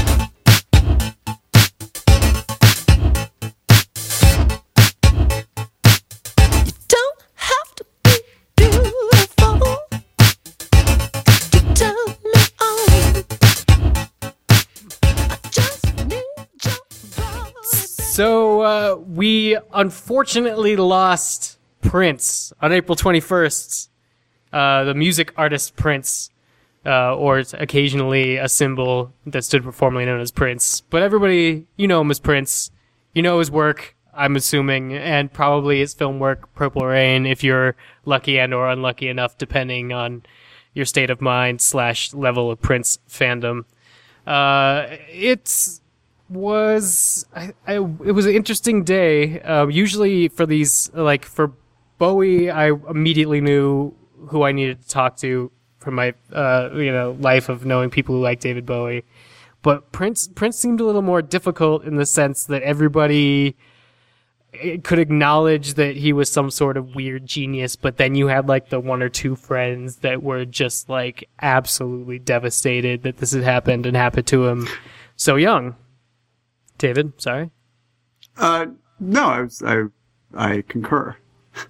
So 18.20 18.60
uh, 18.60 18.96
we 18.96 19.56
unfortunately 19.72 20.76
lost 20.76 21.58
Prince 21.80 22.52
on 22.60 22.70
April 22.70 22.94
21st. 22.94 23.88
Uh, 24.52 24.84
the 24.84 24.92
music 24.92 25.32
artist 25.38 25.74
Prince, 25.74 26.28
uh, 26.84 27.16
or 27.16 27.42
occasionally 27.54 28.36
a 28.36 28.46
symbol 28.46 29.14
that 29.24 29.42
stood 29.42 29.64
for 29.64 29.72
formerly 29.72 30.04
known 30.04 30.20
as 30.20 30.32
Prince. 30.32 30.82
But 30.82 31.00
everybody, 31.00 31.66
you 31.78 31.88
know 31.88 32.02
him 32.02 32.10
as 32.10 32.20
Prince. 32.20 32.70
You 33.14 33.22
know 33.22 33.38
his 33.38 33.50
work, 33.50 33.96
I'm 34.12 34.36
assuming, 34.36 34.92
and 34.92 35.32
probably 35.32 35.78
his 35.78 35.94
film 35.94 36.18
work, 36.18 36.54
Purple 36.54 36.84
Rain, 36.84 37.24
if 37.24 37.42
you're 37.42 37.74
lucky 38.04 38.38
and 38.38 38.52
or 38.52 38.68
unlucky 38.68 39.08
enough, 39.08 39.38
depending 39.38 39.94
on 39.94 40.24
your 40.74 40.84
state 40.84 41.08
of 41.08 41.22
mind 41.22 41.62
slash 41.62 42.12
level 42.12 42.50
of 42.50 42.60
Prince 42.60 42.98
fandom. 43.08 43.64
Uh, 44.26 44.88
it's 45.08 45.79
was 46.30 47.26
I, 47.34 47.52
I 47.66 47.74
it 47.74 48.12
was 48.12 48.26
an 48.26 48.34
interesting 48.34 48.84
day. 48.84 49.40
Um, 49.40 49.70
usually 49.70 50.28
for 50.28 50.46
these 50.46 50.90
like 50.94 51.24
for 51.24 51.52
Bowie, 51.98 52.50
I 52.50 52.68
immediately 52.68 53.40
knew 53.40 53.94
who 54.28 54.44
I 54.44 54.52
needed 54.52 54.80
to 54.82 54.88
talk 54.88 55.16
to 55.18 55.50
from 55.78 55.96
my 55.96 56.14
uh, 56.32 56.70
you 56.74 56.92
know 56.92 57.16
life 57.20 57.48
of 57.48 57.66
knowing 57.66 57.90
people 57.90 58.14
who 58.14 58.22
like 58.22 58.40
David 58.40 58.64
Bowie. 58.64 59.04
But 59.62 59.92
Prince 59.92 60.28
Prince 60.28 60.56
seemed 60.58 60.80
a 60.80 60.84
little 60.84 61.02
more 61.02 61.20
difficult 61.20 61.84
in 61.84 61.96
the 61.96 62.06
sense 62.06 62.44
that 62.46 62.62
everybody 62.62 63.56
eh, 64.54 64.78
could 64.78 64.98
acknowledge 64.98 65.74
that 65.74 65.96
he 65.96 66.12
was 66.12 66.30
some 66.30 66.50
sort 66.50 66.76
of 66.76 66.94
weird 66.94 67.26
genius, 67.26 67.76
but 67.76 67.96
then 67.96 68.14
you 68.14 68.28
had 68.28 68.48
like 68.48 68.70
the 68.70 68.80
one 68.80 69.02
or 69.02 69.08
two 69.08 69.36
friends 69.36 69.96
that 69.96 70.22
were 70.22 70.44
just 70.44 70.88
like 70.88 71.28
absolutely 71.42 72.18
devastated 72.18 73.02
that 73.02 73.18
this 73.18 73.32
had 73.32 73.42
happened 73.42 73.84
and 73.84 73.96
happened 73.96 74.28
to 74.28 74.46
him 74.46 74.68
so 75.16 75.36
young. 75.36 75.74
David, 76.80 77.12
sorry. 77.20 77.50
Uh, 78.38 78.66
no, 78.98 79.26
I 79.26 79.42
was 79.42 79.62
I 79.62 79.82
I 80.34 80.62
concur. 80.66 81.14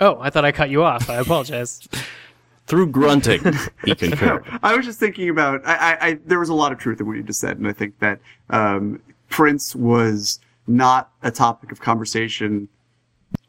Oh, 0.01 0.19
I 0.21 0.31
thought 0.31 0.45
I 0.45 0.53
cut 0.53 0.71
you 0.71 0.85
off. 0.85 1.11
I 1.11 1.17
apologize. 1.17 1.87
Through 2.67 2.91
grunting, 2.91 3.43
he 3.85 3.97
concurred. 3.97 4.45
I 4.63 4.77
was 4.77 4.87
just 4.87 5.01
thinking 5.01 5.29
about. 5.29 5.67
I, 5.67 5.75
I, 5.75 6.07
I 6.07 6.19
there 6.25 6.39
was 6.39 6.49
a 6.49 6.55
lot 6.55 6.71
of 6.71 6.79
truth 6.79 7.01
in 7.01 7.09
what 7.09 7.17
you 7.17 7.25
just 7.25 7.41
said, 7.41 7.59
and 7.59 7.67
I 7.67 7.73
think 7.73 7.99
that 7.99 8.21
um, 8.51 9.03
Prince 9.29 9.75
was 9.75 10.39
not 10.69 11.11
a 11.25 11.33
topic 11.33 11.73
of 11.73 11.81
conversation 11.81 12.69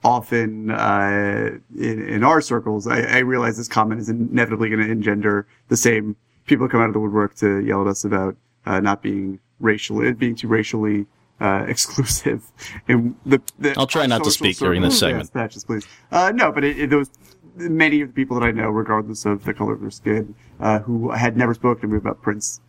often 0.04 0.72
uh, 0.72 1.52
in, 1.78 2.08
in 2.08 2.24
our 2.24 2.42
circles. 2.42 2.88
I, 2.88 3.02
I 3.02 3.18
realize 3.20 3.58
this 3.58 3.68
comment 3.68 4.02
is 4.02 4.10
inevitably 4.10 4.70
going 4.70 4.82
to 4.82 4.92
engender 4.92 5.46
the 5.68 5.78
same 5.78 6.16
people 6.48 6.68
come 6.68 6.82
out 6.82 6.88
of 6.88 6.94
the 6.94 7.00
woodwork 7.00 7.36
to 7.36 7.60
yell 7.60 7.82
at 7.82 7.88
us 7.88 8.04
about 8.04 8.36
uh, 8.66 8.80
not 8.80 9.04
being 9.04 9.40
racial, 9.60 10.12
being 10.14 10.34
too 10.34 10.48
racially 10.48 11.06
uh, 11.42 11.66
exclusive. 11.68 12.44
And 12.88 13.16
the, 13.26 13.42
the 13.60 13.74
I'll 13.78 13.88
try 13.88 14.06
not 14.06 14.20
to 14.20 14.32
social 14.32 14.46
speak 14.46 14.58
during 14.58 14.82
this 14.82 15.00
segment. 15.00 15.24
Yes, 15.24 15.30
Patches, 15.32 15.64
please. 15.66 15.88
Uh, 16.12 16.32
no, 16.34 16.52
but 16.52 16.64
it, 16.64 16.80
it, 16.80 16.90
those 16.90 17.10
many 17.56 18.02
of 18.02 18.10
the 18.10 18.14
people 18.14 18.40
that 18.40 18.46
I 18.46 18.52
know, 18.52 18.70
regardless 18.70 19.26
of 19.26 19.44
the 19.44 19.54
color 19.54 19.74
of 19.74 19.82
their 19.82 19.92
skin, 19.92 20.36
uh, 20.60 20.80
who 20.80 21.12
had 21.12 21.36
never 21.36 21.54
spoken 21.54 21.82
to 21.82 21.88
me 21.88 21.98
about 21.98 22.22
Prince 22.22 22.62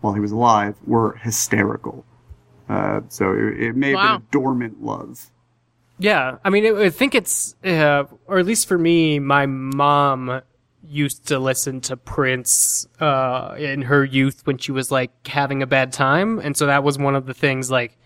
while 0.00 0.14
he 0.14 0.20
was 0.20 0.32
alive, 0.32 0.74
were 0.86 1.16
hysterical. 1.16 2.04
Uh, 2.68 3.02
so 3.08 3.32
it, 3.32 3.60
it 3.62 3.76
may 3.76 3.90
have 3.90 3.96
Wow. 3.96 4.16
been 4.18 4.22
a 4.26 4.30
dormant 4.30 4.82
love. 4.82 5.30
Yeah, 5.98 6.38
I 6.42 6.48
mean, 6.50 6.64
it, 6.64 6.74
I 6.76 6.88
think 6.88 7.14
it's, 7.14 7.54
uh, 7.62 8.04
or 8.26 8.38
at 8.38 8.46
least 8.46 8.66
for 8.66 8.78
me, 8.78 9.18
my 9.18 9.44
mom 9.44 10.40
used 10.82 11.26
to 11.28 11.38
listen 11.38 11.80
to 11.82 11.96
Prince 11.96 12.86
uh, 13.00 13.54
in 13.58 13.82
her 13.82 14.04
youth 14.04 14.42
when 14.46 14.58
she 14.58 14.72
was 14.72 14.90
like 14.90 15.26
having 15.26 15.62
a 15.62 15.66
bad 15.66 15.92
time, 15.92 16.38
and 16.38 16.56
so 16.56 16.66
that 16.66 16.82
was 16.84 16.98
one 16.98 17.14
of 17.14 17.26
the 17.26 17.34
things. 17.34 17.70
Like, 17.70 17.96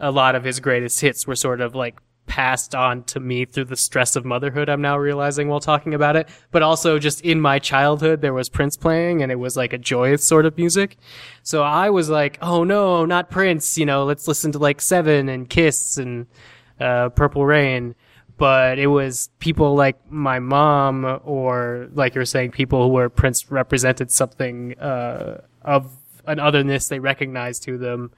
a 0.00 0.10
lot 0.10 0.34
of 0.34 0.42
his 0.44 0.60
greatest 0.60 1.00
hits 1.00 1.26
were 1.26 1.36
sort 1.36 1.60
of 1.60 1.74
like 1.74 1.98
passed 2.26 2.74
on 2.74 3.02
to 3.04 3.20
me 3.20 3.44
through 3.44 3.64
the 3.64 3.76
stress 3.76 4.16
of 4.16 4.24
motherhood. 4.24 4.68
I'm 4.68 4.80
now 4.80 4.96
realizing 4.98 5.48
while 5.48 5.60
talking 5.60 5.94
about 5.94 6.16
it, 6.16 6.28
but 6.50 6.62
also 6.62 6.98
just 6.98 7.20
in 7.22 7.40
my 7.40 7.58
childhood, 7.58 8.20
there 8.20 8.32
was 8.32 8.48
Prince 8.48 8.76
playing, 8.76 9.22
and 9.22 9.30
it 9.30 9.38
was 9.38 9.56
like 9.56 9.72
a 9.72 9.78
joyous 9.78 10.24
sort 10.24 10.46
of 10.46 10.56
music. 10.56 10.96
So 11.42 11.62
I 11.62 11.90
was 11.90 12.08
like, 12.08 12.38
oh 12.42 12.64
no, 12.64 13.04
not 13.04 13.30
Prince. 13.30 13.78
You 13.78 13.86
know, 13.86 14.04
let's 14.04 14.26
listen 14.26 14.52
to 14.52 14.58
like 14.58 14.80
Seven 14.80 15.28
and 15.28 15.48
Kiss 15.48 15.98
and 15.98 16.26
uh, 16.80 17.10
Purple 17.10 17.44
Rain. 17.44 17.94
But 18.38 18.78
it 18.78 18.88
was 18.88 19.30
people 19.38 19.74
like 19.74 20.10
my 20.10 20.38
mom, 20.38 21.20
or 21.24 21.88
like 21.94 22.14
you're 22.14 22.24
saying, 22.24 22.52
people 22.52 22.82
who 22.82 22.88
were 22.88 23.08
Prince 23.08 23.50
represented 23.50 24.10
something 24.10 24.78
uh, 24.78 25.42
of 25.62 25.96
an 26.26 26.38
otherness 26.38 26.88
they 26.88 26.98
recognized 26.98 27.62
to 27.64 27.78
them 27.78 28.10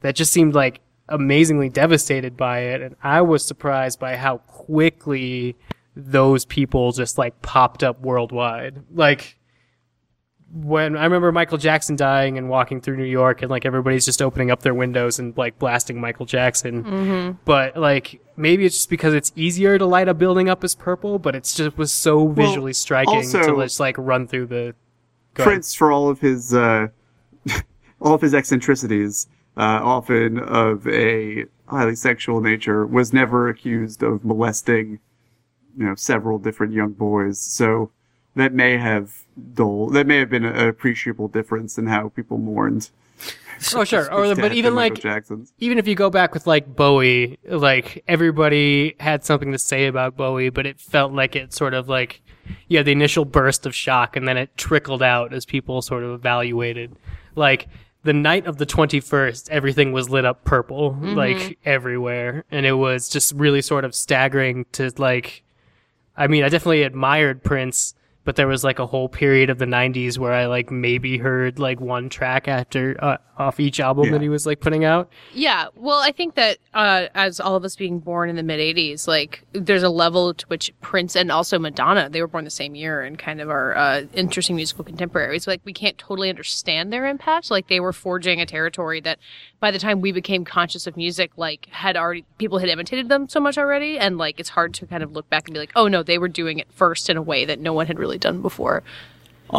that 0.00 0.14
just 0.14 0.32
seemed 0.32 0.54
like 0.54 0.80
amazingly 1.08 1.68
devastated 1.68 2.36
by 2.36 2.60
it. 2.60 2.80
And 2.80 2.96
I 3.02 3.22
was 3.22 3.44
surprised 3.44 3.98
by 3.98 4.16
how 4.16 4.38
quickly 4.38 5.56
those 5.94 6.44
people 6.44 6.92
just 6.92 7.18
like 7.18 7.40
popped 7.42 7.82
up 7.82 8.00
worldwide. 8.00 8.82
Like, 8.94 9.36
when 10.52 10.96
I 10.96 11.04
remember 11.04 11.32
Michael 11.32 11.56
Jackson 11.56 11.96
dying 11.96 12.36
and 12.36 12.48
walking 12.48 12.80
through 12.82 12.98
New 12.98 13.04
York 13.04 13.40
and 13.40 13.50
like 13.50 13.64
everybody's 13.64 14.04
just 14.04 14.20
opening 14.20 14.50
up 14.50 14.60
their 14.60 14.74
windows 14.74 15.18
and 15.18 15.36
like 15.36 15.58
blasting 15.58 15.98
Michael 16.00 16.26
Jackson. 16.26 17.38
But 17.46 17.76
like 17.76 18.20
maybe 18.36 18.66
it's 18.66 18.76
just 18.76 18.90
because 18.90 19.14
it's 19.14 19.32
easier 19.34 19.78
to 19.78 19.86
light 19.86 20.08
a 20.08 20.14
building 20.14 20.50
up 20.50 20.62
as 20.62 20.74
purple, 20.74 21.18
but 21.18 21.34
it's 21.34 21.54
just 21.54 21.78
was 21.78 21.90
so 21.90 22.28
visually 22.28 22.74
striking 22.74 23.14
also- 23.16 23.56
to 23.56 23.62
just 23.62 23.80
like 23.80 23.96
run 23.98 24.26
through 24.26 24.46
the. 24.46 24.74
Prince, 25.34 25.74
for 25.74 25.90
all 25.90 26.10
of 26.10 26.20
his 26.20 26.52
uh, 26.52 26.88
all 28.02 28.14
of 28.14 28.20
his 28.20 28.34
eccentricities, 28.34 29.28
uh, 29.56 29.80
often 29.82 30.38
of 30.38 30.86
a 30.86 31.46
highly 31.66 31.96
sexual 31.96 32.42
nature, 32.42 32.86
was 32.86 33.14
never 33.14 33.48
accused 33.48 34.02
of 34.02 34.26
molesting, 34.26 34.98
you 35.78 35.86
know, 35.86 35.94
several 35.94 36.38
different 36.38 36.74
young 36.74 36.92
boys. 36.92 37.40
So 37.40 37.90
that 38.36 38.52
may 38.52 38.76
have 38.76 39.24
dull. 39.54 39.88
That 39.88 40.06
may 40.06 40.18
have 40.18 40.30
been 40.30 40.44
an 40.44 40.68
appreciable 40.68 41.28
difference 41.28 41.78
in 41.78 41.86
how 41.86 42.08
people 42.10 42.38
mourned. 42.38 42.90
Oh 43.74 43.84
sure, 43.84 44.12
or 44.12 44.34
but 44.34 44.52
even 44.52 44.74
like 44.74 45.00
Jackson's. 45.00 45.52
even 45.58 45.78
if 45.78 45.86
you 45.86 45.94
go 45.94 46.10
back 46.10 46.34
with 46.34 46.46
like 46.46 46.74
Bowie, 46.74 47.38
like 47.44 48.02
everybody 48.08 48.96
had 48.98 49.24
something 49.24 49.52
to 49.52 49.58
say 49.58 49.86
about 49.86 50.16
Bowie, 50.16 50.50
but 50.50 50.66
it 50.66 50.80
felt 50.80 51.12
like 51.12 51.36
it 51.36 51.52
sort 51.52 51.74
of 51.74 51.88
like 51.88 52.22
you 52.68 52.78
had 52.78 52.86
the 52.86 52.92
initial 52.92 53.24
burst 53.24 53.66
of 53.66 53.74
shock 53.74 54.16
and 54.16 54.26
then 54.26 54.36
it 54.36 54.56
trickled 54.56 55.02
out 55.02 55.32
as 55.32 55.44
people 55.44 55.80
sort 55.82 56.02
of 56.02 56.10
evaluated. 56.10 56.96
Like 57.36 57.68
the 58.02 58.12
night 58.12 58.46
of 58.46 58.56
the 58.56 58.66
21st, 58.66 59.50
everything 59.50 59.92
was 59.92 60.10
lit 60.10 60.24
up 60.24 60.44
purple, 60.44 60.92
mm-hmm. 60.92 61.14
like 61.14 61.58
everywhere. 61.64 62.44
And 62.50 62.66
it 62.66 62.72
was 62.72 63.08
just 63.08 63.32
really 63.34 63.62
sort 63.62 63.84
of 63.84 63.94
staggering 63.94 64.66
to 64.72 64.90
like, 64.98 65.44
I 66.16 66.26
mean, 66.26 66.42
I 66.42 66.48
definitely 66.48 66.82
admired 66.82 67.44
Prince 67.44 67.94
but 68.24 68.36
there 68.36 68.46
was 68.46 68.62
like 68.64 68.78
a 68.78 68.86
whole 68.86 69.08
period 69.08 69.50
of 69.50 69.58
the 69.58 69.64
90s 69.66 70.18
where 70.18 70.32
I 70.32 70.46
like 70.46 70.70
maybe 70.70 71.18
heard 71.18 71.58
like 71.58 71.80
one 71.80 72.08
track 72.08 72.46
after 72.48 72.96
uh, 73.02 73.16
off 73.36 73.58
each 73.58 73.80
album 73.80 74.06
Yeah. 74.06 74.10
that 74.12 74.22
he 74.22 74.28
was 74.28 74.46
like 74.46 74.60
putting 74.60 74.84
out. 74.84 75.10
Yeah, 75.34 75.66
well, 75.74 75.98
I 75.98 76.12
think 76.12 76.34
that 76.36 76.58
uh, 76.74 77.06
as 77.14 77.40
all 77.40 77.56
of 77.56 77.64
us 77.64 77.74
being 77.76 77.98
born 77.98 78.28
in 78.30 78.36
the 78.36 78.42
mid 78.42 78.60
'80s, 78.60 79.08
like 79.08 79.44
there's 79.52 79.82
a 79.82 79.88
level 79.88 80.34
to 80.34 80.46
which 80.46 80.72
Prince 80.80 81.16
and 81.16 81.32
also 81.32 81.58
Madonna, 81.58 82.08
they 82.08 82.20
were 82.20 82.28
born 82.28 82.44
the 82.44 82.50
same 82.50 82.74
year 82.74 83.02
and 83.02 83.18
kind 83.18 83.40
of 83.40 83.50
are 83.50 83.76
uh, 83.76 84.02
interesting 84.14 84.56
musical 84.56 84.84
contemporaries. 84.84 85.46
Like 85.46 85.60
we 85.64 85.72
can't 85.72 85.98
totally 85.98 86.28
understand 86.30 86.92
their 86.92 87.06
impact. 87.06 87.50
Like 87.50 87.68
they 87.68 87.80
were 87.80 87.92
forging 87.92 88.40
a 88.40 88.46
territory 88.46 89.00
that, 89.00 89.18
by 89.62 89.70
the 89.70 89.78
time 89.78 90.00
we 90.00 90.10
became 90.10 90.44
conscious 90.44 90.88
of 90.88 90.96
music, 90.96 91.30
like 91.36 91.68
had 91.70 91.96
already 91.96 92.24
people 92.36 92.58
had 92.58 92.68
imitated 92.68 93.08
them 93.08 93.28
so 93.28 93.38
much 93.38 93.56
already, 93.56 93.96
and 93.96 94.18
like 94.18 94.40
it's 94.40 94.48
hard 94.48 94.74
to 94.74 94.86
kind 94.88 95.04
of 95.04 95.12
look 95.12 95.30
back 95.30 95.46
and 95.46 95.54
be 95.54 95.60
like, 95.60 95.70
oh 95.76 95.86
no, 95.86 96.02
they 96.02 96.18
were 96.18 96.26
doing 96.26 96.58
it 96.58 96.66
first 96.72 97.08
in 97.08 97.16
a 97.16 97.22
way 97.22 97.44
that 97.44 97.60
no 97.60 97.72
one 97.72 97.86
had 97.86 97.96
really 97.96 98.18
done 98.18 98.42
before. 98.42 98.82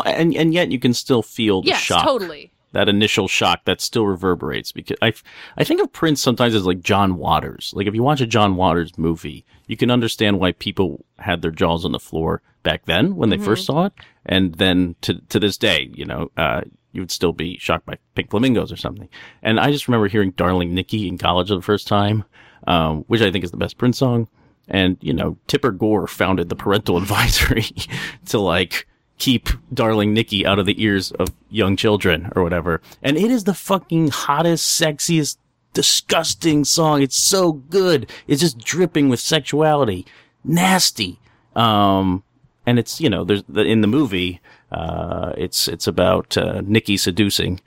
And 0.06 0.36
and 0.36 0.54
yet 0.54 0.74
you 0.74 0.78
can 0.78 0.94
still 0.94 1.24
feel 1.24 1.62
the 1.62 1.70
yes, 1.70 1.80
shock. 1.80 2.04
totally. 2.04 2.52
that 2.74 2.90
initial 2.90 3.30
shock 3.30 3.64
that 3.64 3.80
still 3.80 4.06
reverberates 4.06 4.74
because 4.74 4.98
I, 5.02 5.14
I 5.56 5.64
think 5.64 5.82
of 5.82 5.94
Prince 5.94 6.22
sometimes 6.22 6.54
as 6.54 6.66
like 6.66 6.82
John 6.82 7.16
Waters. 7.16 7.72
Like 7.74 7.88
if 7.88 7.96
you 7.96 8.04
watch 8.04 8.20
a 8.20 8.28
John 8.28 8.58
Waters 8.58 8.98
movie, 8.98 9.46
you 9.68 9.78
can 9.78 9.90
understand 9.90 10.38
why 10.38 10.52
people 10.52 11.06
had 11.20 11.42
their 11.42 11.52
jaws 11.52 11.86
on 11.86 11.94
the 11.94 12.00
floor 12.00 12.42
back 12.64 12.86
then 12.86 13.16
when 13.16 13.30
they 13.30 13.38
first 13.38 13.66
saw 13.66 13.86
it. 13.86 13.94
And 14.26 14.56
then 14.56 14.96
to, 15.02 15.22
to 15.30 15.40
this 15.40 15.58
day, 15.58 15.92
you 15.94 16.06
know, 16.06 16.32
uh, 16.36 16.62
you 16.94 17.02
would 17.02 17.12
still 17.12 17.34
be 17.34 17.58
shocked 17.58 17.86
by 17.86 17.98
pink 18.16 18.30
flamingos 18.30 18.72
or 18.72 18.78
something. 18.78 19.10
And 19.42 19.60
I 19.60 19.72
just 19.72 19.88
remember 19.88 20.08
hearing 20.08 20.32
Darling 20.32 20.74
Nikki 20.74 21.08
in 21.08 21.18
college 21.18 21.50
for 21.50 21.56
the 21.56 21.62
first 21.62 21.88
time, 21.88 22.24
um, 22.68 23.04
which 23.08 23.22
I 23.22 23.32
think 23.32 23.44
is 23.44 23.52
the 23.52 23.58
best 23.58 23.78
Prince 23.78 23.98
song. 23.98 24.28
And, 24.70 24.98
you 25.02 25.14
know, 25.14 25.38
Tipper 25.48 25.72
Gore 25.72 26.08
founded 26.08 26.48
the 26.50 26.56
parental 26.56 26.98
advisory 27.04 27.66
to 28.28 28.40
like, 28.40 28.88
keep 29.18 29.50
darling 29.74 30.14
Nikki 30.14 30.46
out 30.46 30.60
of 30.60 30.66
the 30.66 30.82
ears 30.84 31.12
of 31.14 31.30
young 31.50 31.76
children 31.76 32.32
or 32.36 32.44
whatever. 32.44 32.82
And 33.02 33.18
it 33.18 33.32
is 33.32 33.44
the 33.44 33.54
fucking 33.54 34.10
hottest, 34.10 34.80
sexiest, 34.82 35.38
disgusting 35.74 36.66
song. 36.66 37.02
It's 37.02 37.18
so 37.18 37.54
good. 37.54 38.10
It's 38.28 38.42
just 38.42 38.58
dripping 38.58 39.10
with 39.10 39.20
sexuality. 39.20 40.06
Nasty. 40.44 41.20
Um, 41.56 42.24
and 42.66 42.80
it's, 42.80 43.00
you 43.00 43.10
know, 43.10 43.24
there's 43.24 43.44
the, 43.48 43.62
in 43.62 43.82
the 43.82 43.88
movie, 43.88 44.42
uh, 44.74 45.34
it's, 45.38 45.68
it's 45.68 45.88
about, 45.88 46.38
uh, 46.38 46.62
Nikki 46.66 46.98
seducing. 46.98 47.60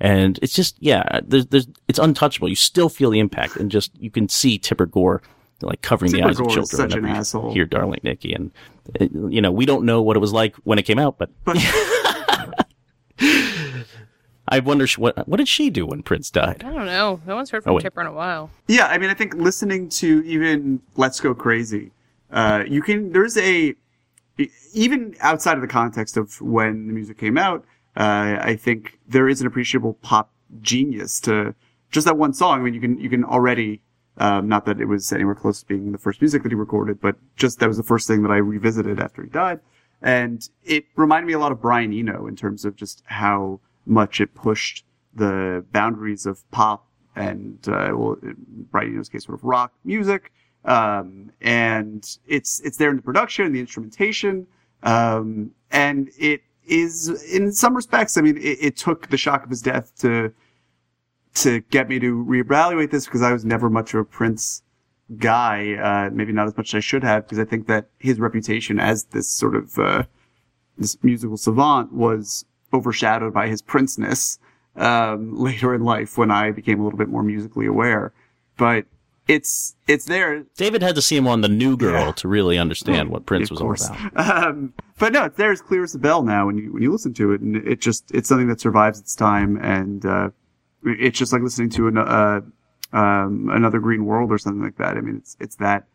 And 0.00 0.38
it's 0.42 0.52
just, 0.54 0.76
yeah, 0.80 1.20
there's, 1.24 1.46
there's, 1.46 1.68
it's 1.88 1.98
untouchable. 1.98 2.48
You 2.48 2.54
still 2.56 2.88
feel 2.88 3.10
the 3.10 3.18
impact 3.18 3.56
and 3.56 3.70
just, 3.70 3.90
you 3.98 4.10
can 4.10 4.28
see 4.28 4.58
Tipper 4.58 4.86
Gore 4.86 5.22
like 5.62 5.80
covering 5.80 6.12
the 6.12 6.18
Tipper 6.18 6.28
eyes 6.28 6.40
of 6.40 6.46
Gore 6.46 6.58
is 6.58 6.68
children 6.70 6.90
such 6.90 6.98
an 6.98 7.06
asshole. 7.06 7.52
hear 7.54 7.64
Darling 7.64 8.00
Nikki. 8.02 8.34
And, 8.34 8.50
uh, 9.00 9.06
you 9.28 9.40
know, 9.40 9.50
we 9.50 9.64
don't 9.64 9.84
know 9.86 10.02
what 10.02 10.16
it 10.16 10.20
was 10.20 10.32
like 10.32 10.54
when 10.64 10.78
it 10.78 10.82
came 10.82 10.98
out, 10.98 11.16
but 11.18 11.30
But 11.44 11.56
I 14.48 14.60
wonder 14.60 14.86
what 14.96 15.26
what 15.26 15.38
did 15.38 15.48
she 15.48 15.70
do 15.70 15.86
when 15.86 16.02
Prince 16.02 16.30
died? 16.30 16.62
I 16.64 16.70
don't 16.72 16.86
know. 16.86 17.20
No 17.26 17.34
one's 17.34 17.50
heard 17.50 17.64
from 17.64 17.74
Oh. 17.74 17.78
Tipper 17.80 18.00
in 18.00 18.06
a 18.06 18.12
while. 18.12 18.50
Yeah, 18.68 18.86
I 18.86 18.98
mean, 18.98 19.10
I 19.10 19.14
think 19.14 19.34
listening 19.34 19.88
to 19.90 20.22
even 20.24 20.80
"Let's 20.96 21.18
Go 21.18 21.34
Crazy," 21.34 21.90
uh, 22.30 22.62
you 22.66 22.80
can. 22.80 23.10
There's 23.12 23.36
a 23.38 23.74
even 24.72 25.16
outside 25.20 25.54
of 25.54 25.60
the 25.60 25.68
context 25.68 26.16
of 26.16 26.40
when 26.40 26.86
the 26.86 26.92
music 26.92 27.18
came 27.18 27.38
out. 27.38 27.64
Uh, 27.96 28.36
I 28.40 28.56
think 28.56 28.98
there 29.08 29.28
is 29.28 29.40
an 29.40 29.46
appreciable 29.46 29.94
pop 29.94 30.30
genius 30.60 31.18
to 31.20 31.54
just 31.90 32.06
that 32.06 32.18
one 32.18 32.34
song. 32.34 32.60
I 32.60 32.62
mean, 32.62 32.74
you 32.74 32.80
can 32.80 32.98
you 32.98 33.08
can 33.08 33.24
already. 33.24 33.82
Um, 34.18 34.48
not 34.48 34.64
that 34.64 34.80
it 34.80 34.86
was 34.86 35.12
anywhere 35.12 35.34
close 35.34 35.60
to 35.60 35.66
being 35.66 35.92
the 35.92 35.98
first 35.98 36.22
music 36.22 36.42
that 36.42 36.50
he 36.50 36.54
recorded, 36.54 37.02
but 37.02 37.16
just 37.36 37.58
that 37.58 37.68
was 37.68 37.76
the 37.76 37.82
first 37.82 38.08
thing 38.08 38.22
that 38.22 38.30
I 38.30 38.36
revisited 38.36 38.98
after 38.98 39.22
he 39.22 39.28
died, 39.28 39.60
and 40.00 40.48
it 40.64 40.86
reminded 40.96 41.26
me 41.26 41.34
a 41.34 41.38
lot 41.38 41.52
of 41.52 41.60
Brian 41.60 41.92
Eno 41.92 42.26
in 42.26 42.34
terms 42.34 42.64
of 42.64 42.76
just 42.76 43.02
how 43.04 43.60
much 43.84 44.18
it 44.22 44.34
pushed 44.34 44.86
the 45.14 45.66
boundaries 45.70 46.24
of 46.24 46.50
pop 46.50 46.86
and 47.14 47.58
uh, 47.68 47.92
well, 47.94 48.16
in 48.22 48.36
Brian 48.70 48.92
Eno's 48.92 49.08
case, 49.08 49.24
sort 49.24 49.38
of 49.38 49.44
rock 49.44 49.72
music. 49.84 50.32
Um, 50.66 51.30
and 51.40 52.04
it's 52.26 52.60
it's 52.64 52.76
there 52.76 52.90
in 52.90 52.96
the 52.96 53.02
production, 53.02 53.52
the 53.52 53.60
instrumentation, 53.60 54.46
um, 54.82 55.52
and 55.70 56.10
it 56.18 56.42
is 56.66 57.08
in 57.32 57.52
some 57.52 57.74
respects. 57.74 58.18
I 58.18 58.20
mean, 58.20 58.36
it, 58.36 58.58
it 58.60 58.76
took 58.76 59.08
the 59.08 59.16
shock 59.16 59.44
of 59.44 59.50
his 59.50 59.62
death 59.62 59.96
to 60.00 60.32
to 61.34 61.60
get 61.70 61.88
me 61.88 61.98
to 62.00 62.24
reevaluate 62.24 62.90
this 62.90 63.04
because 63.04 63.22
I 63.22 63.32
was 63.32 63.44
never 63.44 63.70
much 63.70 63.94
of 63.94 64.00
a 64.00 64.04
Prince 64.04 64.62
guy. 65.18 65.74
Uh, 65.74 66.10
maybe 66.12 66.32
not 66.32 66.48
as 66.48 66.56
much 66.56 66.74
as 66.74 66.78
I 66.78 66.80
should 66.80 67.04
have 67.04 67.24
because 67.24 67.38
I 67.38 67.44
think 67.44 67.68
that 67.68 67.88
his 67.98 68.18
reputation 68.18 68.80
as 68.80 69.04
this 69.04 69.28
sort 69.28 69.54
of 69.54 69.78
uh, 69.78 70.02
this 70.76 71.02
musical 71.04 71.36
savant 71.36 71.92
was 71.92 72.44
overshadowed 72.72 73.32
by 73.32 73.46
his 73.46 73.62
princeness 73.62 74.40
um, 74.74 75.36
later 75.38 75.74
in 75.74 75.82
life 75.82 76.18
when 76.18 76.32
I 76.32 76.50
became 76.50 76.80
a 76.80 76.84
little 76.84 76.98
bit 76.98 77.08
more 77.08 77.22
musically 77.22 77.66
aware. 77.66 78.12
But 78.56 78.86
it's 79.28 79.74
it's 79.88 80.04
there. 80.04 80.44
David 80.56 80.82
had 80.82 80.94
to 80.94 81.02
see 81.02 81.16
him 81.16 81.26
on 81.26 81.40
The 81.40 81.48
New 81.48 81.76
Girl 81.76 82.06
Yeah. 82.06 82.12
to 82.12 82.28
really 82.28 82.58
understand 82.58 83.10
what 83.10 83.26
Prince 83.26 83.50
was 83.50 83.60
all 83.60 83.72
about. 83.74 84.46
Um, 84.46 84.72
but 84.98 85.12
no, 85.12 85.24
it's 85.24 85.36
there 85.36 85.52
as 85.52 85.60
clear 85.60 85.82
as 85.84 85.94
a 85.94 85.98
bell 85.98 86.22
now 86.22 86.46
when 86.46 86.58
you 86.58 86.72
when 86.72 86.82
you 86.82 86.92
listen 86.92 87.12
to 87.14 87.32
it, 87.32 87.40
and 87.40 87.56
it 87.56 87.80
just 87.80 88.10
it's 88.14 88.28
something 88.28 88.48
that 88.48 88.60
survives 88.60 88.98
its 89.00 89.14
time, 89.14 89.56
and 89.56 90.06
uh, 90.06 90.30
it's 90.84 91.18
just 91.18 91.32
like 91.32 91.42
listening 91.42 91.70
to 91.70 91.88
an, 91.88 91.98
uh, 91.98 92.40
um, 92.92 93.50
another 93.52 93.80
Green 93.80 94.04
World 94.04 94.30
or 94.30 94.38
something 94.38 94.62
like 94.62 94.76
that. 94.76 94.96
I 94.96 95.00
mean, 95.00 95.16
it's 95.16 95.36
it's 95.40 95.56
that 95.56 95.86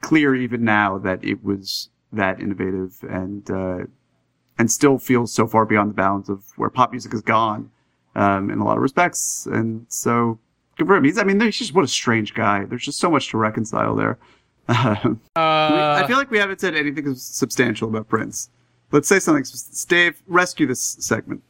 clear 0.00 0.34
even 0.34 0.64
now 0.64 0.98
that 0.98 1.24
it 1.24 1.42
was 1.42 1.88
that 2.12 2.38
innovative 2.40 2.98
and 3.08 3.50
uh, 3.50 3.78
and 4.58 4.70
still 4.70 4.98
feels 4.98 5.32
so 5.32 5.46
far 5.46 5.64
beyond 5.64 5.90
the 5.90 5.94
bounds 5.94 6.28
of 6.28 6.44
where 6.56 6.70
pop 6.70 6.90
music 6.92 7.12
has 7.12 7.22
gone 7.22 7.70
um, 8.14 8.50
in 8.50 8.58
a 8.60 8.64
lot 8.64 8.76
of 8.76 8.82
respects. 8.82 9.46
And 9.46 9.86
so, 9.88 10.38
good 10.76 10.86
for 10.86 10.96
him. 10.96 11.04
He's, 11.04 11.18
I 11.18 11.24
mean, 11.24 11.40
he's 11.40 11.56
just 11.58 11.74
what 11.74 11.84
a 11.84 11.88
strange 11.88 12.34
guy. 12.34 12.64
There's 12.64 12.84
just 12.84 12.98
so 12.98 13.10
much 13.10 13.28
to 13.30 13.38
reconcile 13.38 13.94
there. 13.94 14.18
We- 14.68 14.72
Uh, 15.36 16.00
I 16.02 16.04
feel 16.06 16.16
like 16.16 16.30
we 16.30 16.38
haven't 16.38 16.60
said 16.60 16.74
anything 16.74 17.14
substantial 17.14 17.88
about 17.88 18.08
Prince. 18.08 18.50
Let's 18.92 19.08
say 19.08 19.18
something. 19.18 19.42
s- 19.42 19.84
Dave, 19.88 20.22
rescue 20.26 20.66
this 20.66 20.80
segment. 20.80 21.42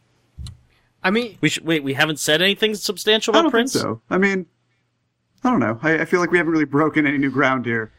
I 1.02 1.10
mean, 1.10 1.36
We 1.40 1.48
should 1.50 1.64
wait. 1.64 1.84
We 1.84 1.94
haven't 1.94 2.18
said 2.18 2.40
anything 2.42 2.74
substantial 2.74 3.34
I 3.34 3.38
about 3.38 3.42
don't 3.44 3.50
Prince. 3.52 3.72
think 3.74 3.82
so. 3.82 4.00
I 4.10 4.18
mean, 4.18 4.46
I 5.44 5.50
don't 5.50 5.60
know. 5.60 5.78
I, 5.82 6.00
I 6.00 6.04
feel 6.06 6.20
like 6.20 6.30
we 6.30 6.38
haven't 6.38 6.52
really 6.52 6.64
broken 6.64 7.06
any 7.06 7.18
new 7.18 7.30
ground 7.30 7.66
here. 7.66 7.92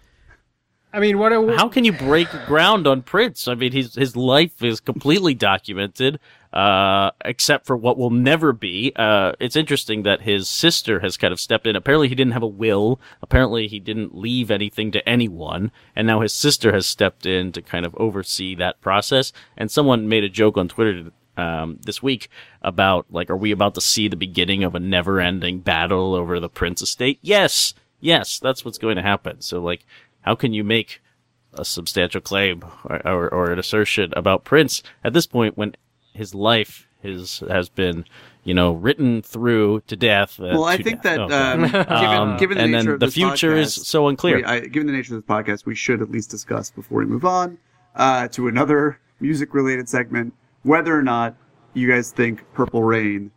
I 0.92 1.00
mean, 1.00 1.20
what? 1.20 1.32
A, 1.34 1.56
How 1.58 1.68
can 1.70 1.84
you 1.86 1.92
break 1.94 2.30
ground 2.48 2.88
on 2.88 3.02
Prince? 3.04 3.48
I 3.48 3.54
mean, 3.56 3.74
his 3.74 3.96
his 3.96 4.16
life 4.16 4.64
is 4.64 4.80
completely 4.80 5.34
documented, 5.34 6.20
uh, 6.56 7.12
except 7.26 7.68
for 7.68 7.76
what 7.76 7.98
will 7.98 8.10
never 8.10 8.54
be. 8.54 8.94
Uh, 8.96 9.34
it's 9.41 9.58
interesting 9.58 10.04
that 10.04 10.22
his 10.22 10.48
sister 10.48 11.02
has 11.02 11.18
kind 11.18 11.34
of 11.34 11.39
stepped 11.39 11.68
in. 11.68 11.76
Apparently, 11.76 12.08
he 12.08 12.15
didn't 12.15 12.32
have 12.32 12.44
a 12.44 12.48
will. 12.48 13.00
Apparently, 13.22 13.68
he 13.68 13.80
didn't 13.80 14.15
leave 14.15 14.50
anything 14.50 14.89
to 14.91 15.08
anyone, 15.08 15.70
and 15.96 16.08
now 16.08 16.22
his 16.22 16.34
sister 16.34 16.72
has 16.72 16.86
stepped 16.86 17.26
in 17.26 17.52
to 17.52 17.62
kind 17.62 17.86
of 17.86 17.94
oversee 17.96 18.56
that 18.56 18.80
process. 18.80 19.34
And 19.58 19.70
someone 19.70 20.08
made 20.08 20.24
a 20.24 20.30
joke 20.30 20.58
on 20.58 20.70
Twitter 20.70 21.12
um, 21.36 21.80
this 21.86 22.02
week 22.02 22.30
about 22.62 23.06
like, 23.12 23.30
are 23.30 23.36
we 23.36 23.52
about 23.52 23.76
to 23.76 23.82
see 23.82 24.08
the 24.08 24.15
beginning 24.15 24.63
of 24.63 24.76
a 24.76 24.80
never-ending 24.80 25.60
battle 25.60 26.15
over 26.15 26.39
the 26.39 26.48
Prince 26.48 26.82
estate? 26.82 27.20
Yes, 27.22 27.74
yes, 28.00 28.39
that's 28.39 28.63
what's 28.63 28.78
going 28.78 28.96
to 28.96 29.02
happen. 29.02 29.41
So, 29.41 29.62
like, 29.62 29.86
how 30.22 30.36
can 30.36 30.54
you 30.54 30.63
make 30.63 31.02
a 31.54 31.65
substantial 31.65 32.22
claim 32.22 32.63
or, 32.86 33.06
or, 33.06 33.34
or 33.34 33.52
an 33.52 33.60
assertion 33.60 34.13
about 34.15 34.46
Prince 34.46 34.84
at 35.04 35.13
this 35.13 35.26
point 35.26 35.58
when 35.58 35.76
his 36.15 36.34
life 36.34 36.88
his 37.01 37.39
has 37.47 37.69
been, 37.69 38.04
you 38.43 38.54
know, 38.56 38.71
written 38.73 39.21
through 39.21 39.82
to 39.88 39.95
death. 39.95 40.39
Uh, 40.39 40.45
Well, 40.54 40.63
I 40.63 40.78
think 40.78 41.04
death. 41.04 41.17
that 41.17 41.19
Oh, 41.19 41.54
um, 41.54 41.62
given, 41.62 41.86
Um, 41.91 42.38
given 42.38 42.58
the 42.58 42.63
and 42.63 42.71
nature 42.71 42.84
then 42.86 42.93
of 42.95 42.99
the 42.99 43.06
this 43.06 43.13
future 43.15 43.56
is 43.56 43.73
so 43.75 44.08
unclear. 44.08 44.38
we- 44.38 44.43
I, 44.43 44.60
given 44.62 44.88
the 44.88 44.93
nature 44.93 45.15
of 45.15 45.21
this 45.23 45.30
podcast, 45.30 45.65
we 45.67 45.75
should 45.75 46.01
at 46.01 46.10
least 46.10 46.32
discuss 46.32 46.71
before 46.71 46.99
we 46.99 47.06
move 47.06 47.23
on 47.25 47.60
uh, 47.95 48.28
to 48.30 48.47
another 48.47 48.99
music-related 49.19 49.88
segment 49.88 50.34
whether 50.63 50.97
or 50.97 51.04
not 51.04 51.36
you 51.75 51.88
guys 51.88 52.12
think 52.12 52.43
Purple 52.54 52.82
Rain 52.84 53.30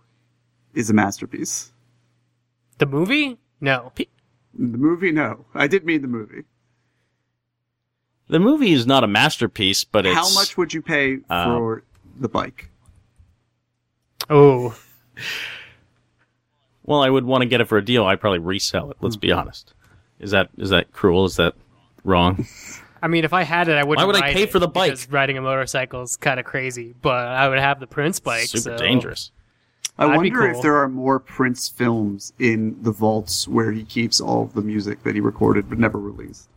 is 0.72 0.88
a 0.88 0.94
masterpiece. 0.94 1.72
the 2.78 2.86
movie? 2.86 3.36
No. 3.60 3.92
The 3.96 4.06
movie, 4.78 5.12
no, 5.12 5.44
I 5.54 5.66
did 5.66 5.84
mean 5.84 6.00
the 6.00 6.08
movie. 6.08 6.44
the 8.28 8.38
movie 8.40 8.72
is 8.72 8.86
not 8.86 9.04
a 9.04 9.06
masterpiece, 9.06 9.84
but 9.84 10.06
it's 10.06 10.14
How 10.16 10.32
much 10.34 10.56
would 10.56 10.72
you 10.72 10.82
pay 10.82 11.18
uh, 11.30 11.44
for 11.44 11.82
the 12.20 12.28
bike? 12.28 12.70
Oh, 14.30 14.76
Well, 16.88 17.02
I 17.02 17.10
would 17.10 17.26
want 17.26 17.42
to 17.42 17.46
get 17.46 17.60
it 17.60 17.66
for 17.66 17.76
a 17.76 17.84
deal. 17.84 18.06
I'd 18.06 18.18
probably 18.18 18.38
resell 18.38 18.90
it. 18.90 18.96
Let's 19.02 19.16
be 19.16 19.30
hmm. 19.30 19.38
honest. 19.38 19.74
Is 20.20 20.30
that 20.30 20.48
is 20.56 20.70
that 20.70 20.90
cruel? 20.90 21.26
Is 21.26 21.36
that 21.36 21.54
wrong? 22.02 22.46
I 23.02 23.08
mean, 23.08 23.24
if 23.24 23.34
I 23.34 23.42
had 23.42 23.68
it, 23.68 23.76
I 23.76 23.84
wouldn't. 23.84 23.98
Why 23.98 24.12
would 24.12 24.16
I 24.16 24.32
pay 24.32 24.44
it 24.44 24.50
for 24.50 24.58
the 24.58 24.68
bike? 24.68 24.92
because 24.92 25.10
Riding 25.10 25.36
a 25.36 25.42
motorcycle 25.42 26.00
is 26.00 26.16
kind 26.16 26.40
of 26.40 26.46
crazy, 26.46 26.94
but 27.02 27.28
I 27.28 27.46
would 27.46 27.58
have 27.58 27.78
the 27.78 27.86
Prince 27.86 28.20
bike. 28.20 28.46
Super 28.46 28.76
so- 28.76 28.78
dangerous. 28.78 29.30
I 30.00 30.06
that'd 30.06 30.22
be 30.22 30.30
wonder 30.30 30.50
if 30.50 30.62
there 30.62 30.76
are 30.76 30.88
more 30.88 31.18
Prince 31.18 31.68
films 31.68 32.32
in 32.38 32.80
the 32.82 32.92
vaults 32.92 33.48
where 33.48 33.72
he 33.72 33.82
keeps 33.84 34.20
all 34.20 34.44
of 34.44 34.54
the 34.54 34.62
music 34.62 35.02
that 35.02 35.14
he 35.14 35.20
recorded 35.20 35.68
but 35.68 35.78
never 35.78 35.98
released. 35.98 36.48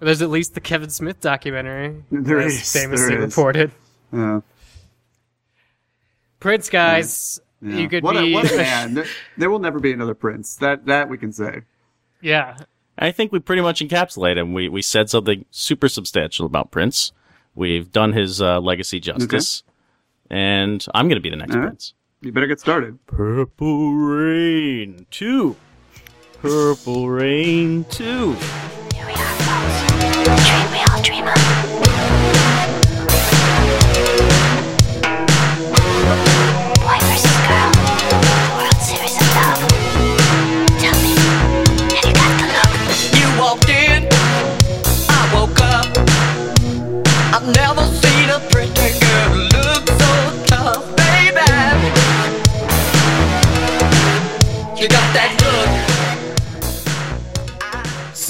There's 0.00 0.22
at 0.22 0.30
least 0.30 0.54
the 0.54 0.60
Kevin 0.60 0.88
Smith 0.88 1.20
documentary. 1.20 2.02
There 2.10 2.40
that's 2.40 2.54
is, 2.54 2.72
famously 2.72 3.14
there 3.14 3.24
is. 3.24 3.36
reported. 3.36 3.72
Yeah. 4.10 4.40
Prince, 6.42 6.68
guys, 6.68 7.40
Yeah. 7.62 7.76
you 7.76 7.88
could 7.88 8.02
what 8.02 8.14
be. 8.16 8.32
A, 8.32 8.34
what 8.34 8.52
a 8.52 8.56
man. 8.68 8.94
There, 8.94 9.06
there 9.38 9.48
will 9.50 9.60
never 9.60 9.78
be 9.80 9.92
another 9.92 10.14
Prince. 10.14 10.56
That 10.56 10.86
that 10.86 11.08
we 11.08 11.16
can 11.16 11.32
say. 11.32 11.62
yeah, 12.20 12.56
I 12.98 13.12
think 13.12 13.32
we 13.32 13.38
pretty 13.38 13.62
much 13.62 13.80
encapsulate 13.80 14.36
him. 14.36 14.52
We 14.52 14.68
we 14.68 14.82
said 14.82 15.08
something 15.08 15.44
super 15.50 15.88
substantial 15.88 16.44
about 16.46 16.70
Prince. 16.70 17.12
We've 17.54 17.90
done 17.92 18.12
his 18.12 18.40
uh, 18.42 18.60
legacy 18.60 18.98
justice, 19.00 19.62
and 20.30 20.84
I'm 20.94 21.06
going 21.06 21.16
to 21.16 21.20
be 21.22 21.30
the 21.30 21.36
next 21.36 21.54
All 21.54 21.60
right. 21.60 21.66
Prince. 21.68 21.94
You 22.22 22.32
better 22.32 22.46
get 22.46 22.60
started. 22.60 23.04
Purple 23.06 23.94
Rain 23.94 25.06
two. 25.10 25.56
Purple 26.40 27.08
Rain 27.08 27.84
two. 27.84 28.36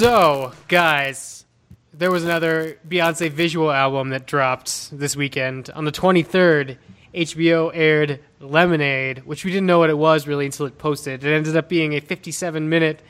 So, 0.03 0.51
guys, 0.67 1.45
there 1.95 2.11
was 2.11 2.25
another 2.25 2.77
Beyonce 2.89 3.31
visual 3.31 3.71
album 3.71 4.09
that 4.09 4.27
dropped 4.27 4.91
this 4.91 5.15
weekend. 5.15 5.71
On 5.77 5.85
the 5.85 5.93
23rd, 5.93 6.77
HBO 7.15 7.71
aired 7.73 8.19
Lemonade, 8.41 9.21
which 9.21 9.45
we 9.45 9.53
didn't 9.53 9.67
know 9.67 9.79
what 9.79 9.91
it 9.91 9.97
was 9.97 10.27
really 10.27 10.45
until 10.45 10.67
it 10.67 10.77
posted. 10.77 11.23
It 11.23 11.33
ended 11.33 11.57
up 11.57 11.69
being 11.69 11.95
a 11.95 12.01
57 12.01 12.69
minute 12.69 13.01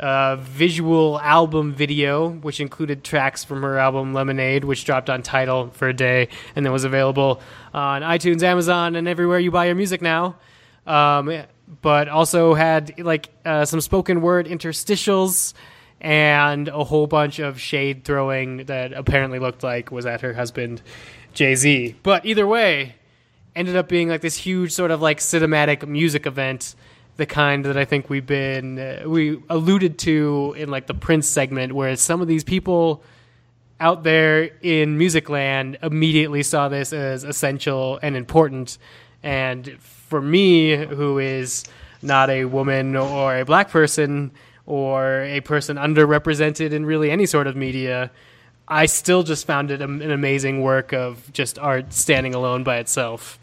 uh, 0.00 0.34
visual 0.34 1.20
album 1.20 1.72
video, 1.72 2.30
which 2.30 2.58
included 2.58 3.04
tracks 3.04 3.44
from 3.44 3.62
her 3.62 3.78
album 3.78 4.12
Lemonade, 4.12 4.64
which 4.64 4.84
dropped 4.84 5.08
on 5.08 5.22
Tidal 5.22 5.70
for 5.70 5.86
a 5.86 5.94
day 5.94 6.26
and 6.56 6.66
then 6.66 6.72
was 6.72 6.82
available 6.82 7.40
on 7.72 8.02
iTunes, 8.02 8.42
Amazon, 8.42 8.96
and 8.96 9.06
everywhere 9.06 9.38
you 9.38 9.52
buy 9.52 9.66
your 9.66 9.76
music 9.76 10.02
now. 10.02 10.34
Um, 10.84 11.44
but 11.80 12.08
also 12.08 12.54
had 12.54 12.98
like 12.98 13.28
uh, 13.44 13.64
some 13.66 13.80
spoken 13.80 14.20
word 14.20 14.46
interstitials 14.46 15.54
and 16.04 16.68
a 16.68 16.84
whole 16.84 17.06
bunch 17.06 17.38
of 17.38 17.58
shade 17.58 18.04
throwing 18.04 18.58
that 18.66 18.92
apparently 18.92 19.38
looked 19.38 19.62
like 19.62 19.90
was 19.90 20.04
at 20.04 20.20
her 20.20 20.34
husband 20.34 20.82
Jay 21.32 21.54
Z. 21.54 21.96
But 22.02 22.26
either 22.26 22.46
way, 22.46 22.96
ended 23.56 23.74
up 23.74 23.88
being 23.88 24.10
like 24.10 24.20
this 24.20 24.36
huge 24.36 24.70
sort 24.70 24.90
of 24.90 25.00
like 25.00 25.18
cinematic 25.18 25.88
music 25.88 26.26
event, 26.26 26.74
the 27.16 27.24
kind 27.24 27.64
that 27.64 27.78
I 27.78 27.86
think 27.86 28.10
we've 28.10 28.26
been 28.26 28.78
uh, 28.78 29.04
we 29.06 29.42
alluded 29.48 29.98
to 30.00 30.54
in 30.58 30.70
like 30.70 30.86
the 30.86 30.94
Prince 30.94 31.26
segment, 31.26 31.72
where 31.72 31.96
some 31.96 32.20
of 32.20 32.28
these 32.28 32.44
people 32.44 33.02
out 33.80 34.02
there 34.02 34.50
in 34.60 34.98
music 34.98 35.30
land 35.30 35.78
immediately 35.82 36.42
saw 36.42 36.68
this 36.68 36.92
as 36.92 37.24
essential 37.24 37.98
and 38.02 38.14
important. 38.14 38.76
And 39.22 39.80
for 39.80 40.20
me, 40.20 40.76
who 40.76 41.18
is 41.18 41.64
not 42.02 42.28
a 42.28 42.44
woman 42.44 42.94
or 42.94 43.38
a 43.38 43.44
black 43.46 43.70
person 43.70 44.32
or 44.66 45.22
a 45.22 45.40
person 45.40 45.76
underrepresented 45.76 46.72
in 46.72 46.86
really 46.86 47.10
any 47.10 47.26
sort 47.26 47.46
of 47.46 47.56
media, 47.56 48.10
I 48.66 48.86
still 48.86 49.22
just 49.22 49.46
found 49.46 49.70
it 49.70 49.82
an 49.82 50.10
amazing 50.10 50.62
work 50.62 50.92
of 50.92 51.32
just 51.32 51.58
art 51.58 51.92
standing 51.92 52.34
alone 52.34 52.64
by 52.64 52.78
itself. 52.78 53.38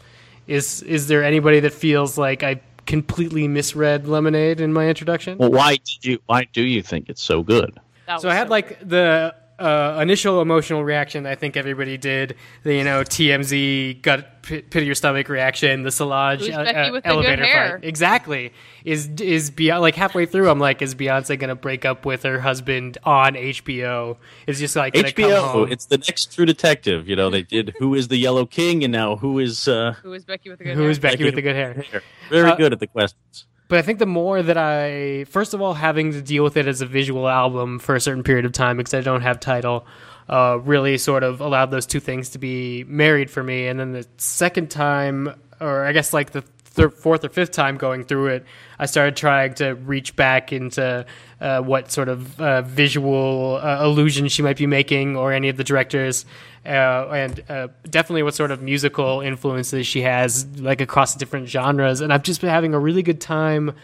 Is 0.48 0.82
is 0.82 1.06
there 1.06 1.22
anybody 1.22 1.60
that 1.60 1.72
feels 1.72 2.18
like 2.18 2.42
I 2.42 2.60
completely 2.86 3.46
misread 3.46 4.08
Lemonade 4.08 4.60
in 4.60 4.72
my 4.72 4.88
introduction? 4.88 5.38
Well, 5.38 5.52
why 5.52 5.76
did 5.76 6.04
you? 6.04 6.18
Why 6.26 6.48
do 6.52 6.62
you 6.62 6.82
think 6.82 7.08
it's 7.08 7.22
so 7.22 7.42
good? 7.42 7.78
That 8.06 8.20
So 8.20 8.28
I 8.28 8.34
had 8.34 8.50
like 8.50 8.78
the 8.86 9.34
uh, 9.58 9.98
initial 10.02 10.40
emotional 10.42 10.84
reaction. 10.84 11.26
I 11.26 11.34
think 11.34 11.56
everybody 11.56 11.96
did. 11.96 12.36
The 12.62 12.74
you 12.74 12.84
know 12.84 13.02
TMZ 13.02 14.02
gut 14.02 14.42
pit, 14.42 14.70
pit 14.70 14.82
of 14.82 14.86
your 14.86 14.94
stomach 14.94 15.28
reaction. 15.28 15.82
The 15.82 15.90
Solange 15.90 16.48
uh, 16.50 16.54
uh, 16.60 16.88
with 16.92 17.04
the 17.04 17.10
good 17.10 17.26
elevator 17.26 17.44
fight. 17.44 17.84
Exactly. 17.84 18.52
Is 18.84 19.08
is 19.20 19.50
Beyonce 19.50 19.80
like 19.80 19.94
halfway 19.94 20.26
through? 20.26 20.48
I'm 20.50 20.58
like, 20.58 20.82
is 20.82 20.94
Beyonce 20.94 21.38
gonna 21.38 21.54
break 21.54 21.84
up 21.84 22.04
with 22.04 22.22
her 22.24 22.40
husband 22.40 22.98
on 23.04 23.34
HBO? 23.34 24.16
It's 24.46 24.58
just 24.58 24.74
like 24.74 24.94
gonna 24.94 25.12
come 25.12 25.24
HBO. 25.30 25.48
home? 25.48 25.72
It's 25.72 25.86
the 25.86 25.98
next 25.98 26.34
True 26.34 26.46
Detective. 26.46 27.08
You 27.08 27.16
know, 27.16 27.30
they 27.30 27.42
did 27.42 27.74
Who 27.78 27.94
is 27.94 28.08
the 28.08 28.16
Yellow 28.16 28.46
King, 28.46 28.82
and 28.84 28.92
now 28.92 29.16
Who 29.16 29.38
is 29.38 29.68
uh, 29.68 29.92
Who 30.02 30.12
is 30.14 30.24
Becky 30.24 30.50
with 30.50 30.58
the 30.58 30.64
good 30.64 30.74
Who 30.76 30.82
hair? 30.82 30.90
is 30.90 30.98
Becky 30.98 31.24
with 31.24 31.34
the 31.36 31.42
good 31.42 31.54
hair? 31.56 31.84
Very 32.30 32.50
Uh, 32.50 32.56
good 32.56 32.72
at 32.72 32.80
the 32.80 32.86
questions. 32.86 33.46
But 33.72 33.78
I 33.78 33.82
think 33.84 34.00
the 34.00 34.04
more 34.04 34.42
that 34.42 34.58
I, 34.58 35.24
first 35.30 35.54
of 35.54 35.62
all, 35.62 35.72
having 35.72 36.12
to 36.12 36.20
deal 36.20 36.44
with 36.44 36.58
it 36.58 36.68
as 36.68 36.82
a 36.82 36.86
visual 36.86 37.26
album 37.26 37.78
for 37.78 37.94
a 37.94 38.00
certain 38.02 38.22
period 38.22 38.44
of 38.44 38.52
time 38.52 38.76
because 38.76 38.92
I 38.92 39.00
don't 39.00 39.22
have 39.22 39.40
Tidal, 39.40 39.86
uh, 40.28 40.58
really 40.62 40.98
sort 40.98 41.22
of 41.22 41.40
allowed 41.40 41.70
those 41.70 41.86
two 41.86 41.98
things 41.98 42.28
to 42.32 42.38
be 42.38 42.84
married 42.84 43.30
for 43.30 43.42
me. 43.42 43.68
And 43.68 43.80
then 43.80 43.92
the 43.92 44.06
second 44.18 44.70
time, 44.70 45.34
or 45.58 45.86
I 45.86 45.92
guess 45.92 46.12
like 46.12 46.32
the 46.32 46.44
thir- 46.72 46.90
fourth 46.90 47.24
or 47.24 47.28
fifth 47.28 47.52
time 47.52 47.76
going 47.76 48.04
through 48.04 48.28
it, 48.28 48.46
I 48.78 48.86
started 48.86 49.16
trying 49.16 49.54
to 49.54 49.74
reach 49.74 50.16
back 50.16 50.52
into 50.52 51.06
uh, 51.40 51.60
what 51.60 51.92
sort 51.92 52.08
of 52.08 52.40
uh, 52.40 52.62
visual 52.62 53.60
uh, 53.62 53.84
illusion 53.84 54.28
she 54.28 54.42
might 54.42 54.56
be 54.56 54.66
making, 54.66 55.16
or 55.16 55.32
any 55.32 55.48
of 55.48 55.56
the 55.56 55.64
directors, 55.64 56.24
uh, 56.64 57.08
and 57.10 57.42
uh, 57.48 57.68
definitely 57.88 58.22
what 58.22 58.34
sort 58.34 58.50
of 58.50 58.62
musical 58.62 59.20
influences 59.20 59.86
she 59.86 60.02
has, 60.02 60.46
like 60.58 60.80
across 60.80 61.14
different 61.14 61.48
genres. 61.48 62.00
And 62.00 62.12
I've 62.12 62.22
just 62.22 62.40
been 62.40 62.50
having 62.50 62.74
a 62.74 62.78
really 62.78 63.02
good 63.02 63.20
time 63.20 63.74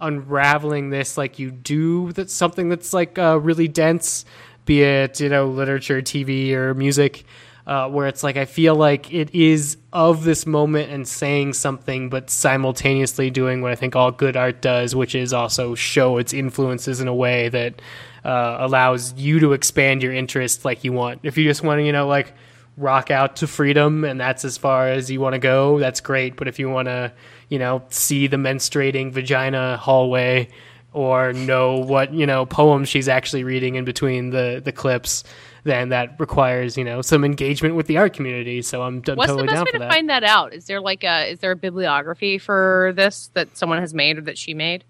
unraveling 0.00 0.90
this, 0.90 1.16
like 1.16 1.38
you 1.38 1.50
do. 1.50 2.12
That's 2.12 2.32
something 2.32 2.68
that's 2.68 2.92
like 2.92 3.18
uh, 3.18 3.38
really 3.40 3.68
dense, 3.68 4.24
be 4.64 4.82
it 4.82 5.20
you 5.20 5.28
know 5.28 5.48
literature, 5.48 6.00
TV, 6.02 6.52
or 6.52 6.74
music 6.74 7.24
uh, 7.66 7.88
where 7.88 8.06
it's 8.06 8.22
like 8.22 8.36
I 8.36 8.44
feel 8.44 8.76
like 8.76 9.12
it 9.12 9.34
is 9.34 9.76
of 9.92 10.22
this 10.22 10.46
moment 10.46 10.90
and 10.90 11.06
saying 11.06 11.54
something, 11.54 12.08
but 12.08 12.30
simultaneously 12.30 13.30
doing 13.30 13.60
what 13.60 13.72
I 13.72 13.74
think 13.74 13.96
all 13.96 14.12
good 14.12 14.36
art 14.36 14.62
does, 14.62 14.94
which 14.94 15.14
is 15.14 15.32
also 15.32 15.74
show 15.74 16.18
its 16.18 16.32
influences 16.32 17.00
in 17.00 17.08
a 17.08 17.14
way 17.14 17.48
that 17.48 17.82
uh, 18.24 18.58
allows 18.60 19.14
you 19.14 19.40
to 19.40 19.52
expand 19.52 20.02
your 20.02 20.12
interest 20.12 20.64
like 20.64 20.84
you 20.84 20.92
want. 20.92 21.20
If 21.24 21.36
you 21.36 21.44
just 21.44 21.62
want 21.62 21.80
to, 21.80 21.82
you 21.82 21.92
know, 21.92 22.06
like 22.06 22.34
rock 22.76 23.10
out 23.10 23.36
to 23.36 23.46
freedom 23.46 24.04
and 24.04 24.20
that's 24.20 24.44
as 24.44 24.58
far 24.58 24.88
as 24.88 25.10
you 25.10 25.20
want 25.20 25.32
to 25.32 25.38
go, 25.40 25.78
that's 25.80 26.00
great. 26.00 26.36
But 26.36 26.46
if 26.46 26.60
you 26.60 26.70
want 26.70 26.86
to, 26.86 27.12
you 27.48 27.58
know, 27.58 27.82
see 27.88 28.28
the 28.28 28.36
menstruating 28.36 29.12
vagina 29.12 29.76
hallway 29.76 30.50
or 30.92 31.34
know 31.34 31.76
what 31.76 32.14
you 32.14 32.24
know 32.24 32.46
poems 32.46 32.88
she's 32.88 33.06
actually 33.06 33.44
reading 33.44 33.74
in 33.74 33.84
between 33.84 34.30
the 34.30 34.62
the 34.64 34.72
clips 34.72 35.24
then 35.66 35.88
that 35.90 36.18
requires 36.18 36.78
you 36.78 36.84
know 36.84 37.02
some 37.02 37.24
engagement 37.24 37.74
with 37.74 37.86
the 37.88 37.96
art 37.96 38.12
community 38.12 38.62
so 38.62 38.82
i'm, 38.82 39.02
I'm 39.08 39.16
What's 39.16 39.28
totally 39.28 39.42
the 39.42 39.46
best 39.46 39.54
down 39.54 39.64
way 39.64 39.72
to 39.72 39.78
that 39.80 39.92
find 39.92 40.08
that 40.08 40.24
out? 40.24 40.54
Is 40.54 40.66
there 40.66 40.80
like 40.80 41.04
a 41.04 41.30
is 41.30 41.40
there 41.40 41.50
a 41.50 41.56
bibliography 41.56 42.38
for 42.38 42.92
this 42.96 43.30
that 43.34 43.56
someone 43.56 43.78
has 43.78 43.92
made 43.92 44.18
or 44.18 44.22
that 44.22 44.38
she 44.38 44.54
made? 44.54 44.84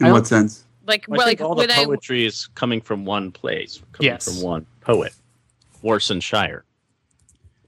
In 0.00 0.12
what 0.12 0.26
sense? 0.26 0.64
Like, 0.86 1.08
I 1.08 1.12
well, 1.12 1.26
think 1.26 1.40
like 1.40 1.46
all 1.48 1.54
the 1.54 1.62
when 1.62 1.70
I 1.70 1.84
poetry 1.84 2.24
is 2.24 2.46
coming 2.54 2.80
from 2.80 3.04
one 3.04 3.30
place, 3.30 3.82
coming 3.92 4.12
Yes. 4.12 4.24
from 4.24 4.42
one 4.42 4.66
poet, 4.80 5.12
Warsan 5.82 6.22
Shire. 6.22 6.64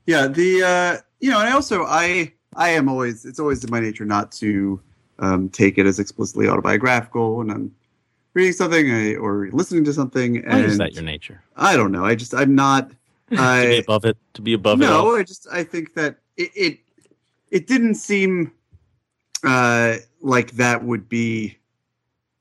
Yeah, 0.06 0.26
the 0.26 0.62
uh, 0.62 1.02
you 1.20 1.30
know, 1.30 1.40
and 1.40 1.48
I 1.48 1.52
also 1.52 1.84
I 1.84 2.32
I 2.56 2.70
am 2.70 2.88
always 2.88 3.24
it's 3.24 3.40
always 3.40 3.62
in 3.64 3.70
my 3.70 3.80
nature 3.80 4.04
not 4.04 4.32
to 4.32 4.80
um, 5.18 5.48
take 5.50 5.76
it 5.78 5.86
as 5.86 5.98
explicitly 5.98 6.48
autobiographical 6.48 7.40
and 7.42 7.50
I'm 7.50 7.74
reading 8.34 8.52
something 8.52 8.90
I, 8.90 9.14
or 9.14 9.48
listening 9.52 9.84
to 9.84 9.92
something. 9.92 10.42
Why 10.44 10.60
is 10.60 10.78
that 10.78 10.94
your 10.94 11.04
nature? 11.04 11.42
I 11.56 11.76
don't 11.76 11.92
know. 11.92 12.04
I 12.04 12.14
just 12.14 12.34
I'm 12.34 12.54
not. 12.54 12.90
to 13.30 13.36
be 13.36 13.78
above 13.78 14.04
it. 14.04 14.16
To 14.34 14.42
be 14.42 14.54
above 14.54 14.80
it. 14.80 14.86
no. 14.86 15.16
I 15.16 15.22
just 15.22 15.46
I 15.52 15.62
think 15.64 15.94
that 15.94 16.16
it 16.36 16.50
it, 16.54 16.78
it 17.50 17.66
didn't 17.66 17.94
seem 17.94 18.52
uh, 19.44 19.96
like 20.20 20.52
that 20.52 20.84
would 20.84 21.08
be. 21.08 21.56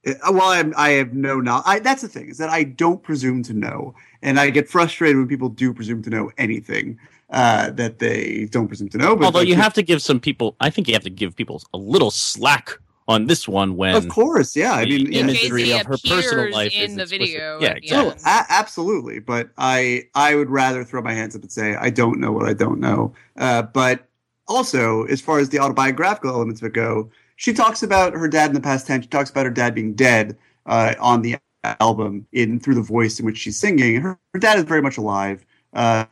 Uh, 0.07 0.13
well, 0.31 0.49
I'm, 0.49 0.73
I 0.77 0.91
have 0.91 1.13
no 1.13 1.41
knowledge. 1.41 1.65
I, 1.67 1.79
that's 1.79 2.01
the 2.01 2.07
thing 2.07 2.29
is 2.29 2.37
that 2.37 2.49
I 2.49 2.63
don't 2.63 3.03
presume 3.03 3.43
to 3.43 3.53
know, 3.53 3.93
and 4.21 4.39
I 4.39 4.49
get 4.49 4.69
frustrated 4.69 5.17
when 5.17 5.27
people 5.27 5.49
do 5.49 5.73
presume 5.73 6.01
to 6.03 6.09
know 6.09 6.31
anything 6.37 6.97
uh, 7.31 7.71
that 7.71 7.99
they 7.99 8.45
don't 8.45 8.67
presume 8.67 8.89
to 8.89 8.97
know. 8.97 9.15
But 9.15 9.25
Although 9.25 9.39
like, 9.39 9.47
you 9.47 9.55
have 9.55 9.73
to 9.73 9.83
give 9.83 10.01
some 10.01 10.19
people, 10.19 10.55
I 10.61 10.69
think 10.69 10.87
you 10.87 10.93
have 10.93 11.03
to 11.03 11.09
give 11.09 11.35
people 11.35 11.61
a 11.73 11.77
little 11.77 12.11
slack 12.11 12.79
on 13.09 13.25
this 13.25 13.47
one 13.47 13.75
when 13.75 13.95
of 13.95 14.07
course, 14.07 14.55
yeah. 14.55 14.73
I 14.73 14.85
mean, 14.85 15.11
yeah, 15.11 15.21
imagery 15.21 15.71
of 15.71 15.85
her 15.87 15.97
personal 15.97 16.51
life 16.51 16.71
in 16.73 16.91
is 16.91 16.95
the 16.95 17.01
explicit. 17.01 17.09
video 17.09 17.59
Yeah, 17.59 17.69
at 17.69 17.73
the 17.73 17.77
exactly. 17.79 18.13
Oh, 18.23 18.29
a- 18.29 18.45
absolutely. 18.49 19.19
But 19.19 19.49
I 19.57 20.03
I 20.13 20.35
would 20.35 20.49
rather 20.49 20.83
throw 20.83 21.01
my 21.01 21.13
hands 21.13 21.35
up 21.35 21.41
and 21.41 21.51
say 21.51 21.75
I 21.75 21.89
don't 21.89 22.19
know 22.19 22.31
what 22.31 22.47
I 22.47 22.53
don't 22.53 22.79
know. 22.79 23.13
Uh, 23.35 23.63
but 23.63 24.07
also, 24.47 25.05
as 25.05 25.21
far 25.21 25.39
as 25.39 25.49
the 25.49 25.59
autobiographical 25.59 26.29
elements 26.29 26.61
of 26.61 26.67
it 26.67 26.73
go, 26.73 27.09
she 27.35 27.51
talks 27.51 27.81
about 27.81 28.13
her 28.13 28.27
dad 28.27 28.51
in 28.51 28.53
the 28.53 28.61
past 28.61 28.85
tense. 28.85 29.05
She 29.05 29.09
talks 29.09 29.31
about 29.31 29.45
her 29.45 29.51
dad 29.51 29.73
being 29.73 29.95
dead 29.95 30.37
uh, 30.67 30.93
on 30.99 31.23
the 31.23 31.37
album 31.79 32.27
in 32.31 32.59
through 32.59 32.75
the 32.75 32.81
voice 32.81 33.19
in 33.19 33.25
which 33.25 33.39
she's 33.39 33.57
singing. 33.57 34.01
Her, 34.01 34.19
her 34.33 34.39
dad 34.39 34.59
is 34.59 34.65
very 34.65 34.83
much 34.83 34.97
alive. 34.97 35.45
Uh, 35.73 36.05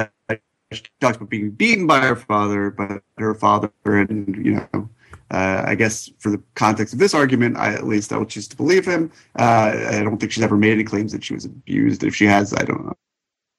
she 0.71 0.83
talks 0.99 1.17
about 1.17 1.29
being 1.29 1.51
beaten 1.51 1.85
by 1.85 1.99
her 1.99 2.15
father, 2.15 2.71
but 2.71 3.03
her 3.17 3.35
father, 3.35 3.71
and 3.85 4.45
you 4.45 4.55
know, 4.73 4.89
uh, 5.31 5.63
I 5.65 5.75
guess 5.75 6.09
for 6.19 6.29
the 6.29 6.41
context 6.55 6.93
of 6.93 6.99
this 6.99 7.13
argument, 7.13 7.57
I 7.57 7.73
at 7.73 7.85
least 7.85 8.13
I 8.13 8.17
would 8.17 8.29
choose 8.29 8.47
to 8.49 8.57
believe 8.57 8.85
him. 8.85 9.11
Uh, 9.37 9.73
I 9.89 10.03
don't 10.03 10.17
think 10.17 10.31
she's 10.31 10.43
ever 10.43 10.57
made 10.57 10.71
any 10.71 10.83
claims 10.83 11.11
that 11.11 11.23
she 11.23 11.33
was 11.33 11.45
abused. 11.45 12.03
If 12.03 12.15
she 12.15 12.25
has, 12.25 12.53
I 12.53 12.63
don't 12.63 12.85
know. 12.85 12.93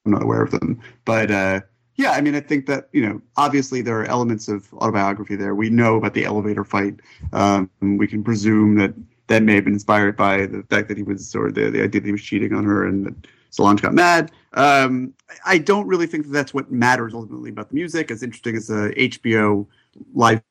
I'm 0.07 0.13
not 0.13 0.23
aware 0.23 0.43
of 0.43 0.51
them. 0.51 0.81
But 1.05 1.31
uh, 1.31 1.61
yeah, 1.97 2.13
I 2.13 2.21
mean, 2.21 2.35
I 2.35 2.41
think 2.41 2.67
that 2.67 2.89
you 2.93 3.07
know, 3.07 3.21
obviously 3.37 3.83
there 3.83 4.01
are 4.01 4.07
elements 4.07 4.49
of 4.49 4.73
autobiography 4.75 5.37
there. 5.37 5.55
We 5.55 5.69
know 5.69 5.97
about 5.97 6.15
the 6.15 6.25
elevator 6.25 6.65
fight. 6.65 7.01
Um, 7.33 7.71
we 7.81 8.07
can 8.07 8.25
presume 8.25 8.77
that 8.77 8.95
that 9.27 9.43
may 9.43 9.57
have 9.57 9.65
been 9.65 9.75
inspired 9.75 10.17
by 10.17 10.47
the 10.47 10.63
fact 10.71 10.89
that 10.89 10.97
he 10.97 11.03
was, 11.03 11.35
or 11.35 11.53
the, 11.53 11.71
the 11.71 11.83
idea 11.83 12.01
that 12.01 12.07
he 12.07 12.13
was 12.13 12.23
cheating 12.23 12.55
on 12.55 12.65
her, 12.65 12.87
and 12.87 13.07
that 13.07 13.15
Solange 13.51 13.83
got 13.83 13.95
mad. 13.95 14.33
Um, 14.55 15.13
I 15.45 15.59
don't 15.59 15.87
really 15.87 16.07
think 16.07 16.25
that 16.27 16.33
that's 16.33 16.55
what 16.55 16.73
matters 16.73 17.13
ultimately 17.15 17.51
about 17.51 17.69
the 17.69 17.75
music. 17.75 18.11
As 18.11 18.23
interesting 18.23 18.57
as 18.57 18.71
a 18.71 18.91
HBO 18.91 19.67
live, 20.15 20.43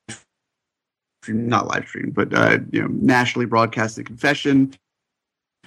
stream, 1.28 1.48
not 1.48 1.68
live 1.68 1.86
stream, 1.88 2.12
but 2.12 2.34
uh, 2.34 2.60
you 2.72 2.82
know, 2.82 2.88
nationally 2.88 3.46
broadcasted 3.46 4.06
confession 4.06 4.74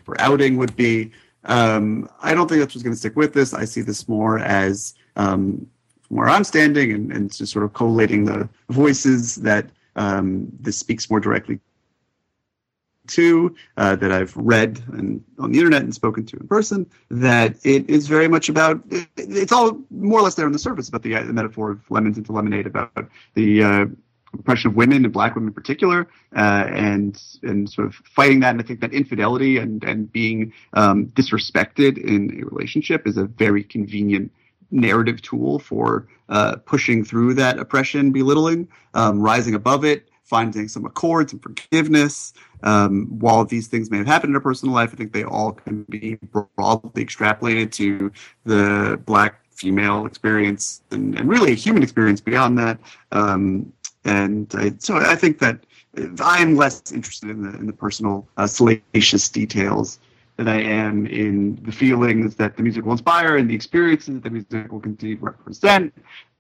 for 0.05 0.19
outing 0.21 0.57
would 0.57 0.75
be. 0.77 1.11
Um, 1.45 2.09
I 2.21 2.35
don't 2.35 2.49
think 2.49 2.61
that's 2.61 2.75
what's 2.75 2.83
going 2.83 2.95
to 2.95 2.99
stick 2.99 3.17
with 3.17 3.33
this. 3.33 3.55
I 3.55 3.65
see 3.65 3.83
this 3.83 4.09
more 4.09 4.39
as 4.39 4.95
um, 5.17 5.67
from 6.03 6.17
where 6.17 6.29
I'm 6.29 6.45
standing 6.45 6.93
and, 6.93 7.13
and 7.13 7.33
just 7.33 7.53
sort 7.53 7.65
of 7.65 7.73
collating 7.73 8.25
the 8.25 8.49
voices 8.69 9.37
that 9.37 9.67
um, 9.97 10.49
this 10.61 10.79
speaks 10.79 11.11
more 11.11 11.21
directly 11.21 11.61
to, 13.09 13.55
uh, 13.77 13.97
that 13.97 14.13
I've 14.13 14.37
read 14.37 14.83
and 14.93 15.23
on 15.39 15.53
the 15.53 15.59
internet 15.59 15.83
and 15.83 15.95
spoken 15.95 16.25
to 16.27 16.37
in 16.37 16.47
person, 16.47 16.87
that 17.11 17.57
it 17.65 17.89
is 17.89 18.07
very 18.07 18.29
much 18.29 18.49
about, 18.49 18.83
it, 18.91 19.09
it's 19.17 19.53
all 19.53 19.79
more 19.91 20.21
or 20.21 20.23
less 20.23 20.35
there 20.35 20.47
on 20.47 20.53
the 20.53 20.59
surface 20.59 20.89
about 20.89 21.03
the, 21.03 21.17
uh, 21.17 21.23
the 21.25 21.33
metaphor 21.33 21.71
of 21.71 21.91
lemons 21.91 22.19
into 22.19 22.33
lemonade, 22.33 22.67
about 22.67 23.09
the 23.35 23.63
uh, 23.63 23.87
oppression 24.39 24.71
of 24.71 24.77
women 24.77 25.05
and 25.05 25.13
black 25.13 25.35
women 25.35 25.49
in 25.49 25.55
particular, 25.55 26.09
uh, 26.37 26.67
and 26.69 27.23
and 27.43 27.69
sort 27.69 27.87
of 27.87 27.95
fighting 28.05 28.41
that. 28.41 28.51
And 28.51 28.61
I 28.61 28.65
think 28.65 28.81
that 28.81 28.93
infidelity 28.93 29.59
and 29.59 29.83
and 29.85 30.11
being 30.13 30.53
um, 30.75 31.07
disrespected 31.09 31.99
in 31.99 32.43
a 32.43 32.47
relationship 32.47 33.07
is 33.07 33.17
a 33.17 33.25
very 33.25 33.65
convenient 33.65 34.33
narrative 34.71 35.21
tool 35.23 35.59
for 35.59 36.07
uh, 36.29 36.57
pushing 36.65 37.05
through 37.05 37.35
that 37.35 37.59
oppression, 37.59 38.13
belittling, 38.13 38.69
um, 38.95 39.21
rising 39.21 39.55
above 39.55 39.85
it, 39.85 40.09
finding 40.25 40.69
some 40.69 40.85
accords 40.85 41.33
and 41.33 41.43
forgiveness. 41.43 42.33
Um, 42.63 43.07
while 43.19 43.45
these 43.45 43.67
things 43.67 43.91
may 43.91 43.99
have 43.99 44.07
happened 44.07 44.31
in 44.31 44.37
a 44.37 44.41
personal 44.41 44.75
life, 44.75 44.91
I 44.93 44.97
think 44.97 45.13
they 45.13 45.25
all 45.25 45.53
can 45.53 45.83
be 45.85 46.17
broadly 46.57 47.05
extrapolated 47.05 47.73
to 47.73 48.13
the 48.45 49.01
black 49.05 49.41
female 49.51 50.07
experience 50.07 50.83
and, 50.91 51.19
and 51.19 51.29
really 51.29 51.53
a 51.53 51.55
human 51.55 51.83
experience 51.83 52.21
beyond 52.21 52.59
that. 52.59 52.79
Um, 53.13 53.73
and 54.05 54.53
I, 54.55 54.73
so 54.79 54.97
I 54.97 55.15
think 55.17 55.39
that 55.41 55.61
I'm 56.21 56.57
less 56.57 56.93
interested 56.93 57.31
in 57.31 57.43
the, 57.43 57.59
in 57.59 57.67
the 57.67 57.73
personal 57.73 58.27
uh, 58.37 58.47
salacious 58.47 59.29
details 59.29 59.99
than 60.37 60.49
I 60.49 60.63
am 60.63 61.07
in 61.07 61.59
the 61.65 61.73
feelings 61.73 62.37
that 62.37 62.57
the 62.57 62.63
music 62.63 62.85
will 62.85 62.93
inspire 62.93 63.37
and 63.37 63.51
the 63.51 63.55
experiences 63.55 64.15
that 64.15 64.23
the 64.23 64.31
music 64.31 64.73
will 64.73 64.81
continue 64.81 65.17
to 65.17 65.25
represent. 65.25 65.93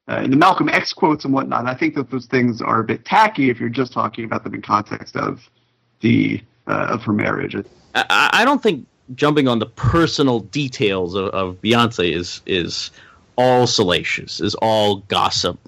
Uh, 0.09 0.21
and 0.23 0.33
the 0.33 0.37
Malcolm 0.37 0.69
X 0.69 0.93
quotes 0.93 1.25
and 1.25 1.35
whatnot. 1.35 1.67
I 1.67 1.75
think 1.75 1.95
that 1.97 2.11
those 2.11 2.27
things 2.27 2.63
are 2.63 2.81
a 2.81 2.85
bit 2.85 3.05
tacky 3.05 3.51
if 3.51 3.61
you're 3.61 3.69
just 3.69 3.93
talking 3.93 4.25
about 4.25 4.43
them 4.45 4.55
in 4.55 4.63
context 4.63 5.17
of 5.17 5.49
the 6.01 6.43
uh, 6.67 6.87
of 6.91 7.03
her 7.03 7.13
marriage. 7.13 7.55
I, 7.95 8.31
I 8.33 8.45
don't 8.45 8.63
think 8.63 8.87
jumping 9.15 9.49
on 9.49 9.59
the 9.59 9.67
personal 9.67 10.41
details 10.41 11.15
of, 11.15 11.27
of 11.27 11.61
Beyonce 11.61 12.13
is 12.13 12.41
is 12.47 12.91
all 13.37 13.67
salacious, 13.67 14.41
is 14.41 14.55
all 14.57 14.97
gossip 15.09 15.59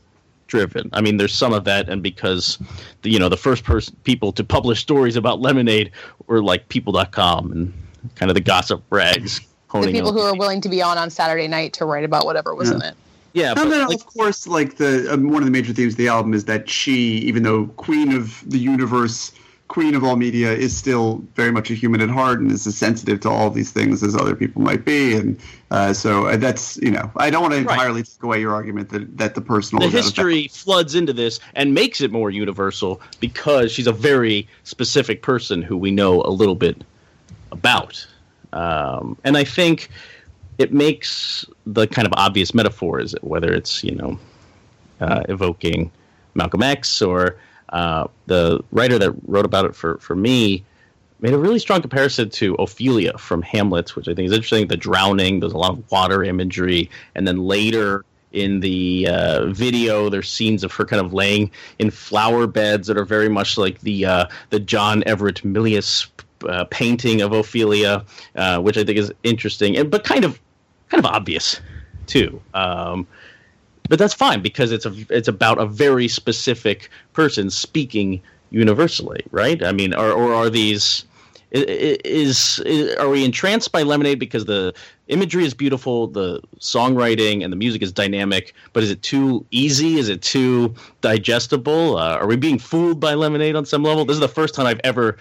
driven. 0.52 0.90
I 0.92 1.00
mean, 1.00 1.16
there's 1.16 1.32
some 1.34 1.54
of 1.54 1.64
that, 1.64 1.88
and 1.88 2.02
because 2.02 2.58
the, 3.00 3.10
you 3.10 3.18
know 3.18 3.30
the 3.30 3.38
first 3.38 3.64
person 3.64 3.96
people 4.04 4.32
to 4.32 4.44
publish 4.44 4.80
stories 4.80 5.16
about 5.16 5.40
Lemonade 5.40 5.90
were 6.26 6.42
like 6.42 6.68
People.com 6.68 7.50
and 7.52 7.72
kind 8.16 8.30
of 8.30 8.34
the 8.34 8.42
gossip 8.42 8.82
rags. 8.90 9.40
The 9.72 9.90
people 9.90 10.12
who 10.12 10.20
are 10.20 10.36
willing 10.36 10.60
to 10.60 10.68
be 10.68 10.82
on 10.82 10.98
on 10.98 11.08
Saturday 11.08 11.48
night 11.48 11.72
to 11.74 11.86
write 11.86 12.04
about 12.04 12.26
whatever 12.26 12.54
was 12.54 12.68
Yeah. 12.68 12.74
in 12.76 12.82
it. 12.82 12.94
yeah, 13.32 13.54
No, 13.54 13.64
but 13.64 13.70
no, 13.70 13.78
no. 13.78 13.86
like, 13.86 13.96
Of 14.00 14.06
course, 14.06 14.46
like 14.46 14.76
the 14.76 15.10
um, 15.10 15.30
one 15.30 15.38
of 15.42 15.46
the 15.46 15.50
major 15.50 15.72
themes 15.72 15.94
of 15.94 15.96
the 15.96 16.08
album 16.08 16.34
is 16.34 16.44
that 16.44 16.68
she, 16.68 16.92
even 17.30 17.42
though 17.42 17.68
queen 17.78 18.12
of 18.12 18.44
the 18.46 18.58
universe, 18.58 19.32
queen 19.72 19.94
of 19.94 20.04
all 20.04 20.16
media, 20.16 20.52
is 20.52 20.76
still 20.76 21.24
very 21.34 21.50
much 21.50 21.70
a 21.70 21.74
human 21.74 22.02
at 22.02 22.10
heart 22.10 22.40
and 22.40 22.52
is 22.52 22.66
as 22.66 22.76
sensitive 22.76 23.20
to 23.20 23.30
all 23.30 23.48
these 23.48 23.70
things 23.70 24.02
as 24.02 24.14
other 24.14 24.36
people 24.36 24.60
might 24.60 24.84
be. 24.84 25.14
And 25.16 25.40
uh, 25.70 25.94
so 25.94 26.26
uh, 26.26 26.36
that's 26.36 26.76
you 26.82 26.90
know, 26.90 27.10
I 27.16 27.30
don't 27.30 27.40
want 27.40 27.54
to 27.54 27.62
Right. 27.62 27.72
entirely 27.72 28.02
take 28.02 28.22
away 28.22 28.38
your 28.38 28.52
argument 28.52 28.90
that 28.90 29.16
that 29.16 29.34
the 29.34 29.40
personal 29.40 29.88
the 29.88 29.96
history 29.96 30.48
floods 30.48 30.94
into 30.94 31.14
this 31.14 31.40
and 31.54 31.72
makes 31.72 32.02
it 32.02 32.12
more 32.12 32.30
universal 32.30 33.00
because 33.18 33.72
she's 33.72 33.86
a 33.86 33.92
very 33.92 34.46
specific 34.64 35.22
person 35.22 35.62
who 35.62 35.78
we 35.78 35.90
know 35.90 36.20
a 36.22 36.32
little 36.40 36.54
bit 36.54 36.84
about. 37.50 38.06
Um, 38.52 39.16
and 39.24 39.38
I 39.38 39.44
think 39.44 39.88
it 40.58 40.74
makes 40.74 41.46
the 41.64 41.86
kind 41.86 42.06
of 42.06 42.12
obvious 42.18 42.52
metaphors, 42.52 43.14
whether 43.22 43.50
it's, 43.50 43.82
you 43.82 43.94
know, 43.94 44.18
uh, 45.00 45.22
evoking 45.30 45.90
Malcolm 46.34 46.62
X 46.62 47.00
or 47.00 47.38
uh, 47.72 48.06
the 48.26 48.62
writer 48.70 48.98
that 48.98 49.12
wrote 49.26 49.44
about 49.44 49.64
it 49.64 49.74
for, 49.74 49.98
for 49.98 50.14
me 50.14 50.64
made 51.20 51.32
a 51.32 51.38
really 51.38 51.58
strong 51.58 51.80
comparison 51.80 52.28
to 52.28 52.54
Ophelia 52.54 53.16
from 53.16 53.42
Hamlet, 53.42 53.94
which 53.96 54.08
I 54.08 54.14
think 54.14 54.26
is 54.26 54.32
interesting. 54.32 54.66
The 54.66 54.76
drowning, 54.76 55.40
there's 55.40 55.52
a 55.52 55.58
lot 55.58 55.70
of 55.70 55.90
water 55.90 56.22
imagery, 56.22 56.90
and 57.14 57.26
then 57.26 57.38
later 57.38 58.04
in 58.32 58.60
the 58.60 59.06
uh, 59.08 59.46
video, 59.46 60.08
there's 60.08 60.30
scenes 60.30 60.64
of 60.64 60.72
her 60.72 60.84
kind 60.84 61.04
of 61.04 61.12
laying 61.12 61.50
in 61.78 61.90
flower 61.90 62.46
beds 62.46 62.88
that 62.88 62.96
are 62.96 63.04
very 63.04 63.28
much 63.28 63.56
like 63.56 63.80
the 63.80 64.04
uh, 64.04 64.26
the 64.50 64.58
John 64.60 65.02
Everett 65.06 65.44
Millais 65.44 66.08
uh, 66.48 66.64
painting 66.64 67.20
of 67.20 67.32
Ophelia, 67.32 68.04
uh, 68.34 68.58
which 68.60 68.76
I 68.76 68.84
think 68.84 68.98
is 68.98 69.12
interesting, 69.22 69.76
and 69.76 69.90
but 69.90 70.04
kind 70.04 70.24
of 70.24 70.40
kind 70.88 71.04
of 71.04 71.10
obvious 71.10 71.60
too. 72.06 72.42
Um, 72.52 73.06
but 73.92 73.98
that's 73.98 74.14
fine 74.14 74.40
because 74.40 74.72
it's 74.72 74.86
a 74.86 74.94
it's 75.10 75.28
about 75.28 75.58
a 75.58 75.66
very 75.66 76.08
specific 76.08 76.88
person 77.12 77.50
speaking 77.50 78.22
universally, 78.50 79.20
right? 79.32 79.62
I 79.62 79.72
mean, 79.72 79.92
or 79.92 80.10
or 80.10 80.32
are 80.32 80.48
these 80.48 81.04
i- 81.54 81.58
i- 81.58 81.98
is, 82.02 82.58
is 82.64 82.96
are 82.96 83.10
we 83.10 83.22
entranced 83.22 83.70
by 83.70 83.82
Lemonade 83.82 84.18
because 84.18 84.46
the 84.46 84.72
imagery 85.08 85.44
is 85.44 85.52
beautiful, 85.52 86.06
the 86.06 86.40
songwriting 86.58 87.44
and 87.44 87.52
the 87.52 87.56
music 87.56 87.82
is 87.82 87.92
dynamic, 87.92 88.54
but 88.72 88.82
is 88.82 88.90
it 88.90 89.02
too 89.02 89.44
easy? 89.50 89.98
Is 89.98 90.08
it 90.08 90.22
too 90.22 90.74
digestible? 91.02 91.98
Uh, 91.98 92.16
are 92.16 92.26
we 92.26 92.36
being 92.36 92.58
fooled 92.58 92.98
by 92.98 93.12
Lemonade 93.12 93.56
on 93.56 93.66
some 93.66 93.82
level? 93.82 94.06
This 94.06 94.14
is 94.14 94.20
the 94.20 94.26
first 94.40 94.54
time 94.54 94.64
I've 94.64 94.80
ever 94.84 95.18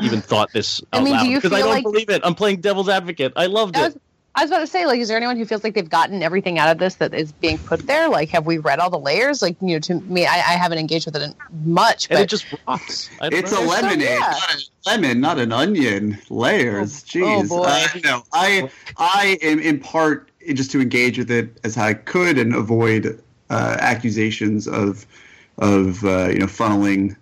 even 0.00 0.20
thought 0.20 0.52
this 0.52 0.82
I 0.92 0.98
out 0.98 1.04
mean, 1.04 1.12
do 1.14 1.30
loud 1.30 1.34
because 1.36 1.52
I 1.52 1.60
don't 1.60 1.68
like- 1.68 1.84
believe 1.84 2.10
it. 2.10 2.22
I'm 2.24 2.34
playing 2.34 2.60
devil's 2.60 2.88
advocate. 2.88 3.34
I 3.36 3.46
loved 3.46 3.76
it. 3.76 4.00
Was, 4.40 4.40
I 4.40 4.42
was 4.42 4.50
about 4.50 4.58
to 4.60 4.66
say, 4.66 4.86
like, 4.86 5.00
is 5.00 5.08
there 5.08 5.16
anyone 5.16 5.36
who 5.36 5.44
feels 5.44 5.62
like 5.64 5.74
they've 5.74 5.88
gotten 5.88 6.22
everything 6.22 6.58
out 6.58 6.68
of 6.70 6.78
this 6.78 6.96
that 6.96 7.14
is 7.14 7.32
being 7.32 7.58
put 7.58 7.86
there? 7.86 8.08
Like, 8.08 8.28
have 8.30 8.46
we 8.46 8.58
read 8.58 8.78
all 8.78 8.90
the 8.90 8.98
layers? 8.98 9.42
Like, 9.42 9.56
you 9.60 9.74
know, 9.74 9.78
to 9.80 9.94
me, 10.02 10.26
I, 10.26 10.34
I 10.34 10.56
haven't 10.56 10.78
engaged 10.78 11.06
with 11.06 11.16
it 11.16 11.34
much, 11.64 12.08
and 12.10 12.18
it 12.18 12.28
just 12.28 12.46
rocks. 12.66 13.10
It's 13.22 13.52
know. 13.52 13.64
a 13.64 13.66
lemonade, 13.66 14.08
yeah. 14.08 14.18
not 14.18 14.54
a 14.54 14.90
lemon, 14.90 15.20
not 15.20 15.38
an 15.38 15.52
onion. 15.52 16.18
Layers, 16.30 17.04
Oh, 17.04 17.18
jeez. 17.18 17.48
boy. 17.48 17.64
Uh, 17.64 17.86
no, 18.04 18.22
I, 18.32 18.70
I 18.96 19.38
am 19.42 19.58
in 19.58 19.78
part 19.80 20.30
just 20.54 20.70
to 20.72 20.80
engage 20.80 21.18
with 21.18 21.30
it 21.30 21.58
as 21.64 21.76
I 21.76 21.94
could 21.94 22.38
and 22.38 22.54
avoid 22.54 23.22
uh, 23.50 23.76
accusations 23.80 24.66
of, 24.66 25.06
of 25.58 26.02
uh, 26.04 26.28
you 26.28 26.38
know, 26.38 26.46
funneling 26.46 27.16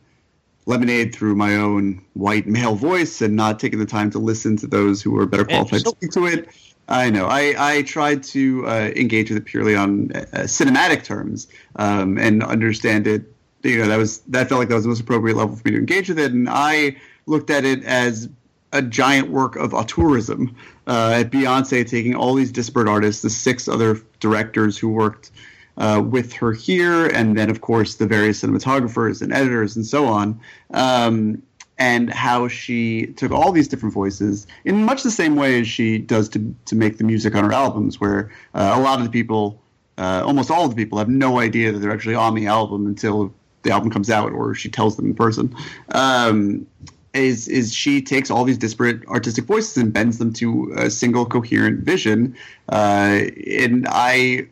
lemonade 0.66 1.14
through 1.14 1.35
my 1.35 1.57
own 1.57 2.01
white 2.12 2.47
male 2.47 2.75
voice 2.75 3.23
and 3.23 3.35
not 3.35 3.59
taking 3.59 3.79
the 3.79 3.87
time 3.87 4.11
to 4.11 4.19
listen 4.19 4.55
to 4.59 4.66
those 4.66 5.01
who 5.01 5.19
are 5.19 5.25
better 5.27 5.45
qualified 5.45 5.81
so- 5.81 5.91
to 5.93 5.97
speak 5.97 6.11
to 6.12 6.27
it. 6.27 6.49
I 6.89 7.11
know. 7.11 7.26
I, 7.26 7.55
I 7.59 7.82
tried 7.82 8.22
to 8.24 8.66
uh, 8.66 8.91
engage 8.97 9.28
with 9.30 9.36
it 9.39 9.45
purely 9.45 9.76
on 9.76 10.11
uh, 10.14 10.45
cinematic 10.45 11.05
terms 11.05 11.47
um, 11.76 12.18
and 12.18 12.43
understand 12.43 13.07
it. 13.07 13.30
You 13.62 13.78
know, 13.78 13.89
that 13.89 13.99
was 13.99 14.20
that 14.20 14.49
felt 14.49 14.61
like 14.61 14.68
that 14.68 14.76
was 14.76 14.84
the 14.84 14.89
most 14.89 15.01
appropriate 15.01 15.36
level 15.36 15.55
for 15.57 15.62
me 15.66 15.72
to 15.72 15.78
engage 15.78 16.09
with 16.09 16.18
it, 16.18 16.32
and 16.32 16.49
I 16.49 16.97
looked 17.26 17.51
at 17.51 17.64
it 17.64 17.84
as 17.84 18.28
a 18.72 18.80
giant 18.82 19.30
work 19.30 19.57
of 19.57 19.72
auteurism. 19.72 20.55
Uh, 20.86 21.16
at 21.16 21.30
Beyonce 21.30 21.86
taking 21.86 22.14
all 22.14 22.34
these 22.34 22.53
disparate 22.53 22.89
artists, 22.89 23.20
the 23.22 23.30
six 23.30 23.68
other 23.68 24.01
directors 24.20 24.78
who 24.78 24.89
worked 24.89 25.30
uh, 25.76 26.03
with 26.05 26.32
her 26.32 26.53
here, 26.53 27.07
and 27.07 27.36
then 27.36 27.51
of 27.51 27.61
course 27.61 27.97
the 27.97 28.07
various 28.07 28.43
cinematographers 28.43 29.20
and 29.20 29.32
editors 29.32 29.76
and 29.76 29.86
so 29.86 30.07
on, 30.07 30.41
um, 30.72 31.43
and 31.79 32.11
how 32.11 32.49
she 32.49 33.07
took 33.16 33.31
all 33.31 33.53
these 33.53 33.68
different 33.68 33.95
voices 33.95 34.47
in 34.64 34.85
much 34.85 35.03
the 35.03 35.11
same 35.11 35.37
way 35.37 35.61
as 35.61 35.68
she 35.68 35.99
does 35.99 36.29
to 36.31 36.55
to 36.66 36.74
make 36.74 36.99
the 36.99 37.05
music 37.05 37.35
on 37.35 37.45
her 37.45 37.53
albums, 37.53 38.01
where 38.01 38.31
uh, 38.55 38.74
a 38.74 38.81
lot 38.81 38.99
of 38.99 39.05
the 39.05 39.11
people, 39.11 39.61
uh, 39.97 40.22
almost 40.24 40.51
all 40.51 40.64
of 40.64 40.70
the 40.70 40.76
people, 40.76 40.99
have 40.99 41.09
no 41.09 41.39
idea 41.39 41.72
that 41.72 41.79
they're 41.79 41.93
actually 41.93 42.16
on 42.16 42.35
the 42.35 42.47
album 42.47 42.87
until 42.87 43.33
the 43.62 43.70
album 43.70 43.91
comes 43.91 44.11
out 44.11 44.33
or 44.33 44.55
she 44.55 44.68
tells 44.68 44.97
them 44.97 45.07
in 45.07 45.14
person. 45.14 45.55
Um, 45.93 46.66
is 47.14 47.49
is 47.49 47.72
she 47.72 48.03
takes 48.03 48.31
all 48.31 48.45
these 48.45 48.59
disparate 48.59 49.07
artistic 49.09 49.45
voices 49.45 49.76
and 49.76 49.93
bends 49.93 50.18
them 50.18 50.33
to 50.35 50.72
a 50.76 50.91
single 50.91 51.24
coherent 51.24 51.81
vision, 51.81 52.37
uh, 52.68 53.20
and 53.47 53.87
I 53.89 54.49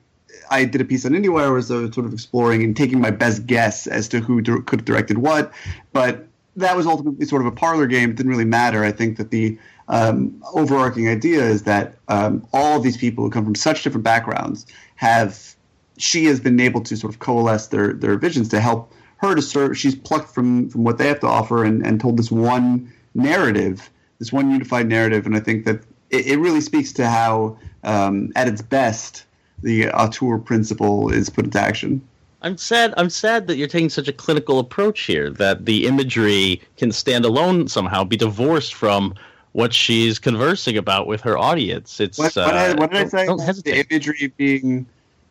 I 0.50 0.64
did 0.64 0.80
a 0.80 0.84
piece 0.84 1.04
on 1.04 1.12
IndieWire 1.12 1.32
where 1.32 1.46
I 1.46 1.50
was 1.50 1.68
sort 1.68 1.98
of 1.98 2.12
exploring 2.12 2.62
and 2.62 2.76
taking 2.76 3.00
my 3.00 3.10
best 3.10 3.46
guess 3.46 3.86
as 3.86 4.08
to 4.08 4.20
who 4.20 4.42
could 4.42 4.80
have 4.80 4.84
directed 4.84 5.18
what, 5.18 5.52
but 5.92 6.25
that 6.56 6.76
was 6.76 6.86
ultimately 6.86 7.26
sort 7.26 7.42
of 7.42 7.46
a 7.46 7.52
parlor 7.52 7.86
game. 7.86 8.10
It 8.10 8.16
didn't 8.16 8.30
really 8.30 8.44
matter. 8.44 8.84
I 8.84 8.92
think 8.92 9.18
that 9.18 9.30
the 9.30 9.58
um, 9.88 10.42
overarching 10.52 11.08
idea 11.08 11.44
is 11.44 11.62
that 11.62 11.94
um, 12.08 12.46
all 12.52 12.76
of 12.76 12.82
these 12.82 12.96
people 12.96 13.24
who 13.24 13.30
come 13.30 13.44
from 13.44 13.54
such 13.54 13.82
different 13.82 14.04
backgrounds 14.04 14.66
have 14.96 15.54
she 15.98 16.26
has 16.26 16.40
been 16.40 16.60
able 16.60 16.82
to 16.82 16.96
sort 16.96 17.12
of 17.12 17.20
coalesce 17.20 17.68
their 17.68 17.92
their 17.92 18.16
visions 18.16 18.48
to 18.48 18.60
help 18.60 18.92
her 19.18 19.34
to 19.34 19.42
serve. 19.42 19.78
She's 19.78 19.94
plucked 19.94 20.34
from 20.34 20.68
from 20.68 20.84
what 20.84 20.98
they 20.98 21.08
have 21.08 21.20
to 21.20 21.26
offer 21.26 21.64
and, 21.64 21.86
and 21.86 22.00
told 22.00 22.16
this 22.16 22.30
one 22.30 22.92
narrative, 23.14 23.90
this 24.18 24.32
one 24.32 24.50
unified 24.50 24.88
narrative. 24.88 25.26
And 25.26 25.36
I 25.36 25.40
think 25.40 25.64
that 25.64 25.80
it, 26.10 26.26
it 26.26 26.38
really 26.38 26.60
speaks 26.60 26.92
to 26.94 27.08
how, 27.08 27.58
um, 27.84 28.32
at 28.36 28.48
its 28.48 28.62
best, 28.62 29.24
the 29.62 29.90
auteur 29.90 30.38
principle 30.38 31.10
is 31.10 31.30
put 31.30 31.44
into 31.46 31.60
action. 31.60 32.06
I'm 32.46 32.56
sad. 32.56 32.94
I'm 32.96 33.10
sad 33.10 33.48
that 33.48 33.56
you're 33.56 33.66
taking 33.66 33.88
such 33.90 34.06
a 34.06 34.12
clinical 34.12 34.60
approach 34.60 35.00
here. 35.02 35.30
That 35.30 35.66
the 35.66 35.86
imagery 35.86 36.62
can 36.76 36.92
stand 36.92 37.24
alone 37.24 37.66
somehow, 37.66 38.04
be 38.04 38.16
divorced 38.16 38.74
from 38.74 39.14
what 39.52 39.74
she's 39.74 40.18
conversing 40.20 40.76
about 40.76 41.06
with 41.08 41.20
her 41.22 41.36
audience. 41.36 41.98
It's 41.98 42.18
What, 42.18 42.36
what, 42.36 42.54
uh, 42.54 42.56
I, 42.56 42.74
what 42.74 42.90
did 42.92 42.98
I 42.98 43.00
don't- 43.02 43.10
say? 43.10 43.26
don't 43.26 43.36
The 43.38 43.44
hesitate. 43.44 43.86
imagery 43.90 44.32
being. 44.36 44.86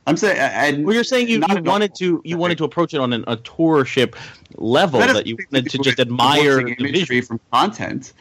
I'm 0.07 0.17
saying. 0.17 0.39
I, 0.39 0.67
I, 0.67 0.71
Well, 0.83 0.93
you're 0.93 1.03
saying 1.03 1.29
you, 1.29 1.41
you 1.49 1.63
wanted 1.63 1.95
to 1.95 2.21
you 2.25 2.37
wanted 2.37 2.57
to 2.59 2.63
approach 2.65 2.93
it 2.93 2.99
on 2.99 3.13
an 3.13 3.23
auteurship 3.23 4.15
level 4.57 4.99
That 4.99 5.13
that, 5.13 5.25
you 5.27 5.37
wanted 5.51 5.71
to 5.71 5.77
just 5.79 5.99
admire 5.99 6.57
the 6.63 6.73
imagery 6.77 7.21
visual. 7.21 7.25
from 7.27 7.39
content. 7.51 8.11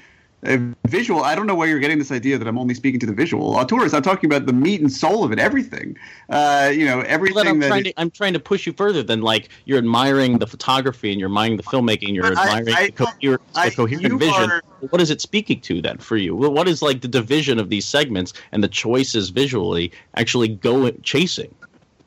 Visual. 0.86 1.22
I 1.24 1.34
don't 1.34 1.47
know 1.47 1.55
where 1.55 1.66
you're 1.66 1.78
getting 1.78 1.99
this 1.99 2.12
idea 2.12 2.36
that 2.36 2.47
I'm 2.47 2.59
only 2.59 2.74
speaking 2.74 3.01
to 3.01 3.07
the 3.07 3.14
visual. 3.14 3.57
Auteurs. 3.57 3.95
I'm 3.95 4.03
talking 4.03 4.28
about 4.28 4.45
the 4.45 4.53
meat 4.53 4.80
and 4.82 4.92
soul 4.92 5.24
of 5.24 5.32
it. 5.32 5.38
Everything. 5.38 5.97
Uh, 6.28 6.70
you 6.74 6.84
know, 6.84 7.01
everything 7.01 7.47
I'm 7.49 7.61
that. 7.61 7.68
trying 7.68 7.84
to 7.84 7.92
I'm 7.97 8.11
trying 8.11 8.34
to 8.34 8.40
push 8.40 8.66
you 8.66 8.74
further 8.74 9.03
than 9.03 9.22
like 9.22 9.49
you're 9.64 9.78
admiring 9.78 10.38
the 10.38 10.47
photography 10.47 11.11
and 11.12 11.18
you're 11.18 11.30
admiring 11.30 11.57
the 11.57 11.62
filmmaking, 11.62 12.14
you're 12.14 12.24
But 12.24 12.36
I- 12.38 12.59
admiring 12.59 12.74
I 12.76 12.86
the, 12.86 12.92
coherent, 12.92 13.55
the 13.55 13.61
I- 13.61 13.70
coherent 13.70 14.03
you 14.03 14.18
vision. 14.18 14.51
are- 14.51 14.62
What 14.90 15.01
is 15.01 15.11
it 15.11 15.22
speaking 15.22 15.61
to 15.62 15.80
then 15.80 15.97
for 15.97 16.18
you? 16.18 16.36
Well, 16.36 16.53
what 16.53 16.68
is 16.68 16.82
like 16.82 17.01
the 17.01 17.09
division 17.09 17.59
of 17.59 17.70
these 17.70 17.86
segments 17.86 18.34
and 18.53 18.62
the 18.62 18.68
choices 18.68 19.30
visually 19.30 19.92
actually 20.16 20.49
go 20.49 20.90
chasing? 21.03 21.55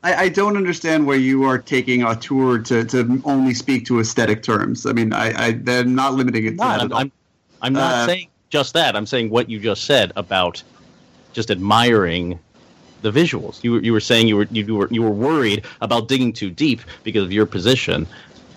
I, 0.04 0.14
I 0.14 0.28
don't 0.28 0.56
understand 0.56 1.08
where 1.08 1.18
you 1.18 1.42
are 1.42 1.58
taking 1.58 2.04
auteur 2.04 2.60
to, 2.60 2.84
to 2.84 3.20
only 3.24 3.52
speak 3.52 3.84
to 3.86 3.98
aesthetic 3.98 4.44
terms. 4.44 4.86
I 4.86 4.92
mean, 4.92 5.12
I, 5.12 5.46
I 5.46 5.52
they're 5.52 5.84
not 5.84 6.14
limiting 6.14 6.44
it 6.46 6.50
to 6.50 6.56
Not, 6.56 6.66
that 6.78 6.80
I'm, 6.82 6.86
at 6.86 6.92
all. 6.92 7.00
I'm, 7.00 7.12
I'm 7.62 7.72
not 7.72 7.94
Uh, 7.94 8.06
saying 8.06 8.28
just 8.50 8.74
that. 8.74 8.96
I'm 8.96 9.06
saying 9.06 9.30
what 9.30 9.50
you 9.50 9.58
just 9.60 9.84
said 9.84 10.12
about 10.16 10.62
just 11.32 11.50
admiring 11.50 12.38
the 13.02 13.12
visuals. 13.12 13.62
You 13.62 13.72
were, 13.72 13.80
you 13.80 13.92
were 13.92 14.00
saying 14.00 14.28
you 14.28 14.36
were 14.36 14.48
you 14.50 14.74
were 14.74 14.88
you 14.90 15.02
were 15.02 15.10
worried 15.10 15.64
about 15.80 16.08
digging 16.08 16.32
too 16.32 16.50
deep 16.50 16.80
because 17.04 17.24
of 17.24 17.32
your 17.32 17.46
position. 17.46 18.06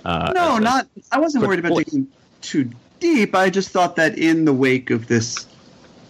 Uh, 0.05 0.31
no, 0.33 0.57
not. 0.57 0.87
I 1.11 1.19
wasn't 1.19 1.45
worried 1.45 1.59
about 1.59 1.73
voice. 1.73 1.85
digging 1.85 2.07
too 2.41 2.69
deep. 2.99 3.35
I 3.35 3.49
just 3.49 3.69
thought 3.69 3.95
that 3.97 4.17
in 4.17 4.45
the 4.45 4.53
wake 4.53 4.89
of 4.89 5.07
this 5.07 5.45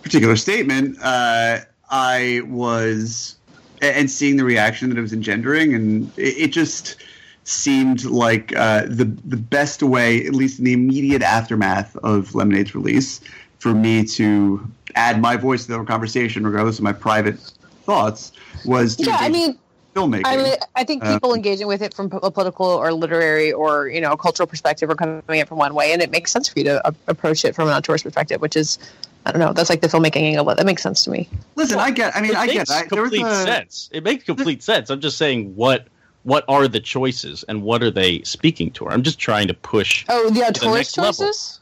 particular 0.02 0.36
statement, 0.36 0.98
uh, 1.02 1.60
I 1.90 2.42
was 2.48 3.36
and 3.82 4.10
seeing 4.10 4.38
the 4.38 4.46
reaction 4.46 4.90
that 4.90 4.98
it 4.98 5.02
was 5.02 5.14
engendering, 5.14 5.74
and 5.74 6.12
it, 6.18 6.38
it 6.38 6.48
just 6.54 6.98
seemed 7.44 8.06
like 8.06 8.56
uh, 8.56 8.84
the 8.88 9.06
the 9.26 9.38
best 9.38 9.82
way, 9.84 10.26
at 10.26 10.34
least 10.34 10.60
in 10.60 10.66
the 10.66 10.74
immediate 10.74 11.24
aftermath 11.24 11.96
of 11.98 12.36
Lemonade's 12.36 12.76
release, 12.76 13.22
for 13.60 13.74
me 13.74 14.06
to 14.06 14.66
add 14.96 15.22
my 15.22 15.38
voice 15.38 15.66
to 15.66 15.72
the 15.72 15.84
conversation, 15.84 16.46
regardless 16.46 16.78
of 16.78 16.84
my 16.84 16.94
private 16.94 17.40
thoughts, 17.86 18.32
was 18.66 18.96
to 18.98 19.06
Yeah, 19.06 19.18
I 19.20 19.30
mean, 19.30 19.58
filmmaking. 19.96 20.22
I 20.26 20.38
mean, 20.38 20.54
I 20.76 20.84
think 20.84 21.04
Uh, 21.04 21.14
people 21.14 21.34
engaging 21.34 21.68
with 21.68 21.82
it 21.82 21.94
from 21.94 22.12
a 22.24 22.32
political 22.32 22.66
or 22.66 22.94
literary 22.94 23.52
or 23.52 23.88
you 23.88 24.02
know 24.02 24.16
cultural 24.16 24.48
perspective 24.48 24.90
are 24.90 24.96
coming 24.96 25.22
at 25.30 25.36
it 25.36 25.48
from 25.48 25.58
one 25.58 25.74
way, 25.74 25.92
and 25.94 26.02
it 26.02 26.12
makes 26.12 26.32
sense 26.32 26.48
for 26.48 26.60
you 26.60 26.66
to 26.66 26.88
uh, 26.88 26.92
approach 27.08 27.44
it 27.44 27.56
from 27.56 27.68
an 27.68 27.74
auteur's 27.74 28.04
perspective, 28.04 28.40
which 28.42 28.56
is, 28.56 28.78
I 29.26 29.32
don't 29.32 29.40
know, 29.40 29.54
that's 29.54 29.70
like 29.70 29.82
the 29.82 29.88
filmmaking 29.88 30.22
angle. 30.22 30.46
But 30.46 30.58
that 30.58 30.66
makes 30.66 30.84
sense 30.84 31.04
to 31.06 31.10
me. 31.10 31.28
Listen, 31.56 31.80
I 31.80 31.92
get. 31.92 32.16
I 32.16 32.22
mean, 32.22 32.32
it 32.32 32.38
I 32.38 32.46
get. 32.48 32.58
makes 32.58 32.72
I, 32.72 32.86
there 32.88 33.02
was 33.02 33.12
complete 33.12 33.26
a, 33.26 33.44
sense. 33.44 33.90
It 33.92 34.04
makes 34.04 34.24
complete 34.24 34.62
sense. 34.64 34.90
I'm 34.90 35.02
just 35.02 35.18
saying 35.18 35.56
what 35.56 35.88
what 36.24 36.46
are 36.48 36.68
the 36.68 36.80
choices 36.80 37.44
and 37.48 37.64
what 37.64 37.82
are 37.84 37.92
they 37.92 38.22
speaking 38.24 38.72
to? 38.72 38.86
her? 38.86 38.92
I'm 38.92 39.04
just 39.04 39.20
trying 39.20 39.48
to 39.48 39.54
push. 39.54 40.06
Oh, 40.10 40.30
the 40.30 40.40
the 40.40 40.46
auteur's 40.48 40.74
next 40.76 40.98
level. 40.98 41.14
choices. 41.28 41.60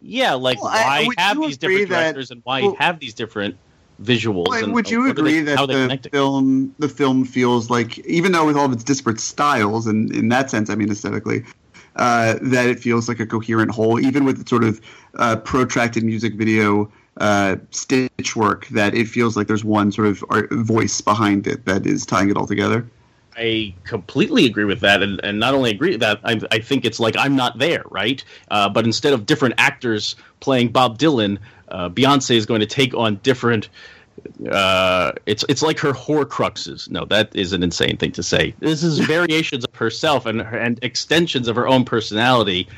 Yeah, 0.00 0.34
like 0.34 0.62
Well, 0.62 0.72
why 0.72 1.04
would 1.06 1.18
have 1.18 1.40
these 1.40 1.56
different 1.56 1.88
that- 1.88 2.02
directors 2.02 2.30
and 2.30 2.40
why 2.44 2.62
well- 2.62 2.76
have 2.78 3.00
these 3.00 3.14
different 3.14 3.56
visuals? 4.02 4.48
Well, 4.48 4.64
and 4.64 4.74
would 4.74 4.90
you 4.90 5.08
agree 5.10 5.40
they, 5.40 5.52
that 5.52 5.58
how 5.58 5.66
the 5.66 5.98
film, 6.12 6.74
the 6.78 6.88
film 6.88 7.24
feels 7.24 7.70
like, 7.70 7.98
even 8.00 8.32
though 8.32 8.46
with 8.46 8.56
all 8.56 8.66
of 8.66 8.72
its 8.72 8.84
disparate 8.84 9.20
styles, 9.20 9.86
and 9.86 10.14
in 10.14 10.28
that 10.28 10.50
sense, 10.50 10.68
I 10.68 10.74
mean 10.74 10.90
aesthetically, 10.90 11.44
uh, 11.96 12.34
that 12.42 12.66
it 12.68 12.80
feels 12.80 13.08
like 13.08 13.20
a 13.20 13.26
coherent 13.26 13.70
whole, 13.70 14.00
even 14.00 14.24
with 14.24 14.42
the 14.42 14.48
sort 14.48 14.64
of 14.64 14.80
uh, 15.16 15.36
protracted 15.36 16.02
music 16.04 16.34
video 16.34 16.90
uh, 17.18 17.56
stitch 17.70 18.34
work, 18.34 18.66
that 18.68 18.94
it 18.94 19.06
feels 19.08 19.36
like 19.36 19.46
there's 19.46 19.64
one 19.64 19.92
sort 19.92 20.08
of 20.08 20.24
art, 20.28 20.52
voice 20.52 21.00
behind 21.00 21.46
it 21.46 21.64
that 21.64 21.86
is 21.86 22.04
tying 22.04 22.28
it 22.28 22.36
all 22.36 22.46
together. 22.46 22.84
I 23.36 23.74
completely 23.84 24.46
agree 24.46 24.64
with 24.64 24.80
that, 24.80 25.02
and, 25.02 25.20
and 25.24 25.38
not 25.38 25.54
only 25.54 25.70
agree 25.70 25.90
with 25.90 26.00
that, 26.00 26.20
I, 26.24 26.40
I 26.50 26.58
think 26.58 26.84
it's 26.84 27.00
like 27.00 27.16
I'm 27.16 27.36
not 27.36 27.58
there, 27.58 27.82
right? 27.90 28.24
Uh, 28.50 28.68
but 28.68 28.84
instead 28.84 29.12
of 29.12 29.26
different 29.26 29.54
actors 29.58 30.16
playing 30.40 30.68
Bob 30.68 30.98
Dylan, 30.98 31.38
uh, 31.68 31.88
Beyonce 31.88 32.36
is 32.36 32.46
going 32.46 32.60
to 32.60 32.66
take 32.66 32.94
on 32.94 33.16
different. 33.16 33.68
Uh, 34.48 35.12
it's 35.26 35.44
it's 35.48 35.62
like 35.62 35.78
her 35.80 35.92
Horcruxes. 35.92 36.88
No, 36.90 37.04
that 37.06 37.34
is 37.34 37.52
an 37.52 37.62
insane 37.62 37.96
thing 37.96 38.12
to 38.12 38.22
say. 38.22 38.54
This 38.60 38.82
is 38.82 38.98
variations 39.00 39.64
of 39.64 39.74
herself 39.74 40.26
and 40.26 40.40
and 40.40 40.78
extensions 40.82 41.48
of 41.48 41.56
her 41.56 41.66
own 41.66 41.84
personality, 41.84 42.68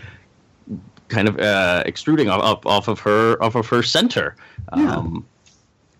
kind 1.09 1.29
of 1.29 1.39
uh, 1.39 1.83
extruding 1.87 2.29
off, 2.29 2.43
off 2.43 2.67
off 2.67 2.89
of 2.89 3.01
her 3.01 3.43
off 3.43 3.55
of 3.55 3.67
her 3.67 3.83
center. 3.83 4.35
Um, 4.73 5.27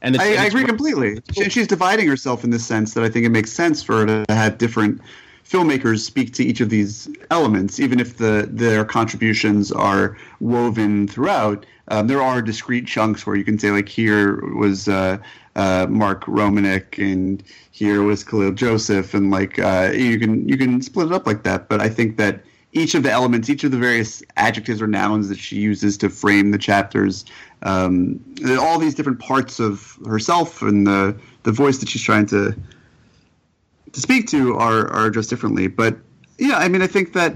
and 0.07 0.17
I, 0.17 0.43
I 0.43 0.47
agree 0.47 0.65
completely. 0.65 1.21
She, 1.33 1.51
she's 1.51 1.67
dividing 1.67 2.07
herself 2.07 2.45
in 2.45 2.51
the 2.51 2.59
sense 2.59 2.95
that 2.95 3.03
I 3.03 3.09
think 3.09 3.27
it 3.27 3.31
makes 3.31 3.53
sense 3.53 3.83
for 3.83 4.07
her 4.07 4.25
to 4.25 4.33
have 4.33 4.59
different 4.59 5.01
filmmakers 5.45 6.01
speak 6.01 6.33
to 6.35 6.45
each 6.45 6.61
of 6.61 6.71
these 6.71 7.09
elements, 7.31 7.79
even 7.81 8.01
if 8.01 8.19
the 8.19 8.49
their 8.51 8.85
contributions 8.85 9.73
are 9.73 10.17
woven 10.41 11.09
throughout. 11.09 11.67
Um, 11.89 12.09
there 12.09 12.21
are 12.21 12.43
discrete 12.43 12.87
chunks 12.87 13.27
where 13.27 13.37
you 13.37 13.45
can 13.45 13.59
say, 13.59 13.71
like, 13.71 13.89
here 13.89 14.45
was 14.57 14.89
uh, 14.89 15.19
uh, 15.55 15.87
Mark 15.89 16.25
Romanek 16.25 16.99
and 16.99 17.43
here 17.71 18.03
was 18.03 18.25
Kahlil 18.25 18.55
Joseph, 18.55 19.15
and 19.15 19.31
like 19.31 19.59
uh, 19.59 19.93
you 19.95 20.19
can 20.19 20.49
you 20.49 20.57
can 20.57 20.83
split 20.83 21.09
it 21.09 21.13
up 21.13 21.27
like 21.27 21.43
that. 21.45 21.69
But 21.69 21.81
I 21.81 21.89
think 21.89 22.17
that 22.19 22.43
each 22.73 22.95
of 22.95 23.03
the 23.03 23.11
elements, 23.11 23.49
each 23.49 23.65
of 23.65 23.71
the 23.71 23.79
various 23.79 24.23
adjectives 24.37 24.83
or 24.83 24.87
nouns 24.87 25.29
that 25.29 25.39
she 25.39 25.57
uses 25.57 25.97
to 25.99 26.11
frame 26.11 26.51
the 26.51 26.59
chapters, 26.59 27.25
um, 27.63 28.21
all 28.59 28.79
these 28.79 28.95
different 28.95 29.19
parts 29.19 29.61
of 29.61 29.99
herself 30.07 30.63
and 30.63 30.87
the 30.87 31.19
the 31.43 31.53
voice 31.53 31.79
that 31.79 31.89
she's 31.89 32.03
trying 32.03 32.27
to 32.27 32.55
to 33.93 34.01
speak 34.01 34.29
to 34.29 34.57
are 34.57 34.89
are 34.89 35.11
just 35.11 35.31
differently. 35.31 35.67
But 35.67 35.97
yeah, 36.39 36.59
I 36.59 36.69
mean, 36.69 36.83
I 36.83 36.87
think 36.87 37.13
that 37.15 37.35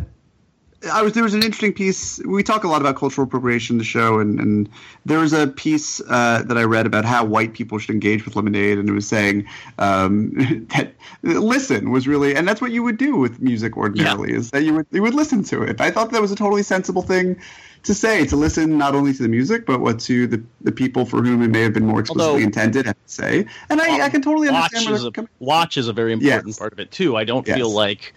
I 0.90 1.02
was 1.02 1.12
there 1.12 1.22
was 1.22 1.34
an 1.34 1.42
interesting 1.42 1.74
piece. 1.74 2.18
We 2.24 2.42
talk 2.42 2.64
a 2.64 2.68
lot 2.68 2.80
about 2.80 2.96
cultural 2.96 3.26
appropriation 3.26 3.74
in 3.74 3.78
the 3.78 3.84
show, 3.84 4.18
and, 4.18 4.40
and 4.40 4.68
there 5.04 5.18
was 5.18 5.32
a 5.34 5.46
piece 5.48 6.00
uh, 6.08 6.42
that 6.46 6.56
I 6.56 6.62
read 6.62 6.86
about 6.86 7.04
how 7.04 7.24
white 7.24 7.52
people 7.52 7.78
should 7.78 7.90
engage 7.94 8.24
with 8.24 8.34
Lemonade, 8.34 8.78
and 8.78 8.88
it 8.88 8.92
was 8.92 9.06
saying 9.06 9.46
um, 9.78 10.30
that 10.70 10.94
listen 11.22 11.90
was 11.90 12.08
really, 12.08 12.34
and 12.34 12.48
that's 12.48 12.62
what 12.62 12.72
you 12.72 12.82
would 12.82 12.96
do 12.96 13.16
with 13.16 13.40
music 13.40 13.76
ordinarily, 13.76 14.32
is 14.32 14.50
that 14.52 14.62
you 14.62 14.72
would 14.74 14.86
you 14.90 15.02
would 15.02 15.14
listen 15.14 15.44
to 15.44 15.62
it. 15.62 15.80
I 15.82 15.90
thought 15.90 16.12
that 16.12 16.20
was 16.22 16.32
a 16.32 16.36
totally 16.36 16.62
sensible 16.62 17.02
thing 17.02 17.38
to 17.82 17.94
say 17.94 18.24
to 18.26 18.36
listen 18.36 18.76
not 18.78 18.94
only 18.94 19.12
to 19.14 19.22
the 19.22 19.28
music 19.28 19.64
but 19.64 19.80
what 19.80 19.98
to 19.98 20.26
the, 20.26 20.42
the 20.60 20.70
people 20.70 21.06
for 21.06 21.22
whom 21.22 21.40
it 21.42 21.48
may 21.48 21.62
have 21.62 21.72
been 21.72 21.86
more 21.86 22.00
explicitly 22.00 22.32
Although- 22.32 22.44
intended 22.44 22.84
to 22.84 22.94
say. 23.06 23.46
And 23.70 23.80
I, 23.80 24.04
I 24.04 24.08
can 24.10 24.20
totally 24.20 24.50
watch 24.50 24.74
understand 24.74 24.86
where 24.86 24.96
is 24.96 25.04
a, 25.04 25.28
watch 25.38 25.76
is 25.78 25.88
a 25.88 25.92
very 25.94 26.12
important 26.12 26.48
Yes. 26.48 26.58
part 26.58 26.72
of 26.74 26.78
it 26.78 26.90
too. 26.90 27.16
I 27.16 27.24
don't 27.24 27.46
Yes. 27.46 27.56
feel 27.56 27.70
like 27.70 28.12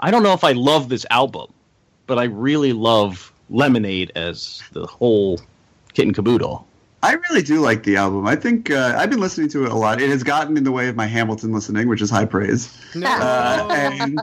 I 0.00 0.10
don't 0.10 0.22
know 0.22 0.34
if 0.34 0.44
I 0.44 0.52
love 0.52 0.90
this 0.90 1.06
album, 1.10 1.50
but 2.10 2.18
I 2.18 2.24
really 2.24 2.72
love 2.72 3.32
Lemonade 3.50 4.10
as 4.16 4.64
the 4.72 4.84
whole 4.84 5.40
kit 5.92 6.06
and 6.06 6.14
caboodle. 6.14 6.66
I 7.04 7.12
really 7.12 7.40
do 7.40 7.60
like 7.60 7.84
the 7.84 7.96
album. 7.98 8.26
I 8.26 8.34
think 8.34 8.68
uh, 8.68 8.96
I've 8.98 9.10
been 9.10 9.20
listening 9.20 9.48
to 9.50 9.64
it 9.64 9.70
a 9.70 9.76
lot. 9.76 10.00
It 10.00 10.10
has 10.10 10.24
gotten 10.24 10.56
in 10.56 10.64
the 10.64 10.72
way 10.72 10.88
of 10.88 10.96
my 10.96 11.06
Hamilton 11.06 11.52
listening, 11.52 11.86
which 11.86 12.02
is 12.02 12.10
high 12.10 12.24
praise. 12.24 12.76
Uh, 12.96 13.68
and 13.70 14.20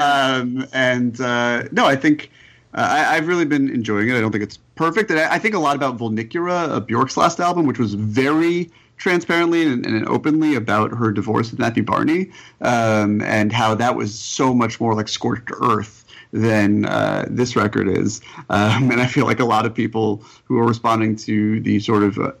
um, 0.00 0.66
and 0.72 1.20
uh, 1.20 1.64
no, 1.70 1.84
I 1.84 1.96
think 1.96 2.30
uh, 2.72 2.88
I, 2.90 3.16
I've 3.16 3.28
really 3.28 3.44
been 3.44 3.68
enjoying 3.68 4.08
it. 4.08 4.16
I 4.16 4.20
don't 4.22 4.32
think 4.32 4.42
it's 4.42 4.56
perfect. 4.74 5.10
And 5.10 5.20
I, 5.20 5.34
I 5.34 5.38
think 5.38 5.54
a 5.54 5.58
lot 5.58 5.76
about 5.76 5.98
Vulnicura, 5.98 6.70
uh, 6.70 6.80
Bjork's 6.80 7.18
last 7.18 7.40
album, 7.40 7.66
which 7.66 7.78
was 7.78 7.92
very 7.92 8.70
transparently 8.96 9.70
and, 9.70 9.84
and 9.84 10.08
openly 10.08 10.54
about 10.54 10.92
her 10.92 11.12
divorce 11.12 11.50
with 11.50 11.60
Matthew 11.60 11.82
Barney, 11.82 12.30
um, 12.62 13.20
and 13.20 13.52
how 13.52 13.74
that 13.74 13.96
was 13.96 14.18
so 14.18 14.54
much 14.54 14.80
more 14.80 14.94
like 14.94 15.08
scorched 15.08 15.50
earth 15.60 15.97
than 16.32 16.84
uh, 16.84 17.26
this 17.28 17.56
record 17.56 17.88
is. 17.88 18.20
Um, 18.50 18.90
and 18.90 19.00
I 19.00 19.06
feel 19.06 19.24
like 19.26 19.40
a 19.40 19.44
lot 19.44 19.66
of 19.66 19.74
people 19.74 20.22
who 20.44 20.58
are 20.58 20.66
responding 20.66 21.16
to 21.16 21.60
the 21.60 21.80
sort 21.80 22.02
of 22.02 22.18
uh, 22.18 22.32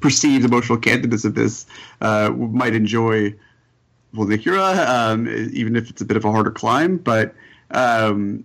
perceived 0.00 0.44
emotional 0.44 0.78
candidness 0.78 1.24
of 1.24 1.34
this 1.34 1.66
uh, 2.00 2.30
might 2.30 2.74
enjoy 2.74 3.34
Vulnicura, 4.14 4.86
um, 4.88 5.28
even 5.52 5.76
if 5.76 5.90
it's 5.90 6.00
a 6.00 6.04
bit 6.04 6.16
of 6.16 6.24
a 6.24 6.32
harder 6.32 6.50
climb. 6.50 6.96
But 6.96 7.34
um, 7.70 8.44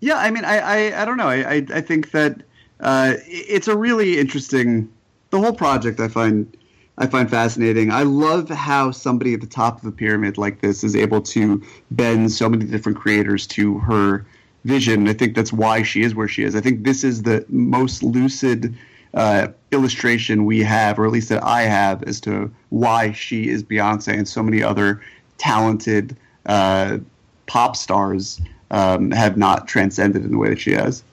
yeah, 0.00 0.18
I 0.18 0.30
mean, 0.30 0.44
I, 0.44 0.58
I, 0.58 1.02
I 1.02 1.04
don't 1.04 1.16
know. 1.16 1.28
I, 1.28 1.54
I, 1.54 1.66
I 1.74 1.80
think 1.80 2.12
that 2.12 2.42
uh, 2.80 3.14
it's 3.26 3.68
a 3.68 3.76
really 3.76 4.18
interesting. 4.18 4.88
The 5.30 5.38
whole 5.38 5.52
project 5.52 6.00
I 6.00 6.08
find 6.08 6.56
I 6.98 7.06
find 7.06 7.30
fascinating. 7.30 7.92
I 7.92 8.02
love 8.02 8.48
how 8.48 8.90
somebody 8.90 9.32
at 9.32 9.40
the 9.40 9.46
top 9.46 9.76
of 9.76 9.82
the 9.82 9.92
pyramid 9.92 10.36
like 10.36 10.60
this 10.60 10.82
is 10.82 10.96
able 10.96 11.22
to 11.22 11.62
bend 11.92 12.32
so 12.32 12.48
many 12.48 12.64
different 12.64 12.98
creators 12.98 13.46
to 13.48 13.78
her 13.78 14.26
vision. 14.64 15.08
I 15.08 15.12
think 15.12 15.36
that's 15.36 15.52
why 15.52 15.84
she 15.84 16.02
is 16.02 16.16
where 16.16 16.26
she 16.26 16.42
is. 16.42 16.56
I 16.56 16.60
think 16.60 16.82
this 16.82 17.04
is 17.04 17.22
the 17.22 17.44
most 17.48 18.02
lucid 18.02 18.74
uh, 19.14 19.48
illustration 19.70 20.44
we 20.44 20.60
have, 20.64 20.98
or 20.98 21.06
at 21.06 21.12
least 21.12 21.28
that 21.28 21.42
I 21.44 21.62
have, 21.62 22.02
as 22.02 22.20
to 22.22 22.50
why 22.70 23.12
she 23.12 23.48
is 23.48 23.62
Beyonce 23.62 24.12
and 24.12 24.26
so 24.26 24.42
many 24.42 24.60
other 24.60 25.00
talented 25.38 26.16
uh, 26.46 26.98
pop 27.46 27.76
stars 27.76 28.40
um, 28.72 29.12
have 29.12 29.36
not 29.36 29.68
transcended 29.68 30.24
in 30.24 30.32
the 30.32 30.38
way 30.38 30.48
that 30.48 30.60
she 30.60 30.72
has. 30.72 31.04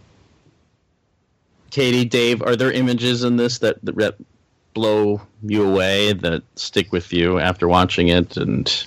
Katie, 1.70 2.06
Dave, 2.06 2.42
are 2.42 2.56
there 2.56 2.72
images 2.72 3.24
in 3.24 3.38
this 3.38 3.60
that, 3.60 3.78
that 3.84 4.16
blow 4.74 5.22
you 5.50 5.68
away, 5.68 6.14
that 6.14 6.44
stick 6.56 6.92
with 6.92 7.12
you 7.14 7.40
after 7.40 7.68
watching 7.68 8.08
it, 8.10 8.38
and 8.38 8.86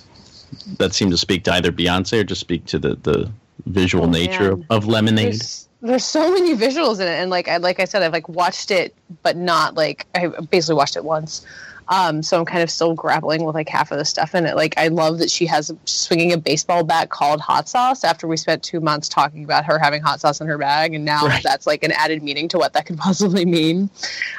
that 0.78 0.94
seem 0.94 1.11
to 1.11 1.18
speak 1.18 1.44
to 1.44 1.52
either 1.52 1.72
Beyonce 1.72 2.20
or 2.20 2.24
just 2.24 2.40
speak 2.40 2.64
to 2.66 2.78
the, 2.78 2.94
the 2.96 3.30
visual 3.66 4.04
Oh, 4.04 4.11
nature 4.11 4.52
of, 4.52 4.59
man. 4.61 4.66
of 4.70 4.86
Lemonade? 4.86 5.26
There's, 5.34 5.68
there's 5.82 6.04
so 6.04 6.32
many 6.32 6.54
visuals 6.56 6.96
in 6.96 7.06
it, 7.06 7.20
and 7.20 7.30
like 7.30 7.48
I 7.48 7.59
like 7.59 7.80
I 7.80 7.84
said, 7.84 8.02
I've 8.02 8.12
like 8.12 8.28
watched 8.28 8.70
it, 8.70 8.94
but 9.22 9.36
not 9.36 9.74
like 9.74 10.06
I 10.14 10.28
basically 10.50 10.74
watched 10.74 10.96
it 10.96 11.04
once. 11.04 11.46
Um, 11.89 12.22
so 12.22 12.39
I'm 12.39 12.45
kind 12.45 12.62
of 12.62 12.70
still 12.70 12.95
grappling 12.95 13.45
with 13.45 13.55
like 13.55 13.68
half 13.68 13.91
of 13.93 13.99
the 13.99 14.05
stuff 14.05 14.34
in 14.34 14.45
it. 14.47 14.57
Like 14.57 14.74
I 14.76 14.89
love 14.89 15.18
that 15.18 15.30
she 15.30 15.47
has 15.47 15.72
swinging 15.86 16.32
a 16.32 16.36
baseball 16.39 16.84
bat 16.84 17.11
called 17.11 17.41
hot 17.41 17.68
sauce. 17.68 18.05
After 18.05 18.26
we 18.26 18.36
spent 18.36 18.62
two 18.62 18.80
months 18.80 19.09
talking 19.09 19.45
about 19.45 19.64
her 19.64 19.78
having 19.78 20.03
hot 20.03 20.20
sauce 20.20 20.41
in 20.41 20.47
her 20.47 20.59
bag, 20.59 20.95
and 20.95 21.05
now 21.05 21.26
Right. 21.26 21.43
that's 21.43 21.66
like 21.66 21.82
an 21.82 21.93
added 21.93 22.22
meaning 22.22 22.49
to 22.49 22.59
what 22.59 22.72
that 22.74 22.86
could 22.86 22.99
possibly 23.09 23.45
mean. 23.45 23.91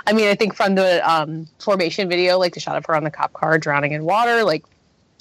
I 0.07 0.13
mean, 0.13 0.27
I 0.27 0.35
think 0.35 0.53
from 0.55 0.75
the 0.75 1.07
um, 1.09 1.47
formation 1.59 2.07
video, 2.09 2.37
like 2.37 2.53
the 2.53 2.59
shot 2.59 2.75
of 2.75 2.85
her 2.85 2.95
on 2.95 3.03
the 3.03 3.11
cop 3.11 3.33
car 3.33 3.57
drowning 3.57 3.93
in 3.93 4.03
water, 4.05 4.43
like 4.43 4.63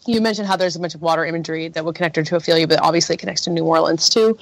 you 0.06 0.20
mentioned 0.22 0.48
how 0.48 0.56
there's 0.56 0.74
a 0.76 0.80
bunch 0.80 0.94
of 0.94 1.02
water 1.02 1.24
imagery 1.24 1.68
that 1.68 1.84
would 1.84 1.94
connect 1.94 2.16
her 2.16 2.22
to 2.24 2.36
Ophelia, 2.36 2.66
but 2.66 2.80
obviously 2.82 3.14
it 3.14 3.18
connects 3.18 3.42
to 3.42 3.50
New 3.50 3.64
Orleans 3.64 4.08
too, 4.08 4.38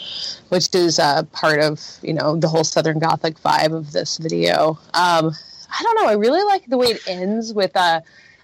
which 0.50 0.72
is 0.74 0.98
uh, 1.00 1.22
part 1.32 1.60
of 1.60 1.80
you 2.02 2.12
know 2.12 2.36
the 2.36 2.46
whole 2.48 2.62
Southern 2.64 2.98
Gothic 3.00 3.34
vibe 3.40 3.74
of 3.74 3.90
this 3.92 4.18
video. 4.18 4.78
Um, 4.94 5.32
I 5.70 5.82
don't 5.82 5.94
know. 6.02 6.08
I 6.08 6.14
really 6.14 6.42
like 6.44 6.66
the 6.66 6.76
way 6.76 6.86
it 6.88 7.02
ends 7.08 7.52
with. 7.52 7.76
Uh, 7.76 8.00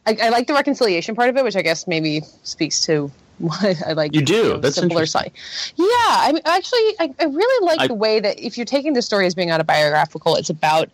I, 0.06 0.16
I 0.22 0.28
like 0.30 0.46
the 0.46 0.54
reconciliation 0.54 1.14
part 1.14 1.28
of 1.28 1.36
it, 1.36 1.44
which 1.44 1.56
I 1.56 1.62
guess 1.62 1.86
maybe 1.86 2.22
speaks 2.42 2.84
to 2.86 3.10
what 3.38 3.76
I 3.86 3.92
like. 3.92 4.14
You 4.14 4.22
do. 4.22 4.42
know, 4.44 4.56
That's 4.58 4.76
simpler 4.76 5.06
side. 5.06 5.32
Yeah, 5.76 5.84
I 5.86 6.30
mean, 6.32 6.42
actually, 6.44 6.80
I, 7.00 7.14
I 7.20 7.24
really 7.24 7.66
like 7.66 7.80
I- 7.80 7.86
the 7.88 7.94
way 7.94 8.20
that 8.20 8.38
if 8.40 8.56
you're 8.56 8.66
taking 8.66 8.92
the 8.92 9.02
story 9.02 9.26
as 9.26 9.34
being 9.34 9.50
autobiographical, 9.50 10.36
it's 10.36 10.50
about 10.50 10.90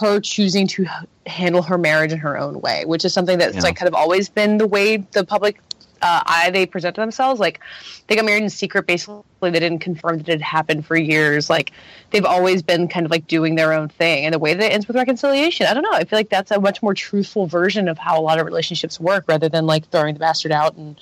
her 0.00 0.20
choosing 0.20 0.66
to 0.66 0.84
handle 1.26 1.62
her 1.62 1.78
marriage 1.78 2.12
in 2.12 2.18
her 2.18 2.36
own 2.36 2.60
way, 2.60 2.84
which 2.84 3.04
is 3.04 3.14
something 3.14 3.38
that's 3.38 3.56
Yeah. 3.56 3.62
like 3.62 3.76
kind 3.76 3.88
of 3.88 3.94
always 3.94 4.28
been 4.28 4.58
the 4.58 4.66
way 4.66 4.98
the 5.12 5.24
public 5.24 5.58
uh, 6.02 6.22
eye 6.26 6.50
they 6.50 6.66
present 6.66 6.94
to 6.96 7.00
themselves. 7.00 7.40
Like 7.40 7.60
they 8.06 8.16
got 8.16 8.24
married 8.24 8.42
in 8.42 8.50
secret. 8.50 8.86
Basically, 8.86 9.22
they 9.40 9.50
didn't 9.52 9.78
confirm 9.80 10.18
that 10.18 10.28
it 10.28 10.32
had 10.32 10.42
happened 10.42 10.86
for 10.86 10.96
years. 10.96 11.48
Like 11.50 11.72
they've 12.10 12.24
always 12.24 12.62
been 12.62 12.88
kind 12.88 13.06
of 13.06 13.10
like 13.10 13.26
doing 13.26 13.54
their 13.54 13.72
own 13.72 13.88
thing. 13.88 14.24
And 14.24 14.34
the 14.34 14.38
way 14.38 14.54
that 14.54 14.62
it 14.64 14.72
ends 14.72 14.86
with 14.88 14.96
reconciliation, 14.96 15.66
I 15.66 15.74
don't 15.74 15.82
know. 15.82 15.92
I 15.92 16.04
feel 16.04 16.18
like 16.18 16.28
that's 16.28 16.50
a 16.50 16.60
much 16.60 16.82
more 16.82 16.94
truthful 16.94 17.46
version 17.46 17.88
of 17.88 17.98
how 17.98 18.18
a 18.18 18.22
lot 18.22 18.38
of 18.38 18.46
relationships 18.46 18.98
work, 19.00 19.24
rather 19.28 19.48
than 19.48 19.66
like 19.66 19.88
throwing 19.90 20.14
the 20.14 20.20
bastard 20.20 20.52
out 20.52 20.76
and 20.76 20.96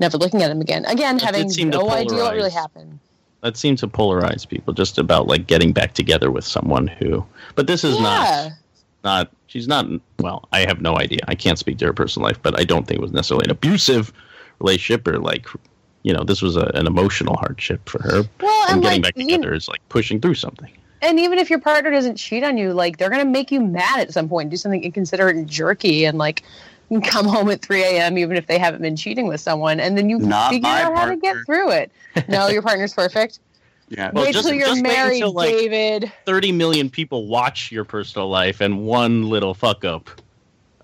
never 0.00 0.18
looking 0.18 0.42
at 0.42 0.50
him 0.50 0.60
again. 0.60 0.84
Again, 0.86 1.16
That 1.18 1.34
having 1.36 1.48
no 1.70 1.90
idea 1.90 2.18
what 2.18 2.34
really 2.34 2.50
happened. 2.50 2.98
that 3.42 3.56
seems 3.56 3.80
to 3.80 3.88
polarize 3.88 4.48
people 4.48 4.72
just 4.74 4.98
about 4.98 5.26
like 5.26 5.46
getting 5.46 5.72
back 5.72 5.94
together 5.94 6.30
with 6.30 6.44
someone 6.44 6.86
who 6.86 7.24
but 7.54 7.66
this 7.66 7.84
is 7.84 7.94
Yeah. 7.96 8.02
not 8.02 8.52
not 9.04 9.30
she's 9.48 9.68
not 9.68 9.86
well 10.18 10.48
i 10.52 10.60
have 10.60 10.80
no 10.80 10.96
idea 10.96 11.18
i 11.28 11.34
can't 11.34 11.58
speak 11.58 11.76
to 11.78 11.84
her 11.84 11.92
personal 11.92 12.26
life 12.26 12.38
but 12.42 12.58
i 12.58 12.64
don't 12.64 12.86
think 12.88 12.98
it 12.98 13.02
was 13.02 13.12
necessarily 13.12 13.44
an 13.44 13.50
abusive 13.50 14.14
relationship 14.60 15.06
or 15.08 15.18
like 15.18 15.46
you 16.02 16.12
know 16.12 16.24
this 16.24 16.42
was 16.42 16.56
a, 16.56 16.70
an 16.74 16.86
emotional 16.86 17.36
hardship 17.36 17.88
for 17.88 18.02
her 18.02 18.22
Well, 18.40 18.62
and 18.64 18.74
and 18.74 18.82
getting 18.82 19.02
like 19.02 19.14
back 19.14 19.16
you- 19.22 19.28
together 19.36 19.54
is 19.54 19.68
like 19.68 19.80
pushing 19.88 20.20
through 20.20 20.34
something 20.34 20.70
and 21.02 21.20
even 21.20 21.38
if 21.38 21.50
your 21.50 21.58
partner 21.60 21.90
doesn't 21.90 22.16
cheat 22.16 22.42
on 22.44 22.56
you, 22.56 22.72
like 22.72 22.96
they're 22.96 23.10
gonna 23.10 23.26
make 23.26 23.50
you 23.52 23.60
mad 23.60 24.00
at 24.00 24.10
some 24.14 24.26
point, 24.26 24.48
do 24.48 24.56
something 24.56 24.82
inconsiderate 24.82 25.36
and 25.36 25.46
jerky, 25.46 26.06
and 26.06 26.16
like 26.16 26.42
come 27.04 27.26
home 27.26 27.50
at 27.50 27.60
3 27.60 27.82
a.m. 27.82 28.16
even 28.16 28.38
if 28.38 28.46
they 28.46 28.58
haven't 28.58 28.80
been 28.80 28.96
cheating 28.96 29.26
with 29.26 29.38
someone, 29.40 29.80
and 29.80 29.98
then 29.98 30.08
you 30.08 30.18
Not 30.18 30.50
figure 30.52 30.66
my 30.66 30.82
out 30.82 30.96
how 30.96 31.04
to 31.04 31.16
get 31.18 31.36
through 31.44 31.72
it. 31.72 31.92
No, 32.30 32.48
your 32.48 32.62
partner's 32.62 32.94
perfect. 32.94 33.38
Yeah. 33.90 34.10
Well, 34.14 34.24
wait 34.24 34.32
just- 34.32 34.46
till 34.48 34.56
you're 34.56 34.66
just 34.66 34.82
wait 34.82 34.94
married, 34.94 35.16
until, 35.16 35.32
like, 35.34 35.50
David. 35.50 36.10
30 36.24 36.52
million 36.52 36.88
people 36.88 37.26
watch 37.26 37.70
your 37.70 37.84
personal 37.84 38.30
life 38.30 38.62
and 38.62 38.86
one 38.86 39.28
little 39.28 39.52
fuck 39.52 39.84
up 39.84 40.08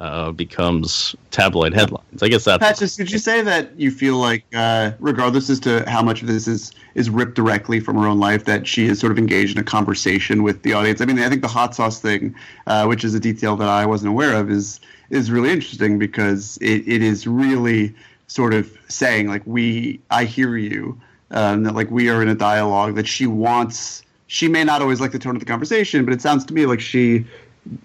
uh, 0.01 0.33
becomes 0.33 1.15
tabloid 1.31 1.73
headlines 1.73 2.23
i 2.23 2.29
guess 2.29 2.45
that's 2.45 2.61
Patches, 2.61 2.97
did 2.97 3.11
you 3.11 3.19
say 3.19 3.43
that 3.43 3.79
you 3.79 3.91
feel 3.91 4.17
like, 4.17 4.45
uh, 4.55 4.93
regardless 4.99 5.49
as 5.51 5.61
to 5.61 5.89
how 5.89 6.03
much 6.03 6.23
of 6.23 6.29
this 6.29 6.49
is 6.49 6.73
is 6.95 7.09
ripped 7.09 7.35
directly 7.35 7.81
from 7.81 7.97
her 7.97 8.07
own 8.07 8.19
life, 8.19 8.45
that 8.45 8.67
she 8.67 8.87
is 8.87 8.99
sort 8.99 9.13
of 9.13 9.19
engaged 9.19 9.57
in 9.57 9.61
a 9.61 9.65
conversation 9.65 10.43
with 10.43 10.63
the 10.63 10.73
audience? 10.73 11.01
I 11.01 11.05
mean, 11.05 11.19
I 11.19 11.29
think 11.29 11.43
the 11.43 11.49
hot 11.49 11.75
sauce 11.75 12.01
thing, 12.01 12.35
uh, 12.67 12.87
which 12.87 13.05
is 13.05 13.15
a 13.15 13.21
detail 13.21 13.57
that 13.57 13.69
I 13.69 13.87
wasn't 13.87 14.11
aware 14.11 14.35
of, 14.35 14.51
is 14.51 14.81
is 15.11 15.31
really 15.31 15.51
interesting 15.51 15.99
because 15.99 16.59
it, 16.61 16.87
it 16.87 17.03
is 17.03 17.27
really 17.27 17.95
sort 18.27 18.55
of 18.55 18.71
saying 18.89 19.29
like 19.29 19.43
we, 19.45 20.01
I 20.11 20.25
hear 20.25 20.57
you, 20.57 21.01
um, 21.31 21.65
that 21.65 21.75
like 21.75 21.91
we 21.91 22.09
are 22.09 22.23
in 22.23 22.29
a 22.29 22.35
dialogue 22.35 22.95
that 22.97 23.07
she 23.07 23.27
wants. 23.27 24.03
She 24.27 24.49
may 24.49 24.63
not 24.65 24.81
always 24.81 25.01
like 25.01 25.13
the 25.13 25.19
tone 25.19 25.35
of 25.35 25.41
the 25.41 25.47
conversation, 25.47 26.05
but 26.05 26.15
it 26.15 26.23
sounds 26.23 26.45
to 26.47 26.55
me 26.55 26.67
like 26.67 26.81
she 26.81 27.25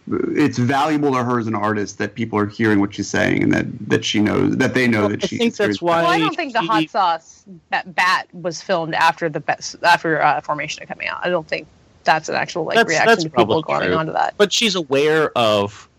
it's 0.07 0.57
valuable 0.57 1.11
to 1.11 1.23
her 1.23 1.39
as 1.39 1.47
an 1.47 1.55
artist 1.55 1.97
that 1.97 2.15
people 2.15 2.39
are 2.39 2.45
hearing 2.45 2.79
what 2.79 2.93
she's 2.95 3.07
saying 3.09 3.43
and 3.43 3.53
that 3.53 3.65
that 3.89 4.05
she 4.05 4.19
knows 4.19 4.55
that 4.57 4.73
they 4.73 4.87
know 4.87 5.07
that 5.07 5.23
I 5.23 5.27
she. 5.27 5.37
think 5.37 5.55
that's 5.55 5.81
why 5.81 6.01
Well, 6.01 6.11
I 6.11 6.19
don't 6.19 6.35
think 6.35 6.53
the 6.53 6.61
she- 6.61 6.67
hot 6.67 6.89
sauce 6.89 7.45
that 7.71 7.93
bat 7.95 8.27
was 8.33 8.61
filmed 8.61 8.93
after 8.95 9.27
the 9.29 9.39
best 9.39 9.75
after 9.83 10.21
uh, 10.21 10.41
formation 10.41 10.81
of 10.83 10.89
coming 10.89 11.07
out. 11.07 11.19
I 11.23 11.29
don't 11.29 11.47
think 11.47 11.67
that's 12.05 12.29
an 12.29 12.35
actual 12.35 12.63
like 12.65 12.75
That's- 12.75 12.89
reaction 12.89 13.07
that's 13.07 13.23
to 13.23 13.29
people 13.29 13.61
going 13.63 13.87
true. 13.87 13.95
onto 13.95 14.13
that. 14.13 14.35
but 14.37 14.53
she's 14.53 14.75
aware 14.75 15.31
of 15.37 15.89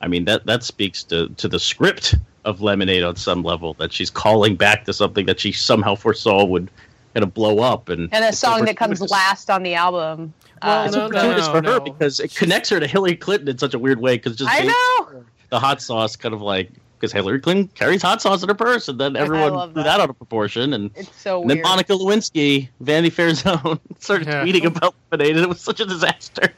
i 0.00 0.06
mean 0.08 0.24
that 0.24 0.46
that 0.46 0.62
speaks 0.62 1.02
to 1.04 1.28
to 1.30 1.46
the 1.48 1.58
script 1.60 2.14
of 2.44 2.62
lemonade 2.62 3.02
on 3.02 3.16
some 3.16 3.42
level 3.42 3.74
that 3.74 3.92
she's 3.92 4.08
calling 4.10 4.56
back 4.56 4.84
to 4.86 4.92
something 4.94 5.26
that 5.26 5.38
she 5.40 5.52
somehow 5.52 5.94
foresaw 5.94 6.44
would 6.44 6.70
kind 7.14 7.22
of 7.24 7.34
blow 7.34 7.58
up 7.60 7.88
and 7.88 8.08
And 8.12 8.24
a 8.24 8.32
song 8.32 8.64
that 8.66 8.76
comes 8.76 8.98
fortuitous. 8.98 9.10
last 9.10 9.50
on 9.50 9.62
the 9.62 9.74
album. 9.74 10.32
Well, 10.62 10.82
uh, 10.82 10.84
it's 10.86 10.94
no, 10.94 11.08
no, 11.08 11.12
fortuitous 11.20 11.46
no, 11.46 11.52
for 11.52 11.56
her 11.58 11.78
no. 11.78 11.80
because 11.80 12.20
it 12.20 12.34
connects 12.34 12.68
her 12.70 12.78
to 12.80 12.86
Hillary 12.86 13.16
Clinton 13.16 13.48
in 13.48 13.58
such 13.58 13.74
a 13.74 13.78
weird 13.78 14.00
way 14.00 14.16
because 14.16 14.36
just 14.36 14.50
I 14.52 14.60
know. 14.64 15.24
the 15.50 15.58
hot 15.58 15.80
sauce 15.82 16.16
kind 16.16 16.34
of 16.34 16.42
like 16.42 16.70
because 16.98 17.12
Hillary 17.12 17.40
Clinton 17.40 17.68
carries 17.74 18.02
hot 18.02 18.20
sauce 18.20 18.42
in 18.42 18.48
her 18.50 18.54
purse 18.54 18.86
and 18.88 19.00
then 19.00 19.16
everyone 19.16 19.72
threw 19.72 19.82
that. 19.82 19.84
that 19.84 20.00
out 20.00 20.10
of 20.10 20.16
proportion 20.18 20.74
and 20.74 20.90
It's 20.94 21.16
so 21.18 21.40
and 21.40 21.50
then. 21.50 21.62
Monica 21.62 21.94
Lewinsky, 21.94 22.68
Vanity 22.80 23.08
Fair 23.10 23.34
Zone, 23.34 23.80
started 23.98 24.28
Yeah. 24.28 24.44
tweeting 24.44 24.64
about 24.66 24.94
lemonade, 25.10 25.36
and 25.36 25.44
it 25.44 25.48
was 25.48 25.60
such 25.62 25.80
a 25.80 25.86
disaster. 25.86 26.52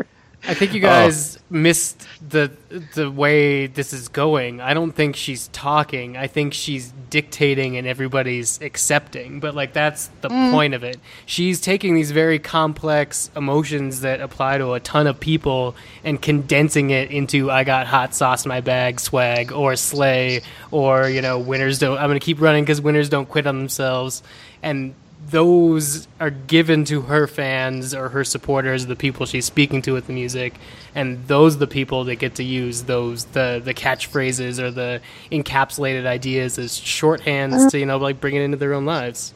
I 0.46 0.54
think 0.54 0.74
you 0.74 0.80
Oh. 0.80 0.86
guys 0.86 1.38
missed 1.50 2.06
the 2.26 2.50
the 2.94 3.10
way 3.10 3.66
this 3.66 3.92
is 3.92 4.08
going. 4.08 4.60
I 4.60 4.74
don't 4.74 4.92
think 4.92 5.14
she's 5.14 5.48
talking. 5.48 6.16
I 6.16 6.26
think 6.26 6.52
she's 6.52 6.92
dictating 7.10 7.76
and 7.76 7.86
everybody's 7.86 8.60
accepting. 8.60 9.38
But 9.38 9.54
like 9.54 9.72
that's 9.72 10.10
the 10.20 10.28
mm. 10.30 10.50
point 10.50 10.74
of 10.74 10.82
it. 10.82 10.98
She's 11.26 11.60
taking 11.60 11.94
these 11.94 12.10
very 12.10 12.38
complex 12.38 13.30
emotions 13.36 14.00
that 14.00 14.20
apply 14.20 14.58
to 14.58 14.72
a 14.72 14.80
ton 14.80 15.06
of 15.06 15.20
people 15.20 15.76
and 16.02 16.20
condensing 16.20 16.90
it 16.90 17.10
into 17.10 17.50
I 17.50 17.62
got 17.64 17.86
hot 17.86 18.14
sauce 18.14 18.44
in 18.44 18.48
my 18.48 18.60
bag 18.60 18.98
swag 18.98 19.52
or 19.52 19.76
slay 19.76 20.40
or 20.70 21.08
you 21.08 21.22
know 21.22 21.38
winners 21.38 21.78
don't 21.78 21.98
I'm 21.98 22.08
going 22.08 22.18
to 22.18 22.24
keep 22.24 22.40
running 22.40 22.64
cuz 22.66 22.80
winners 22.80 23.08
don't 23.08 23.28
quit 23.28 23.46
on 23.46 23.58
themselves 23.58 24.22
and 24.62 24.94
those 25.32 26.06
are 26.20 26.30
given 26.30 26.84
to 26.84 27.00
her 27.02 27.26
fans 27.26 27.94
or 27.94 28.10
her 28.10 28.22
supporters, 28.22 28.86
the 28.86 28.94
people 28.94 29.26
she's 29.26 29.46
speaking 29.46 29.82
to 29.82 29.92
with 29.92 30.06
the 30.06 30.12
music, 30.12 30.54
and 30.94 31.26
those 31.26 31.58
the 31.58 31.66
people 31.66 32.04
that 32.04 32.16
get 32.16 32.36
to 32.36 32.44
use 32.44 32.82
those 32.82 33.24
the 33.26 33.60
the 33.64 33.74
catchphrases 33.74 34.60
or 34.60 34.70
the 34.70 35.00
encapsulated 35.32 36.06
ideas 36.06 36.58
as 36.58 36.78
shorthands 36.78 37.70
to 37.70 37.78
you 37.78 37.86
know 37.86 37.96
like 37.96 38.20
bring 38.20 38.36
it 38.36 38.42
into 38.42 38.56
their 38.56 38.74
own 38.74 38.84
lives. 38.84 39.34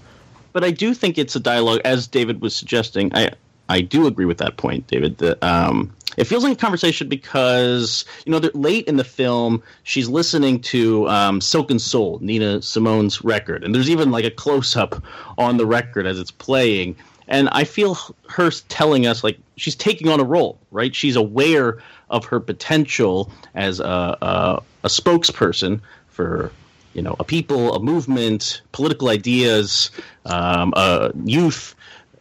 but 0.52 0.62
I 0.62 0.70
do 0.70 0.94
think 0.94 1.18
it's 1.18 1.34
a 1.34 1.40
dialogue, 1.40 1.80
as 1.84 2.06
David 2.06 2.40
was 2.40 2.54
suggesting. 2.54 3.10
I 3.14 3.30
I 3.68 3.80
do 3.80 4.06
agree 4.06 4.26
with 4.26 4.38
that 4.38 4.56
point, 4.56 4.86
David. 4.86 5.18
That 5.18 5.42
um, 5.42 5.92
it 6.16 6.24
feels 6.24 6.44
like 6.44 6.52
a 6.52 6.56
conversation 6.56 7.08
because 7.08 8.04
you 8.24 8.32
know, 8.32 8.38
late 8.54 8.86
in 8.86 8.96
the 8.96 9.04
film, 9.04 9.62
she's 9.82 10.08
listening 10.08 10.60
to 10.62 11.08
um, 11.08 11.40
"Silk 11.40 11.70
and 11.70 11.80
Soul," 11.80 12.18
Nina 12.22 12.62
Simone's 12.62 13.22
record, 13.24 13.64
and 13.64 13.74
there's 13.74 13.90
even 13.90 14.10
like 14.10 14.24
a 14.24 14.30
close 14.30 14.76
up 14.76 15.02
on 15.38 15.56
the 15.56 15.66
record 15.66 16.06
as 16.06 16.18
it's 16.18 16.30
playing. 16.30 16.96
And 17.28 17.48
I 17.50 17.64
feel 17.64 17.98
her 18.28 18.50
telling 18.68 19.06
us 19.06 19.24
like 19.24 19.38
she's 19.56 19.74
taking 19.74 20.08
on 20.08 20.20
a 20.20 20.24
role, 20.24 20.58
right? 20.70 20.94
She's 20.94 21.16
aware 21.16 21.78
of 22.08 22.24
her 22.26 22.38
potential 22.38 23.32
as 23.54 23.80
a, 23.80 24.16
a, 24.22 24.62
a 24.84 24.88
spokesperson 24.88 25.80
for 26.08 26.52
you 26.96 27.02
know, 27.02 27.14
a 27.20 27.24
people, 27.24 27.74
a 27.74 27.78
movement, 27.78 28.62
political 28.72 29.10
ideas, 29.10 29.90
um, 30.24 30.72
uh, 30.74 31.10
youth, 31.24 31.74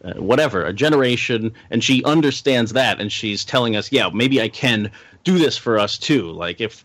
uh, 0.06 0.20
whatever, 0.20 0.64
a 0.64 0.72
generation, 0.72 1.52
and 1.70 1.82
she 1.82 2.04
understands 2.04 2.72
that, 2.72 3.00
and 3.00 3.10
she's 3.10 3.44
telling 3.44 3.76
us, 3.76 3.90
yeah, 3.90 4.08
maybe 4.12 4.40
I 4.40 4.48
can 4.48 4.90
do 5.24 5.38
this 5.38 5.56
for 5.56 5.78
us 5.78 5.98
too. 5.98 6.30
Like 6.30 6.60
if 6.60 6.84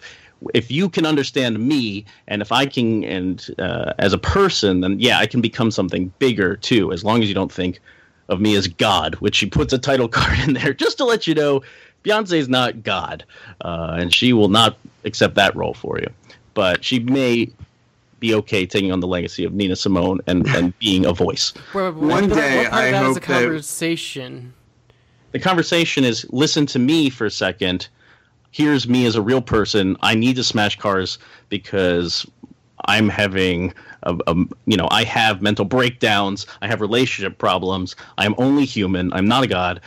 if 0.55 0.71
you 0.71 0.89
can 0.89 1.05
understand 1.05 1.59
me, 1.59 2.05
and 2.27 2.41
if 2.41 2.51
I 2.51 2.65
can, 2.65 3.03
and 3.03 3.47
uh, 3.59 3.93
as 3.99 4.11
a 4.11 4.17
person, 4.17 4.81
then 4.81 4.99
yeah, 4.99 5.19
I 5.19 5.27
can 5.27 5.39
become 5.39 5.69
something 5.69 6.11
bigger 6.17 6.55
too. 6.55 6.91
As 6.91 7.03
long 7.03 7.21
as 7.21 7.29
you 7.29 7.35
don't 7.35 7.51
think 7.51 7.79
of 8.27 8.41
me 8.41 8.55
as 8.55 8.67
God, 8.67 9.15
which 9.15 9.35
she 9.35 9.45
puts 9.45 9.71
a 9.73 9.77
title 9.77 10.07
card 10.17 10.39
in 10.39 10.53
there 10.53 10.73
just 10.73 10.97
to 10.97 11.05
let 11.05 11.27
you 11.27 11.35
know 11.35 11.61
Beyonce 12.03 12.37
is 12.37 12.49
not 12.49 12.83
God, 12.83 13.23
uh, 13.61 13.97
and 13.99 14.13
she 14.13 14.33
will 14.33 14.49
not 14.49 14.77
accept 15.05 15.35
that 15.35 15.55
role 15.55 15.73
for 15.73 15.99
you. 15.99 16.09
But 16.53 16.83
she 16.83 16.99
may 16.99 17.51
be 18.21 18.33
okay 18.35 18.65
taking 18.65 18.93
on 18.93 19.01
the 19.01 19.07
legacy 19.07 19.43
of 19.43 19.51
Nina 19.53 19.75
Simone 19.75 20.21
and, 20.27 20.47
and 20.47 20.77
being 20.79 21.05
a 21.05 21.11
voice. 21.11 21.49
Where- 21.73 21.91
One 21.91 22.29
what- 22.29 22.35
day, 22.37 22.57
what 22.63 22.71
part 22.71 22.73
of 22.83 22.87
I 22.87 22.91
that 22.91 23.01
is 23.03 23.07
hope 23.07 23.17
a 23.17 23.19
that- 23.19 23.41
conversation. 23.41 24.53
The 25.33 25.39
conversation 25.39 26.03
is 26.05 26.25
listen 26.29 26.65
to 26.67 26.79
me 26.79 27.09
for 27.09 27.25
a 27.25 27.31
second. 27.31 27.87
Here's 28.51 28.87
me 28.87 29.05
as 29.05 29.15
a 29.15 29.21
real 29.21 29.41
person. 29.41 29.95
I 30.01 30.13
need 30.13 30.35
to 30.37 30.43
smash 30.43 30.77
cars 30.77 31.17
because 31.47 32.25
I'm 32.85 33.07
having, 33.07 33.73
a, 34.03 34.17
a, 34.27 34.35
you 34.65 34.75
know, 34.75 34.89
I 34.91 35.05
have 35.05 35.41
mental 35.41 35.63
breakdowns. 35.63 36.45
I 36.61 36.67
have 36.67 36.81
relationship 36.81 37.37
problems. 37.37 37.95
I'm 38.17 38.35
only 38.37 38.65
human. 38.65 39.13
I'm 39.13 39.25
not 39.27 39.43
a 39.43 39.47
god. 39.47 39.79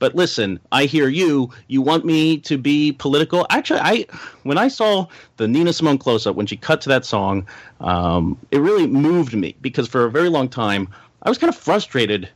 But 0.00 0.16
listen, 0.16 0.58
I 0.72 0.86
hear 0.86 1.08
you. 1.08 1.50
You 1.68 1.82
want 1.82 2.04
me 2.04 2.38
to 2.38 2.58
be 2.58 2.92
political? 2.92 3.46
Actually, 3.50 3.80
I 3.80 4.06
when 4.42 4.58
I 4.58 4.66
saw 4.66 5.06
the 5.36 5.46
Nina 5.46 5.72
Simone 5.72 5.98
close 5.98 6.26
up 6.26 6.34
when 6.34 6.46
she 6.46 6.56
cut 6.56 6.80
to 6.80 6.88
that 6.88 7.04
song, 7.04 7.46
um, 7.80 8.36
it 8.50 8.58
really 8.58 8.88
moved 8.88 9.34
me 9.34 9.54
because 9.60 9.86
for 9.86 10.06
a 10.06 10.10
very 10.10 10.30
long 10.30 10.48
time 10.48 10.88
I 11.22 11.28
was 11.28 11.38
kind 11.38 11.52
of 11.52 11.56
frustrated 11.56 12.28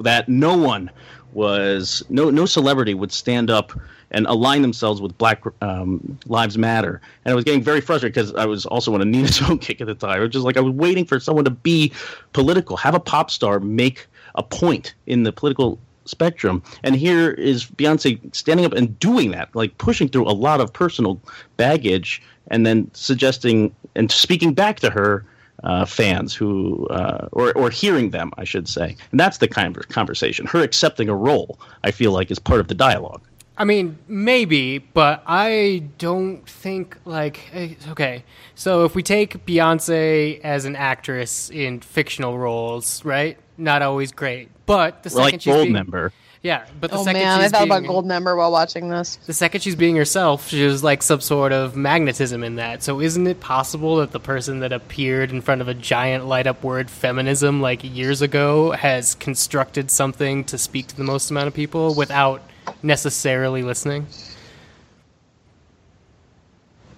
that 0.00 0.28
no 0.28 0.58
one 0.58 0.90
was 1.32 2.02
no 2.08 2.28
no 2.28 2.44
celebrity 2.44 2.92
would 2.92 3.12
stand 3.12 3.50
up 3.50 3.72
and 4.10 4.26
align 4.26 4.60
themselves 4.60 5.00
with 5.00 5.16
Black 5.16 5.44
um, 5.62 6.18
Lives 6.26 6.58
Matter, 6.58 7.00
and 7.24 7.30
I 7.30 7.36
was 7.36 7.44
getting 7.44 7.62
very 7.62 7.80
frustrated 7.80 8.14
because 8.14 8.34
I 8.34 8.46
was 8.46 8.66
also 8.66 8.92
on 8.94 9.00
a 9.00 9.04
Nina 9.04 9.28
Simone 9.32 9.58
kick 9.60 9.80
at 9.80 9.86
the 9.86 9.94
time. 9.94 10.18
It 10.18 10.22
was 10.22 10.30
just 10.30 10.44
like 10.44 10.56
I 10.56 10.60
was 10.60 10.74
waiting 10.74 11.04
for 11.04 11.20
someone 11.20 11.44
to 11.44 11.52
be 11.52 11.92
political, 12.32 12.76
have 12.76 12.96
a 12.96 13.00
pop 13.00 13.30
star 13.30 13.60
make 13.60 14.08
a 14.34 14.42
point 14.42 14.94
in 15.06 15.22
the 15.22 15.32
political 15.32 15.78
spectrum, 16.10 16.62
and 16.82 16.96
here 16.96 17.30
is 17.30 17.64
Beyonce 17.64 18.34
standing 18.34 18.66
up 18.66 18.72
and 18.72 18.98
doing 18.98 19.30
that, 19.30 19.54
like 19.54 19.76
pushing 19.78 20.08
through 20.08 20.28
a 20.28 20.32
lot 20.32 20.60
of 20.60 20.72
personal 20.72 21.20
baggage, 21.56 22.22
and 22.48 22.66
then 22.66 22.90
suggesting 22.94 23.74
and 23.94 24.10
speaking 24.10 24.54
back 24.54 24.80
to 24.80 24.90
her 24.90 25.24
uh, 25.64 25.84
fans 25.84 26.34
who, 26.34 26.86
uh, 26.88 27.28
or 27.32 27.52
or 27.56 27.70
hearing 27.70 28.10
them, 28.10 28.30
I 28.38 28.44
should 28.44 28.68
say, 28.68 28.96
and 29.10 29.20
that's 29.20 29.38
the 29.38 29.48
kind 29.48 29.76
of 29.76 29.88
conversation. 29.88 30.46
Her 30.46 30.62
accepting 30.62 31.08
a 31.08 31.14
role, 31.14 31.58
I 31.84 31.90
feel 31.90 32.12
like, 32.12 32.30
is 32.30 32.38
part 32.38 32.60
of 32.60 32.68
the 32.68 32.74
dialogue. 32.74 33.22
I 33.60 33.64
mean, 33.64 33.98
maybe, 34.08 34.78
but 34.78 35.22
I 35.26 35.82
don't 35.98 36.48
think 36.48 36.96
like 37.04 37.40
eh, 37.52 37.74
okay. 37.90 38.24
So 38.54 38.84
if 38.86 38.94
we 38.94 39.02
take 39.02 39.44
Beyonce 39.44 40.40
as 40.40 40.64
an 40.64 40.76
actress 40.76 41.50
in 41.50 41.80
fictional 41.80 42.38
roles, 42.38 43.04
right? 43.04 43.36
Not 43.58 43.82
always 43.82 44.12
great, 44.12 44.48
but 44.70 45.02
the 45.02 45.10
second 45.10 45.22
like 45.24 45.40
she's 45.40 45.54
being, 45.54 45.74
Goldmember. 45.74 46.12
yeah, 46.42 46.64
but 46.80 46.90
the 46.90 46.98
Oh 46.98 47.04
second 47.04 47.22
man, 47.22 47.40
I 47.40 47.42
she's 47.42 47.50
thought 47.52 47.64
about 47.64 47.82
being- 47.82 47.92
Goldmember 47.92 48.36
while 48.36 48.52
watching 48.52 48.88
this. 48.88 49.16
The 49.26 49.32
second 49.32 49.60
she's 49.62 49.74
being 49.74 49.96
herself, 49.96 50.48
she 50.48 50.64
was 50.64 50.84
like 50.84 51.02
some 51.02 51.20
sort 51.20 51.52
of 51.52 51.76
magnetism 51.76 52.44
in 52.44 52.54
that. 52.56 52.82
So 52.82 53.00
isn't 53.00 53.26
it 53.26 53.40
possible 53.40 53.96
that 53.96 54.12
the 54.12 54.20
person 54.20 54.60
that 54.60 54.72
appeared 54.72 55.30
in 55.32 55.40
front 55.40 55.60
of 55.60 55.68
a 55.68 55.74
giant 55.74 56.26
light 56.26 56.46
up 56.46 56.62
word 56.62 56.88
feminism 56.90 57.60
like 57.60 57.82
years 57.82 58.22
ago 58.22 58.70
has 58.70 59.14
constructed 59.16 59.90
something 59.90 60.44
to 60.44 60.56
speak 60.58 60.86
to 60.88 60.96
the 60.96 61.04
most 61.04 61.30
amount 61.30 61.48
of 61.48 61.54
people 61.54 61.94
without 61.94 62.40
necessarily 62.82 63.62
listening? 63.62 64.06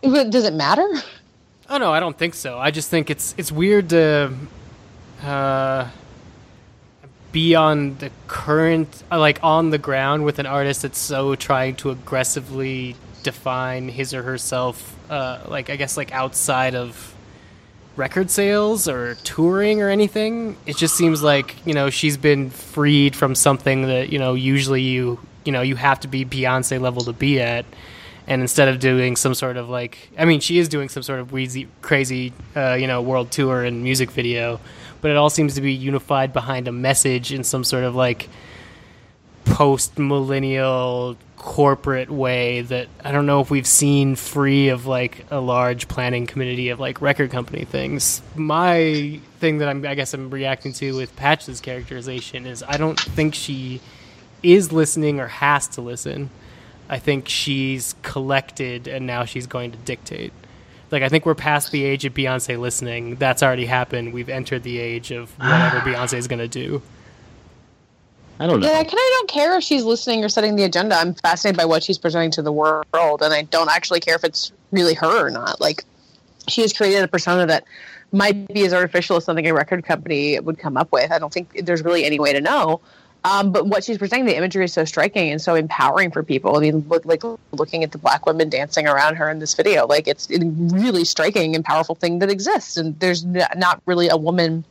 But 0.02 0.30
Does 0.30 0.44
it 0.44 0.54
matter? 0.54 0.86
Oh 1.70 1.78
no, 1.78 1.92
I 1.92 2.00
don't 2.00 2.18
think 2.18 2.34
so. 2.34 2.58
I 2.58 2.70
just 2.70 2.90
think 2.90 3.08
it's 3.08 3.34
it's 3.38 3.50
weird 3.52 3.88
to 3.90 4.32
uh, 5.22 5.88
be 7.32 7.54
on 7.54 7.96
the 7.98 8.10
current, 8.28 9.02
uh, 9.10 9.18
like 9.18 9.40
on 9.42 9.70
the 9.70 9.78
ground 9.78 10.24
with 10.24 10.38
an 10.38 10.46
artist 10.46 10.82
that's 10.82 10.98
so 10.98 11.34
trying 11.34 11.76
to 11.76 11.90
aggressively 11.90 12.94
define 13.22 13.88
his 13.88 14.14
or 14.14 14.22
herself, 14.22 14.96
uh, 15.10 15.40
like 15.48 15.70
I 15.70 15.76
guess 15.76 15.96
like 15.96 16.12
outside 16.12 16.74
of 16.74 17.14
record 17.96 18.30
sales 18.30 18.88
or 18.88 19.14
touring 19.16 19.82
or 19.82 19.88
anything. 19.88 20.56
It 20.66 20.76
just 20.76 20.96
seems 20.96 21.22
like 21.22 21.56
you 21.66 21.74
know 21.74 21.90
she's 21.90 22.16
been 22.16 22.50
freed 22.50 23.16
from 23.16 23.34
something 23.34 23.82
that 23.82 24.12
you 24.12 24.18
know 24.18 24.34
usually 24.34 24.82
you 24.82 25.18
you 25.44 25.52
know 25.52 25.62
you 25.62 25.76
have 25.76 26.00
to 26.00 26.08
be 26.08 26.24
Beyonce 26.24 26.80
level 26.80 27.02
to 27.02 27.12
be 27.12 27.40
at 27.40 27.64
and 28.26 28.40
instead 28.40 28.68
of 28.68 28.78
doing 28.78 29.16
some 29.16 29.34
sort 29.34 29.56
of 29.56 29.68
like 29.68 30.10
i 30.18 30.24
mean 30.24 30.40
she 30.40 30.58
is 30.58 30.68
doing 30.68 30.88
some 30.88 31.02
sort 31.02 31.20
of 31.20 31.32
wheezy 31.32 31.68
crazy 31.80 32.32
uh, 32.56 32.74
you 32.74 32.86
know 32.86 33.02
world 33.02 33.30
tour 33.30 33.64
and 33.64 33.82
music 33.82 34.10
video 34.10 34.60
but 35.02 35.10
it 35.10 35.18
all 35.18 35.28
seems 35.28 35.56
to 35.56 35.60
be 35.60 35.72
unified 35.72 36.32
behind 36.32 36.66
a 36.68 36.72
message 36.72 37.32
in 37.32 37.44
some 37.44 37.62
sort 37.62 37.84
of 37.84 37.94
like 37.94 38.30
post 39.44 39.98
millennial 39.98 41.18
corporate 41.36 42.08
way 42.08 42.62
that 42.62 42.88
i 43.04 43.12
don't 43.12 43.26
know 43.26 43.40
if 43.40 43.50
we've 43.50 43.66
seen 43.66 44.14
free 44.16 44.68
of 44.68 44.86
like 44.86 45.26
a 45.30 45.40
large 45.40 45.88
planning 45.88 46.26
community 46.26 46.70
of 46.70 46.80
like 46.80 47.02
record 47.02 47.30
company 47.30 47.64
things 47.64 48.22
my 48.36 49.20
thing 49.40 49.58
that 49.58 49.68
i'm 49.68 49.84
i 49.84 49.94
guess 49.94 50.14
i'm 50.14 50.30
reacting 50.30 50.72
to 50.72 50.96
with 50.96 51.14
patch's 51.16 51.60
characterization 51.60 52.46
is 52.46 52.62
i 52.68 52.76
don't 52.76 52.98
think 52.98 53.34
she 53.34 53.80
is 54.42 54.72
listening 54.72 55.20
or 55.20 55.26
has 55.26 55.68
to 55.68 55.80
listen 55.80 56.30
I 56.92 56.98
think 56.98 57.26
she's 57.26 57.94
collected 58.02 58.86
and 58.86 59.06
now 59.06 59.24
she's 59.24 59.46
going 59.46 59.72
to 59.72 59.78
dictate. 59.78 60.30
Like 60.92 61.02
I 61.02 61.08
think 61.08 61.26
we're 61.26 61.34
past 61.34 61.72
the 61.72 61.82
age 61.82 62.04
of 62.04 62.12
Beyonce 62.14 62.60
listening. 62.60 63.16
That's 63.16 63.42
already 63.42 63.66
happened. 63.66 64.12
We've 64.12 64.28
entered 64.28 64.62
the 64.62 64.78
age 64.78 65.10
of 65.10 65.30
whatever 65.38 65.78
Beyonce 65.90 66.18
is 66.18 66.28
going 66.28 66.38
to 66.38 66.48
do. 66.48 66.82
I 68.38 68.46
don't 68.46 68.60
know. 68.60 68.66
Yeah, 68.66 68.78
I 68.78 68.84
kind 68.84 68.86
of 68.86 68.92
don't 68.92 69.30
care 69.30 69.56
if 69.56 69.64
she's 69.64 69.84
listening 69.84 70.24
or 70.24 70.28
setting 70.28 70.56
the 70.56 70.64
agenda. 70.64 70.96
I'm 70.96 71.14
fascinated 71.14 71.56
by 71.56 71.64
what 71.64 71.82
she's 71.82 71.98
presenting 71.98 72.30
to 72.32 72.42
the 72.42 72.52
world, 72.52 72.84
and 73.22 73.32
I 73.32 73.42
don't 73.42 73.70
actually 73.70 74.00
care 74.00 74.16
if 74.16 74.24
it's 74.24 74.52
really 74.70 74.94
her 74.94 75.26
or 75.26 75.30
not. 75.30 75.60
Like, 75.60 75.84
she 76.48 76.62
has 76.62 76.72
created 76.72 77.04
a 77.04 77.08
persona 77.08 77.46
that 77.46 77.64
might 78.10 78.48
be 78.48 78.64
as 78.64 78.74
artificial 78.74 79.16
as 79.16 79.24
something 79.24 79.46
a 79.46 79.54
record 79.54 79.84
company 79.84 80.40
would 80.40 80.58
come 80.58 80.76
up 80.76 80.90
with. 80.92 81.12
I 81.12 81.18
don't 81.18 81.32
think 81.32 81.64
there's 81.64 81.82
really 81.82 82.04
any 82.04 82.18
way 82.18 82.32
to 82.32 82.40
know. 82.40 82.80
Um, 83.24 83.52
but 83.52 83.66
what 83.66 83.84
she's 83.84 83.98
presenting, 83.98 84.26
the 84.26 84.36
imagery 84.36 84.64
is 84.64 84.72
so 84.72 84.84
striking 84.84 85.30
and 85.30 85.40
so 85.40 85.54
empowering 85.54 86.10
for 86.10 86.22
people. 86.22 86.56
I 86.56 86.60
mean, 86.60 86.84
look, 86.88 87.04
like 87.04 87.22
looking 87.52 87.84
at 87.84 87.92
the 87.92 87.98
black 87.98 88.26
women 88.26 88.48
dancing 88.48 88.88
around 88.88 89.14
her 89.16 89.30
in 89.30 89.38
this 89.38 89.54
video, 89.54 89.86
like 89.86 90.08
it's 90.08 90.28
a 90.30 90.40
really 90.44 91.04
striking 91.04 91.54
and 91.54 91.64
powerful 91.64 91.94
thing 91.94 92.18
that 92.18 92.30
exists. 92.30 92.76
And 92.76 92.98
there's 92.98 93.24
not 93.24 93.80
really 93.86 94.08
a 94.08 94.16
woman 94.16 94.64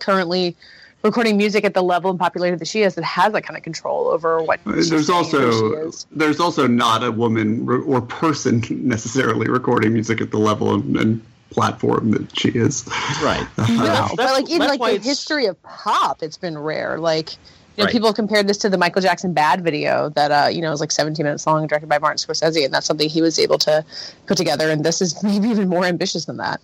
currently 0.00 0.56
recording 1.02 1.36
music 1.36 1.64
at 1.64 1.74
the 1.74 1.82
level 1.82 2.10
and 2.10 2.18
popularity 2.18 2.58
that 2.58 2.66
she 2.66 2.82
is 2.82 2.96
that 2.96 3.04
has 3.04 3.32
that 3.32 3.42
kind 3.42 3.56
of 3.56 3.62
control 3.62 4.08
over 4.08 4.42
what 4.42 4.58
she's 4.74 4.90
There's 4.90 5.06
saying 5.06 5.20
and 5.20 5.30
she 5.30 5.36
also 5.36 5.72
is. 5.86 6.06
there's 6.10 6.40
also 6.40 6.66
not 6.66 7.04
a 7.04 7.12
woman 7.12 7.64
re- 7.64 7.82
or 7.82 8.00
person 8.00 8.62
necessarily 8.70 9.48
recording 9.48 9.92
music 9.92 10.20
at 10.20 10.32
the 10.32 10.38
level 10.38 10.74
and, 10.74 10.96
and 10.96 11.26
platform 11.50 12.10
that 12.10 12.36
she 12.36 12.48
is. 12.48 12.84
Right. 13.22 13.46
No, 13.68 14.08
but 14.16 14.32
like 14.32 14.50
in 14.50 14.58
that's 14.58 14.78
like 14.78 15.00
the 15.00 15.08
history 15.08 15.46
of 15.46 15.62
pop, 15.62 16.22
it's 16.22 16.36
been 16.36 16.58
rare. 16.58 16.98
Like 16.98 17.36
you 17.76 17.82
know, 17.82 17.86
Right. 17.86 17.92
people 17.92 18.12
compared 18.12 18.46
this 18.46 18.56
to 18.58 18.70
the 18.70 18.78
Michael 18.78 19.02
Jackson 19.02 19.32
Bad 19.32 19.62
video 19.62 20.08
that 20.10 20.30
uh, 20.30 20.48
you 20.48 20.62
know 20.62 20.70
was 20.70 20.80
like 20.80 20.92
17 20.92 21.22
minutes 21.24 21.46
long, 21.46 21.66
directed 21.66 21.88
by 21.88 21.98
Martin 21.98 22.16
Scorsese, 22.16 22.64
and 22.64 22.72
that's 22.72 22.86
something 22.86 23.08
he 23.08 23.20
was 23.22 23.38
able 23.38 23.58
to 23.58 23.84
put 24.26 24.36
together. 24.36 24.70
And 24.70 24.84
this 24.84 25.02
is 25.02 25.22
maybe 25.22 25.48
even 25.48 25.68
more 25.68 25.84
ambitious 25.84 26.24
than 26.24 26.38
that. 26.38 26.60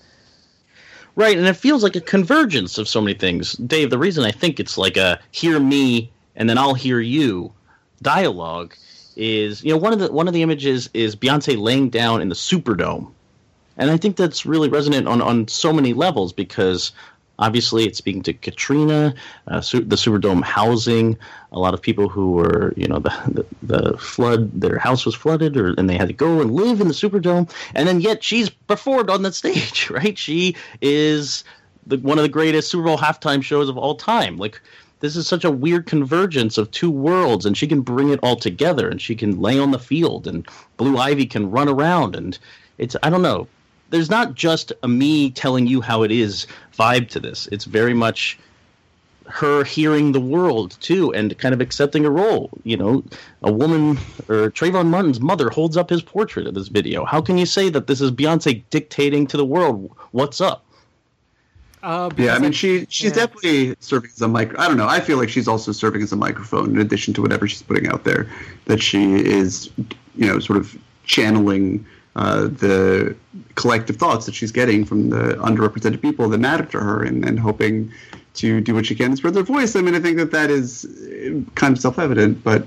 Right, 1.14 1.36
and 1.36 1.46
it 1.46 1.54
feels 1.54 1.82
like 1.82 1.94
a 1.94 2.00
convergence 2.00 2.78
of 2.78 2.88
so 2.88 3.00
many 3.00 3.12
things. 3.12 3.52
Dave, 3.52 3.90
the 3.90 3.98
reason 3.98 4.24
I 4.24 4.30
think 4.30 4.58
it's 4.58 4.78
like 4.78 4.96
a 4.96 5.20
hear 5.30 5.60
me 5.60 6.10
and 6.36 6.48
then 6.48 6.56
I'll 6.58 6.74
hear 6.74 7.00
you 7.00 7.52
dialogue 8.00 8.74
is, 9.16 9.62
you 9.62 9.72
know, 9.72 9.76
one 9.76 9.92
of 9.92 9.98
the 9.98 10.10
one 10.10 10.26
of 10.26 10.34
the 10.34 10.42
images 10.42 10.88
is 10.94 11.14
Beyonce 11.14 11.60
laying 11.60 11.90
down 11.90 12.22
in 12.22 12.28
the 12.28 12.34
Superdome. 12.34 13.12
And 13.76 13.90
I 13.90 13.96
think 13.96 14.16
that's 14.16 14.46
really 14.46 14.68
resonant 14.68 15.06
on 15.06 15.20
on 15.20 15.48
so 15.48 15.72
many 15.72 15.92
levels 15.92 16.32
because 16.32 16.92
obviously 17.43 17.84
it's 17.84 17.99
speaking 17.99 18.22
to 18.22 18.32
Katrina, 18.32 19.14
uh, 19.49 19.61
su- 19.61 19.84
the 19.84 19.97
Superdome 19.97 20.45
housing 20.45 21.18
a 21.51 21.59
lot 21.59 21.74
of 21.74 21.82
people 21.82 22.09
who 22.09 22.32
were, 22.32 22.72
you 22.76 22.88
know, 22.88 22.99
the, 22.99 23.12
the 23.36 23.47
the 23.62 23.99
flood, 23.99 24.51
their 24.59 24.78
house 24.78 25.05
was 25.05 25.14
flooded, 25.14 25.57
or 25.57 25.74
and 25.76 25.88
they 25.90 25.97
had 25.97 26.09
to 26.09 26.14
go 26.14 26.40
and 26.40 26.53
live 26.53 26.80
in 26.80 26.88
the 26.88 26.95
Superdome, 26.95 27.51
and 27.74 27.86
then 27.86 28.01
yet 28.01 28.24
she's 28.24 28.49
performed 28.49 29.11
on 29.11 29.22
that 29.22 29.34
stage, 29.43 29.90
right? 29.90 30.16
She 30.16 30.57
is 30.80 31.45
the, 31.86 31.99
one 31.99 32.18
of 32.18 32.22
the 32.22 32.28
greatest 32.28 32.70
Super 32.70 32.84
Bowl 32.84 32.99
halftime 32.99 33.43
shows 33.43 33.68
of 33.68 33.76
all 33.76 33.97
time. 33.97 34.38
Like 34.38 34.61
this 35.01 35.16
is 35.16 35.26
such 35.26 35.45
a 35.45 35.51
weird 35.51 35.86
convergence 35.86 36.57
of 36.59 36.70
two 36.70 36.90
worlds, 36.90 37.45
and 37.45 37.57
she 37.57 37.66
can 37.66 37.80
bring 37.82 38.11
it 38.11 38.20
all 38.22 38.36
together, 38.36 38.88
and 38.88 39.01
she 39.01 39.14
can 39.14 39.40
lay 39.40 39.59
on 39.59 39.72
the 39.72 39.78
field, 39.78 40.26
and 40.26 40.47
Blue 40.76 40.97
Ivy 40.97 41.26
can 41.26 41.51
run 41.51 41.68
around, 41.68 42.14
and 42.16 42.38
it's 42.78 42.97
I 43.03 43.11
don't 43.11 43.22
know. 43.22 43.49
There's 43.93 44.11
not 44.11 44.34
just 44.34 44.72
a 44.82 44.88
me 44.88 45.30
telling 45.30 45.66
you 45.66 45.80
how 45.80 46.03
it 46.03 46.11
is 46.11 46.47
vibe 46.76 47.09
to 47.11 47.20
this. 47.20 47.47
It's 47.53 47.66
very 47.66 47.95
much 47.95 48.38
her 49.26 49.62
hearing 49.64 50.12
the 50.12 50.20
world 50.20 50.76
too 50.80 51.14
and 51.14 51.38
kind 51.38 51.55
of 51.55 51.61
accepting 51.61 52.05
a 52.05 52.11
role. 52.11 52.51
You 52.64 52.78
know, 52.78 53.05
a 53.43 53.53
woman 53.53 53.99
or 54.28 54.51
Trayvon 54.51 54.86
Martin's 54.86 55.20
mother 55.20 55.51
holds 55.51 55.76
up 55.76 55.90
his 55.90 56.03
portrait 56.03 56.47
in 56.47 56.55
this 56.55 56.68
video. 56.68 57.05
How 57.05 57.20
can 57.20 57.38
you 57.38 57.47
say 57.47 57.68
that 57.68 57.86
this 57.86 58.01
is 58.01 58.11
Beyonce 58.11 58.62
dictating 58.70 59.26
to 59.28 59.36
the 59.36 59.45
world 59.45 59.95
what's 60.11 60.40
up? 60.40 60.64
Uh, 61.82 62.09
Yeah, 62.16 62.34
I 62.34 62.38
mean, 62.38 62.53
she 62.53 62.86
she's 62.88 63.11
yeah. 63.11 63.26
definitely 63.26 63.76
serving 63.80 64.11
as 64.14 64.22
a 64.22 64.28
mic. 64.28 64.59
I 64.59 64.68
don't 64.68 64.78
know. 64.78 64.88
I 64.88 65.01
feel 65.01 65.18
like 65.18 65.28
she's 65.28 65.49
also 65.49 65.72
serving 65.72 66.01
as 66.03 66.12
a 66.12 66.16
microphone 66.16 66.70
in 66.70 66.78
addition 66.78 67.12
to 67.14 67.22
whatever 67.22 67.47
she's 67.47 67.62
putting 67.62 67.88
out 67.88 68.05
there. 68.05 68.26
That 68.66 68.80
she 68.80 69.16
is, 69.16 69.68
you 70.16 70.26
know, 70.26 70.38
sort 70.38 70.59
of 70.59 70.76
channeling 71.05 71.84
uh, 72.16 72.42
the 72.42 73.16
collective 73.54 73.96
thoughts 73.96 74.26
that 74.26 74.34
she's 74.34 74.52
getting 74.52 74.84
from 74.84 75.10
the 75.10 75.34
underrepresented 75.36 76.02
people 76.02 76.28
that 76.28 76.38
matter 76.38 76.64
to 76.66 76.78
her, 76.78 77.02
and, 77.02 77.24
and 77.24 77.38
hoping 77.38 77.90
to 78.34 78.60
do 78.60 78.74
what 78.74 78.86
she 78.86 78.94
can 78.94 79.10
to 79.10 79.16
spread 79.16 79.34
their 79.34 79.42
voice. 79.42 79.76
I 79.76 79.80
mean, 79.80 79.94
I 79.94 80.00
think 80.00 80.16
that 80.18 80.30
that 80.30 80.50
is 80.50 80.84
uh, 80.84 81.40
kind 81.54 81.76
of 81.76 81.80
self-evident, 81.80 82.42
but 82.44 82.66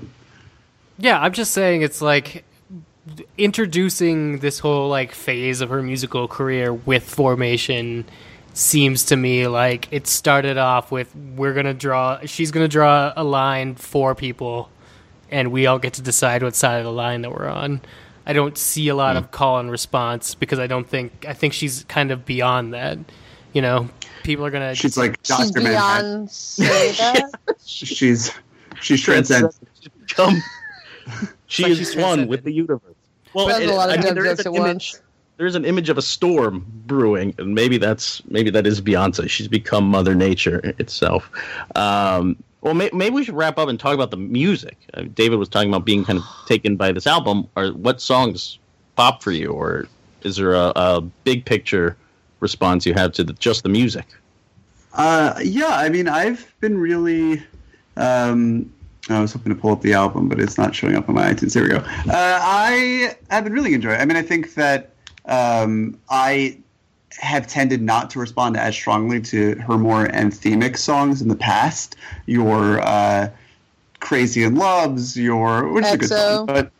Yeah, 0.98 1.20
I'm 1.20 1.32
just 1.32 1.52
saying 1.52 1.82
it's 1.82 2.02
like 2.02 2.44
introducing 3.38 4.38
this 4.38 4.58
whole 4.58 4.88
like 4.88 5.12
phase 5.12 5.60
of 5.60 5.70
her 5.70 5.82
musical 5.82 6.26
career 6.26 6.72
with 6.72 7.08
formation 7.08 8.04
seems 8.52 9.04
to 9.04 9.16
me 9.16 9.46
like 9.46 9.86
it 9.92 10.06
started 10.06 10.56
off 10.56 10.90
with 10.90 11.14
we're 11.36 11.52
gonna 11.52 11.74
draw 11.74 12.18
she's 12.24 12.50
gonna 12.50 12.66
draw 12.66 13.12
a 13.14 13.22
line 13.22 13.74
for 13.74 14.14
people 14.14 14.70
and 15.30 15.52
we 15.52 15.66
all 15.66 15.78
get 15.78 15.92
to 15.92 16.02
decide 16.02 16.42
what 16.42 16.54
side 16.56 16.78
of 16.78 16.84
the 16.84 16.90
line 16.90 17.20
that 17.22 17.30
we're 17.30 17.46
on 17.46 17.80
i 18.26 18.32
don't 18.32 18.58
see 18.58 18.88
a 18.88 18.94
lot 18.94 19.16
of 19.16 19.30
call 19.30 19.58
and 19.58 19.70
response 19.70 20.34
because 20.34 20.58
i 20.58 20.66
don't 20.66 20.88
think 20.88 21.24
i 21.28 21.32
think 21.32 21.52
she's 21.52 21.84
kind 21.88 22.10
of 22.10 22.24
beyond 22.26 22.74
that 22.74 22.98
you 23.52 23.62
know 23.62 23.88
people 24.22 24.44
are 24.44 24.50
gonna 24.50 24.74
she's 24.74 24.96
like 24.96 25.18
She's 25.22 25.50
Dr. 25.50 25.62
Manhattan. 25.62 26.10
beyond 26.12 26.28
Seda. 26.28 27.30
She's 27.64 28.32
she's 28.80 29.00
transcendent. 29.00 29.54
Come. 30.10 30.42
She 31.46 31.62
like 31.62 31.72
is 31.72 31.78
she's 31.78 31.96
one 31.96 32.26
with 32.26 32.42
the 32.42 32.50
universe. 32.52 32.96
Well, 33.32 33.46
Does 33.46 33.70
a 33.70 33.72
lot 33.74 33.90
of 33.90 34.00
I 34.00 34.02
mean, 34.02 34.14
there 34.14 34.26
is 34.26 34.44
an 34.44 34.56
image. 34.56 34.94
There's 35.36 35.54
an 35.54 35.64
image 35.64 35.88
of 35.88 35.96
a 35.98 36.02
storm 36.02 36.66
brewing, 36.86 37.32
and 37.38 37.54
maybe 37.54 37.78
that's 37.78 38.20
maybe 38.26 38.50
that 38.50 38.66
is 38.66 38.80
Beyonce. 38.80 39.30
She's 39.30 39.46
become 39.46 39.84
Mother 39.88 40.16
Nature 40.16 40.74
itself. 40.80 41.30
Um, 41.76 42.36
well, 42.66 42.74
may, 42.74 42.90
maybe 42.92 43.14
we 43.14 43.22
should 43.22 43.36
wrap 43.36 43.58
up 43.58 43.68
and 43.68 43.78
talk 43.78 43.94
about 43.94 44.10
the 44.10 44.16
music. 44.16 44.76
Uh, 44.92 45.02
David 45.14 45.38
was 45.38 45.48
talking 45.48 45.68
about 45.68 45.84
being 45.84 46.04
kind 46.04 46.18
of 46.18 46.24
taken 46.48 46.74
by 46.74 46.90
this 46.90 47.06
album. 47.06 47.48
Or 47.54 47.68
what 47.68 48.00
songs 48.00 48.58
pop 48.96 49.22
for 49.22 49.30
you, 49.30 49.52
or 49.52 49.86
is 50.22 50.34
there 50.34 50.54
a, 50.54 50.72
a 50.74 51.00
big 51.22 51.44
picture 51.44 51.96
response 52.40 52.84
you 52.84 52.92
have 52.94 53.12
to 53.12 53.22
the, 53.22 53.34
just 53.34 53.62
the 53.62 53.68
music? 53.68 54.06
Uh, 54.94 55.38
yeah, 55.44 55.76
I 55.76 55.88
mean, 55.88 56.08
I've 56.08 56.52
been 56.58 56.76
really. 56.76 57.40
Um, 57.96 58.72
I 59.08 59.20
was 59.20 59.32
hoping 59.32 59.54
to 59.54 59.60
pull 59.60 59.70
up 59.70 59.82
the 59.82 59.92
album, 59.92 60.28
but 60.28 60.40
it's 60.40 60.58
not 60.58 60.74
showing 60.74 60.96
up 60.96 61.08
on 61.08 61.14
my 61.14 61.32
iTunes. 61.32 61.54
Here 61.54 61.62
we 61.62 61.68
go. 61.68 61.76
Uh, 61.76 62.40
I 62.42 63.14
have 63.30 63.44
been 63.44 63.52
really 63.52 63.74
enjoying. 63.74 64.00
it. 64.00 64.02
I 64.02 64.04
mean, 64.04 64.16
I 64.16 64.22
think 64.22 64.54
that 64.54 64.90
um, 65.26 65.96
I 66.10 66.58
have 67.18 67.46
tended 67.46 67.82
not 67.82 68.10
to 68.10 68.18
respond 68.18 68.56
as 68.56 68.74
strongly 68.74 69.20
to 69.20 69.54
her 69.56 69.78
more 69.78 70.06
anthemic 70.08 70.76
songs 70.76 71.22
in 71.22 71.28
the 71.28 71.36
past. 71.36 71.96
Your 72.26 72.80
uh, 72.80 73.30
"Crazy 74.00 74.42
in 74.42 74.56
Loves," 74.56 75.16
your 75.16 75.68
which 75.72 75.84
is 75.86 75.92
a 75.92 75.98
good 75.98 76.08
song, 76.08 76.46
but 76.46 76.70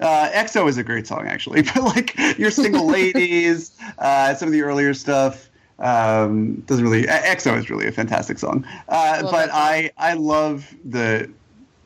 uh, 0.00 0.30
XO 0.30 0.68
is 0.68 0.78
a 0.78 0.82
great 0.82 1.06
song 1.06 1.26
actually, 1.26 1.62
but 1.74 1.82
like 1.82 2.16
your 2.38 2.50
single 2.50 2.86
ladies, 2.86 3.72
uh, 3.98 4.34
some 4.34 4.48
of 4.48 4.52
the 4.52 4.62
earlier 4.62 4.94
stuff 4.94 5.48
um, 5.78 6.54
doesn't 6.66 6.84
really. 6.84 7.04
XO 7.04 7.58
is 7.58 7.70
really 7.70 7.86
a 7.86 7.92
fantastic 7.92 8.38
song, 8.38 8.66
uh, 8.88 9.22
but. 9.22 9.50
I 9.52 9.90
I 9.98 10.14
love 10.14 10.74
the 10.84 11.30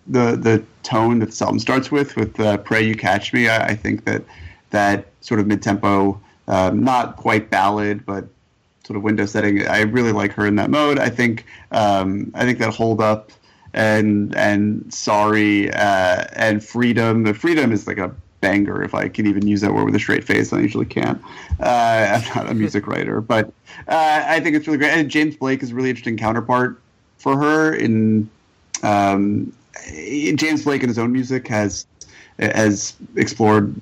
the 0.08 0.36
the 0.36 0.64
tone 0.82 1.18
that 1.18 1.30
the 1.30 1.44
album 1.44 1.58
starts 1.58 1.90
with 1.90 2.16
with 2.16 2.38
uh, 2.40 2.56
"Pray 2.58 2.82
You 2.82 2.94
Catch 2.94 3.32
Me." 3.32 3.48
I, 3.48 3.68
I 3.68 3.74
think 3.74 4.04
that 4.04 4.22
that 4.70 5.06
sort 5.20 5.40
of 5.40 5.46
mid 5.46 5.62
tempo, 5.62 6.20
um, 6.48 6.82
not 6.82 7.16
quite 7.16 7.50
ballad, 7.50 8.04
but 8.04 8.26
sort 8.84 8.96
of 8.96 9.02
window 9.02 9.26
setting. 9.26 9.66
I 9.66 9.82
really 9.82 10.12
like 10.12 10.32
her 10.32 10.46
in 10.46 10.56
that 10.56 10.70
mode. 10.70 10.98
I 10.98 11.10
think 11.10 11.44
um, 11.70 12.32
I 12.34 12.44
think 12.44 12.58
that 12.58 12.74
hold 12.74 13.00
up 13.00 13.30
and 13.74 14.34
and 14.34 14.92
sorry 14.92 15.70
uh, 15.72 16.24
and 16.32 16.64
freedom. 16.64 17.22
The 17.22 17.34
freedom 17.34 17.70
is 17.70 17.86
like 17.86 17.98
a 17.98 18.14
banger 18.40 18.82
if 18.82 18.94
I 18.94 19.08
can 19.08 19.26
even 19.26 19.46
use 19.46 19.60
that 19.60 19.74
word 19.74 19.84
with 19.84 19.94
a 19.94 19.98
straight 19.98 20.24
face. 20.24 20.52
I 20.52 20.60
usually 20.60 20.86
can't. 20.86 21.20
Uh, 21.60 22.22
I'm 22.22 22.34
not 22.34 22.50
a 22.50 22.54
music 22.54 22.86
writer, 22.88 23.20
but 23.20 23.46
uh, 23.86 24.24
I 24.26 24.40
think 24.40 24.56
it's 24.56 24.66
really 24.66 24.78
great. 24.78 24.90
And 24.90 25.10
James 25.10 25.36
Blake 25.36 25.62
is 25.62 25.70
a 25.70 25.74
really 25.74 25.90
interesting 25.90 26.16
counterpart 26.16 26.80
for 27.18 27.36
her. 27.36 27.74
In 27.74 28.30
um, 28.82 29.52
James 29.86 30.64
Blake 30.64 30.82
in 30.82 30.88
his 30.88 30.98
own 30.98 31.12
music 31.12 31.46
has 31.48 31.86
has 32.38 32.94
explored 33.16 33.74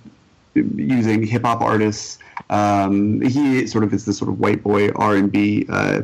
using 0.54 1.22
hip 1.22 1.42
hop 1.42 1.60
artists. 1.60 2.18
Um, 2.50 3.20
he 3.20 3.66
sort 3.66 3.84
of 3.84 3.92
is 3.92 4.04
this 4.04 4.18
sort 4.18 4.30
of 4.30 4.38
white 4.38 4.62
boy 4.62 4.90
R 4.90 5.16
and 5.16 5.30
B 5.30 5.66
uh, 5.68 6.02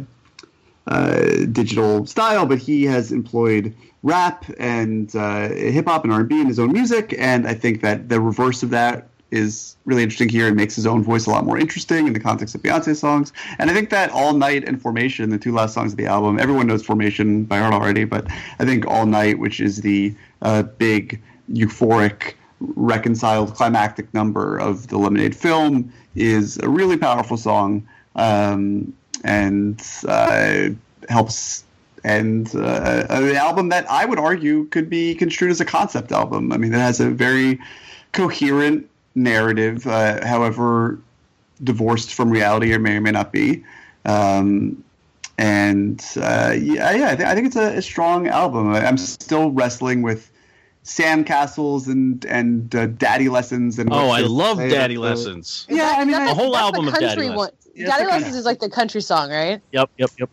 uh, 0.87 1.21
digital 1.53 2.07
style, 2.07 2.47
but 2.47 2.59
he 2.59 2.85
has 2.85 3.13
employed 3.13 3.75
rap 4.03 4.45
and 4.59 5.15
uh, 5.15 5.49
hip 5.49 5.87
hop 5.87 6.05
and 6.05 6.13
R 6.13 6.21
and 6.21 6.29
B 6.29 6.41
in 6.41 6.47
his 6.47 6.59
own 6.59 6.73
music, 6.73 7.15
and 7.19 7.47
I 7.47 7.55
think 7.55 7.81
that 7.83 8.09
the 8.09 8.21
reverse 8.21 8.63
of 8.63 8.71
that 8.71 9.09
is 9.31 9.77
really 9.87 10.03
interesting 10.03 10.29
here 10.29 10.47
and 10.47 10.55
makes 10.55 10.77
his 10.77 10.87
own 10.87 11.03
voice 11.03 11.27
a 11.27 11.31
lot 11.31 11.45
more 11.45 11.59
interesting 11.59 12.07
in 12.07 12.13
the 12.13 12.21
context 12.21 12.55
of 12.55 12.61
Beyonce 12.61 12.95
songs. 12.95 13.33
And 13.59 13.71
I 13.71 13.75
think 13.75 13.89
that 13.89 14.11
All 14.11 14.35
Night 14.35 14.69
and 14.69 14.81
Formation, 14.81 15.31
the 15.31 15.39
two 15.39 15.53
last 15.53 15.73
songs 15.73 15.93
of 15.93 15.97
the 15.97 16.07
album, 16.07 16.39
everyone 16.39 16.67
knows 16.67 16.85
Formation 16.85 17.45
by 17.45 17.59
heart 17.59 17.73
already, 17.73 18.05
but 18.05 18.27
I 18.59 18.67
think 18.67 18.87
All 18.87 19.07
Night, 19.07 19.39
which 19.39 19.59
is 19.59 19.81
the 19.81 20.15
uh, 20.43 20.65
big 20.65 21.23
euphoric 21.51 22.35
reconciled 22.77 23.55
climactic 23.55 24.13
number 24.15 24.59
of 24.59 24.89
the 24.89 24.99
Lemonade 24.99 25.37
film 25.37 25.93
is 26.15 26.59
a 26.59 26.69
really 26.69 26.97
powerful 26.97 27.37
song 27.37 27.87
um, 28.17 28.93
and 29.25 29.83
uh, 30.07 30.69
helps 31.09 31.65
and 32.05 32.55
uh, 32.57 33.07
an 33.11 33.37
album 33.37 33.69
that 33.69 33.89
I 33.89 34.05
would 34.05 34.19
argue 34.19 34.65
could 34.67 34.91
be 34.91 35.15
construed 35.15 35.51
as 35.53 35.61
a 35.61 35.65
concept 35.65 36.11
album. 36.11 36.53
I 36.53 36.57
mean, 36.57 36.75
it 36.75 36.79
has 36.79 36.99
a 37.01 37.11
very 37.11 37.61
coherent 38.11 38.89
narrative, 39.15 39.87
uh, 39.87 40.27
however 40.27 40.99
divorced 41.63 42.15
from 42.15 42.31
reality 42.31 42.73
it 42.73 42.81
may 42.81 42.97
or 42.97 43.01
may 43.01 43.13
not 43.13 43.33
be. 43.33 43.65
Um, 44.05 44.83
and 45.39 46.05
uh, 46.17 46.55
yeah, 46.59 46.93
yeah, 46.93 47.11
I, 47.11 47.17
th- 47.17 47.29
I 47.29 47.35
think 47.35 47.47
it's 47.47 47.57
a, 47.57 47.77
a 47.77 47.83
strong 47.83 48.27
album. 48.27 48.75
I'm 48.75 48.99
still 48.99 49.53
wrestling 49.53 50.03
with 50.03 50.32
sandcastles 50.85 51.87
and 51.87 52.25
and 52.27 52.75
uh, 52.75 52.87
daddy 52.87 53.29
lessons 53.29 53.79
and 53.79 53.93
Oh, 53.93 54.09
I 54.09 54.21
love 54.23 54.59
say 54.59 54.69
Daddy 54.69 54.97
about 54.97 55.11
Lessons. 55.11 55.67
Yeah, 55.69 55.95
I 55.97 56.05
mean, 56.05 56.13
That's- 56.13 56.31
A 56.31 56.35
whole 56.35 56.57
album 56.57 56.87
the 56.87 56.93
of 56.93 56.99
Daddy 56.99 57.07
country 57.23 57.29
one. 57.29 57.37
Lessons. 57.39 57.69
Yeah, 57.75 57.87
Daddy 57.87 58.03
it's 58.03 58.11
the 58.13 58.19
Lessons 58.19 58.37
is 58.37 58.45
like 58.45 58.59
the 58.61 58.69
country 58.69 59.01
song, 59.01 59.31
right? 59.31 59.61
Yep, 59.73 59.91
yep, 59.97 60.11
yep. 60.19 60.31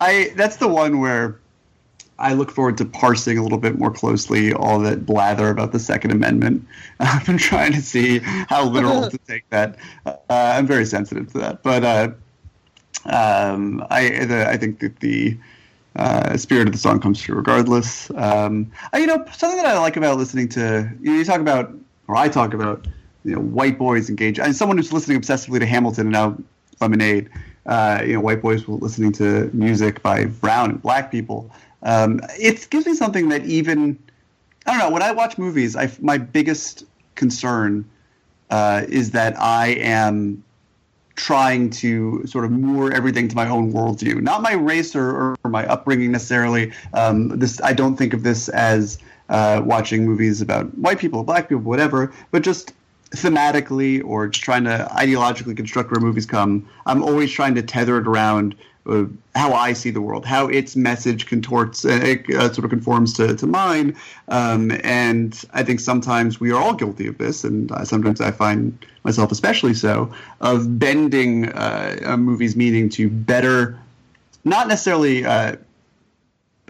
I 0.00 0.32
that's 0.34 0.56
the 0.56 0.68
one 0.68 1.00
where 1.00 1.38
I 2.18 2.32
look 2.32 2.50
forward 2.50 2.78
to 2.78 2.86
parsing 2.86 3.36
a 3.36 3.42
little 3.42 3.58
bit 3.58 3.78
more 3.78 3.90
closely 3.92 4.54
all 4.54 4.78
that 4.80 5.04
blather 5.04 5.50
about 5.50 5.72
the 5.72 5.78
Second 5.78 6.12
Amendment. 6.12 6.66
I've 7.00 7.26
been 7.26 7.36
trying 7.38 7.72
to 7.74 7.82
see 7.82 8.20
how 8.20 8.64
literal 8.64 9.10
to 9.10 9.18
take 9.28 9.48
that. 9.50 9.76
Uh, 10.06 10.14
I'm 10.30 10.66
very 10.66 10.86
sensitive 10.86 11.30
to 11.32 11.38
that, 11.40 11.62
but 11.62 11.84
uh, 11.84 12.08
um, 13.04 13.86
I 13.90 14.08
the, 14.24 14.48
I 14.48 14.56
think 14.56 14.80
that 14.80 15.00
the 15.00 15.36
uh, 15.96 16.36
spirit 16.36 16.68
of 16.68 16.72
the 16.72 16.78
song 16.78 17.00
comes 17.00 17.22
through 17.22 17.36
regardless. 17.36 18.10
Um, 18.10 18.70
you 18.94 19.06
know, 19.06 19.24
something 19.36 19.56
that 19.56 19.66
I 19.66 19.78
like 19.78 19.96
about 19.96 20.18
listening 20.18 20.48
to 20.50 20.90
you, 21.00 21.12
know, 21.12 21.18
you 21.18 21.24
talk 21.24 21.40
about, 21.40 21.72
or 22.08 22.16
I 22.16 22.28
talk 22.28 22.54
about, 22.54 22.86
you 23.24 23.34
know, 23.34 23.40
white 23.40 23.78
boys 23.78 24.08
engaged. 24.08 24.38
And 24.38 24.54
someone 24.54 24.76
who's 24.76 24.92
listening 24.92 25.20
obsessively 25.20 25.58
to 25.58 25.66
Hamilton 25.66 26.06
and 26.06 26.12
now 26.12 26.36
Lemonade, 26.80 27.30
uh, 27.66 28.02
you 28.04 28.14
know, 28.14 28.20
white 28.20 28.42
boys 28.42 28.66
listening 28.68 29.12
to 29.12 29.50
music 29.52 30.02
by 30.02 30.26
brown 30.26 30.70
and 30.70 30.82
black 30.82 31.10
people. 31.10 31.50
Um, 31.82 32.20
it 32.38 32.68
gives 32.70 32.86
me 32.86 32.94
something 32.94 33.28
that 33.30 33.44
even 33.46 33.98
I 34.66 34.72
don't 34.72 34.78
know. 34.80 34.90
When 34.90 35.02
I 35.02 35.12
watch 35.12 35.38
movies, 35.38 35.76
I 35.76 35.90
my 36.00 36.18
biggest 36.18 36.84
concern 37.14 37.88
uh, 38.50 38.84
is 38.88 39.12
that 39.12 39.40
I 39.40 39.68
am 39.68 40.42
trying 41.16 41.70
to 41.70 42.24
sort 42.26 42.44
of 42.44 42.50
moor 42.50 42.92
everything 42.92 43.26
to 43.28 43.34
my 43.34 43.48
own 43.48 43.72
worldview, 43.72 44.20
not 44.20 44.42
my 44.42 44.52
race 44.52 44.94
or, 44.94 45.36
or 45.42 45.50
my 45.50 45.66
upbringing 45.66 46.12
necessarily. 46.12 46.72
Um, 46.92 47.28
this 47.28 47.60
I 47.62 47.72
don't 47.72 47.96
think 47.96 48.12
of 48.12 48.22
this 48.22 48.48
as 48.50 48.98
uh, 49.28 49.62
watching 49.64 50.06
movies 50.06 50.40
about 50.40 50.76
white 50.78 50.98
people, 50.98 51.24
black 51.24 51.48
people, 51.48 51.64
whatever, 51.64 52.12
but 52.30 52.42
just 52.42 52.72
thematically 53.10 54.02
or 54.04 54.28
just 54.28 54.44
trying 54.44 54.64
to 54.64 54.88
ideologically 54.92 55.56
construct 55.56 55.90
where 55.90 56.00
movies 56.00 56.26
come, 56.26 56.68
I'm 56.86 57.02
always 57.02 57.30
trying 57.30 57.54
to 57.54 57.62
tether 57.62 57.98
it 57.98 58.06
around 58.06 58.54
uh, 58.86 59.04
how 59.34 59.52
I 59.52 59.72
see 59.72 59.90
the 59.90 60.00
world, 60.00 60.24
how 60.24 60.46
its 60.48 60.76
message 60.76 61.26
contorts, 61.26 61.84
uh, 61.84 62.00
it, 62.02 62.30
uh, 62.34 62.52
sort 62.52 62.64
of 62.64 62.70
conforms 62.70 63.14
to, 63.14 63.34
to 63.34 63.46
mine. 63.46 63.96
Um, 64.28 64.72
and 64.84 65.44
I 65.52 65.64
think 65.64 65.80
sometimes 65.80 66.38
we 66.38 66.52
are 66.52 66.60
all 66.60 66.74
guilty 66.74 67.06
of 67.06 67.18
this, 67.18 67.42
and 67.42 67.72
sometimes 67.84 68.20
I 68.20 68.30
find 68.30 68.78
myself 69.02 69.32
especially 69.32 69.74
so, 69.74 70.12
of 70.40 70.78
bending 70.78 71.48
uh, 71.48 71.96
a 72.04 72.16
movie's 72.16 72.54
meaning 72.56 72.88
to 72.90 73.08
better, 73.08 73.78
not 74.44 74.68
necessarily 74.68 75.24
uh, 75.24 75.56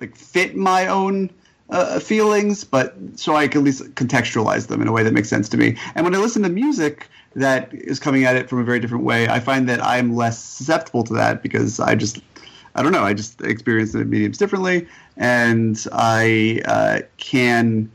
like 0.01 0.17
fit 0.17 0.57
my 0.57 0.87
own 0.87 1.31
uh, 1.71 1.99
feelings, 2.01 2.65
but 2.65 2.95
so 3.17 3.35
I 3.37 3.49
can 3.49 3.61
at 3.61 3.65
least 3.65 3.83
contextualize 3.95 4.69
them 4.69 4.81
in 4.83 4.89
a 4.89 4.93
way 4.93 5.03
that 5.03 5.13
makes 5.13 5.29
sense 5.29 5.49
to 5.51 5.57
me. 5.57 5.77
And 5.95 6.05
when 6.05 6.15
I 6.15 6.19
listen 6.19 6.43
to 6.45 6.49
music 6.49 7.09
that 7.35 7.73
is 7.75 7.99
coming 7.99 8.25
at 8.25 8.37
it 8.37 8.49
from 8.49 8.61
a 8.61 8.65
very 8.65 8.79
different 8.81 9.05
way, 9.05 9.29
I 9.29 9.41
find 9.41 9.69
that 9.69 9.85
I'm 9.85 10.15
less 10.15 10.43
susceptible 10.43 11.03
to 11.05 11.15
that 11.15 11.43
because 11.43 11.81
I 11.81 11.95
just, 11.95 12.21
I 12.77 12.83
don't 12.83 12.93
know, 12.93 13.03
I 13.05 13.15
just 13.15 13.41
experience 13.43 13.93
the 13.93 14.05
mediums 14.05 14.39
differently, 14.39 14.87
and 15.17 15.85
I 15.93 16.63
uh, 16.67 17.01
can. 17.19 17.91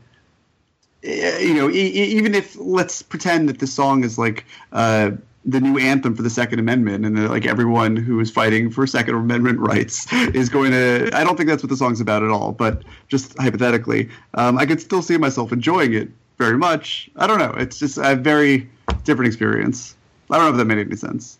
eh, 1.04 1.38
You 1.40 1.54
know, 1.54 1.70
e- 1.70 1.92
even 2.16 2.34
if 2.34 2.56
let's 2.58 3.02
pretend 3.02 3.48
that 3.48 3.58
the 3.58 3.66
song 3.66 4.04
is 4.04 4.18
like 4.18 4.44
uh, 4.72 5.12
the 5.44 5.60
new 5.60 5.78
anthem 5.78 6.14
for 6.14 6.22
the 6.22 6.30
Second 6.30 6.58
Amendment, 6.58 7.04
and 7.04 7.28
like 7.28 7.46
everyone 7.46 7.96
who 7.96 8.20
is 8.20 8.30
fighting 8.30 8.70
for 8.70 8.86
Second 8.86 9.14
Amendment 9.14 9.58
rights 9.58 10.06
is 10.12 10.48
going 10.48 10.70
to. 10.70 11.10
I 11.12 11.24
don't 11.24 11.36
think 11.36 11.48
that's 11.48 11.62
what 11.62 11.70
the 11.70 11.76
song's 11.76 12.00
about 12.00 12.22
at 12.22 12.30
all, 12.30 12.52
but 12.52 12.82
just 13.08 13.36
hypothetically, 13.38 14.08
um, 14.34 14.58
I 14.58 14.66
could 14.66 14.80
still 14.80 15.02
see 15.02 15.16
myself 15.16 15.52
enjoying 15.52 15.94
it 15.94 16.08
very 16.38 16.56
much. 16.56 17.10
I 17.16 17.26
don't 17.26 17.38
know. 17.38 17.52
It's 17.56 17.78
just 17.78 17.98
a 17.98 18.14
very 18.14 18.68
different 19.04 19.28
experience. 19.28 19.96
I 20.30 20.36
don't 20.36 20.46
know 20.46 20.52
if 20.52 20.56
that 20.58 20.64
made 20.64 20.78
any 20.78 20.96
sense. 20.96 21.38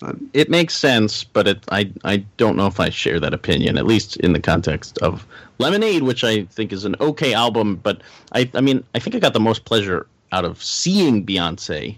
But 0.00 0.16
It 0.32 0.50
makes 0.50 0.76
sense, 0.76 1.24
but 1.24 1.48
it, 1.48 1.64
I 1.70 1.90
I 2.04 2.18
don't 2.36 2.56
know 2.56 2.66
if 2.66 2.80
I 2.80 2.90
share 2.90 3.20
that 3.20 3.34
opinion. 3.34 3.78
At 3.78 3.86
least 3.86 4.16
in 4.18 4.32
the 4.32 4.40
context 4.40 4.98
of 4.98 5.26
Lemonade, 5.58 6.02
which 6.02 6.24
I 6.24 6.44
think 6.44 6.72
is 6.72 6.84
an 6.84 6.96
okay 7.00 7.32
album. 7.34 7.76
But 7.76 8.02
I 8.32 8.50
I 8.54 8.60
mean 8.60 8.84
I 8.94 8.98
think 8.98 9.16
I 9.16 9.18
got 9.18 9.32
the 9.32 9.40
most 9.40 9.64
pleasure 9.64 10.06
out 10.32 10.44
of 10.44 10.62
seeing 10.62 11.24
Beyonce 11.24 11.96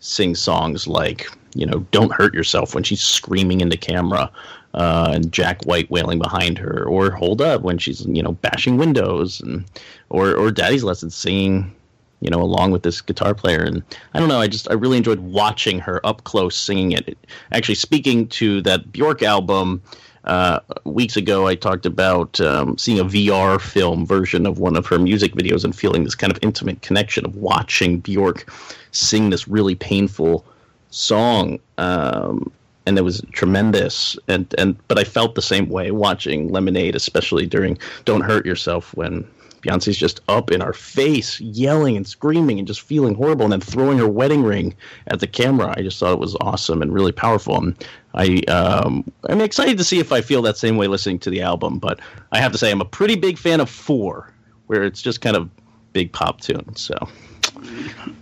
sing 0.00 0.34
songs 0.34 0.86
like 0.86 1.26
you 1.54 1.66
know 1.66 1.86
"Don't 1.90 2.12
Hurt 2.12 2.34
Yourself" 2.34 2.74
when 2.74 2.84
she's 2.84 3.00
screaming 3.00 3.60
into 3.60 3.76
the 3.76 3.80
camera. 3.80 4.30
Uh, 4.74 5.12
and 5.14 5.32
Jack 5.32 5.64
White 5.64 5.90
wailing 5.90 6.18
behind 6.18 6.58
her, 6.58 6.84
or 6.84 7.10
"Hold 7.10 7.40
Up" 7.40 7.62
when 7.62 7.78
she's 7.78 8.04
you 8.06 8.22
know 8.22 8.32
bashing 8.32 8.76
windows, 8.76 9.40
and 9.40 9.64
or 10.10 10.34
or 10.34 10.50
Daddy's 10.50 10.84
Lesson 10.84 11.10
singing 11.10 11.74
you 12.20 12.30
know, 12.30 12.40
along 12.40 12.70
with 12.70 12.82
this 12.82 13.00
guitar 13.00 13.34
player. 13.34 13.62
And 13.62 13.82
I 14.14 14.18
don't 14.18 14.28
know, 14.28 14.40
I 14.40 14.48
just 14.48 14.70
I 14.70 14.74
really 14.74 14.96
enjoyed 14.96 15.20
watching 15.20 15.78
her 15.80 16.04
up 16.04 16.24
close 16.24 16.56
singing 16.56 16.92
it. 16.92 17.16
Actually, 17.52 17.76
speaking 17.76 18.26
to 18.28 18.60
that 18.62 18.92
Bjork 18.92 19.22
album. 19.22 19.82
Uh, 20.28 20.60
weeks 20.84 21.16
ago, 21.16 21.46
I 21.46 21.54
talked 21.54 21.86
about 21.86 22.38
um, 22.40 22.76
seeing 22.76 23.00
a 23.00 23.04
VR 23.04 23.58
film 23.58 24.04
version 24.04 24.44
of 24.44 24.58
one 24.58 24.76
of 24.76 24.84
her 24.86 24.98
music 24.98 25.32
videos 25.32 25.64
and 25.64 25.74
feeling 25.74 26.04
this 26.04 26.14
kind 26.14 26.30
of 26.30 26.38
intimate 26.42 26.82
connection 26.82 27.24
of 27.24 27.34
watching 27.36 27.98
Bjork 27.98 28.52
sing 28.92 29.30
this 29.30 29.48
really 29.48 29.74
painful 29.74 30.44
song. 30.90 31.58
Um, 31.78 32.52
and 32.84 32.98
it 32.98 33.02
was 33.02 33.22
tremendous. 33.32 34.18
And, 34.28 34.54
and 34.58 34.76
but 34.86 34.98
I 34.98 35.04
felt 35.04 35.34
the 35.34 35.42
same 35.42 35.70
way 35.70 35.90
watching 35.92 36.52
Lemonade, 36.52 36.94
especially 36.94 37.46
during 37.46 37.78
"Don't 38.04 38.20
Hurt 38.20 38.44
Yourself" 38.44 38.94
when 38.94 39.26
Beyonce's 39.68 39.96
just 39.96 40.20
up 40.28 40.50
in 40.50 40.62
our 40.62 40.72
face, 40.72 41.40
yelling 41.40 41.96
and 41.96 42.06
screaming 42.06 42.58
and 42.58 42.66
just 42.66 42.80
feeling 42.80 43.14
horrible, 43.14 43.44
and 43.44 43.52
then 43.52 43.60
throwing 43.60 43.98
her 43.98 44.08
wedding 44.08 44.42
ring 44.42 44.74
at 45.08 45.20
the 45.20 45.26
camera. 45.26 45.74
I 45.76 45.82
just 45.82 45.98
thought 45.98 46.12
it 46.12 46.18
was 46.18 46.36
awesome 46.40 46.82
and 46.82 46.92
really 46.92 47.12
powerful. 47.12 47.56
And 47.56 47.86
I 48.14 48.38
um, 48.48 49.10
I'm 49.28 49.40
excited 49.40 49.78
to 49.78 49.84
see 49.84 49.98
if 49.98 50.12
I 50.12 50.20
feel 50.20 50.42
that 50.42 50.56
same 50.56 50.76
way 50.76 50.86
listening 50.86 51.18
to 51.20 51.30
the 51.30 51.42
album. 51.42 51.78
But 51.78 52.00
I 52.32 52.38
have 52.38 52.52
to 52.52 52.58
say 52.58 52.70
I'm 52.70 52.80
a 52.80 52.86
pretty 52.86 53.16
big 53.16 53.38
fan 53.38 53.60
of 53.60 53.68
Four, 53.68 54.32
where 54.66 54.82
it's 54.84 55.02
just 55.02 55.20
kind 55.20 55.36
of 55.36 55.50
big 55.92 56.12
pop 56.12 56.40
tune. 56.40 56.74
So 56.76 56.96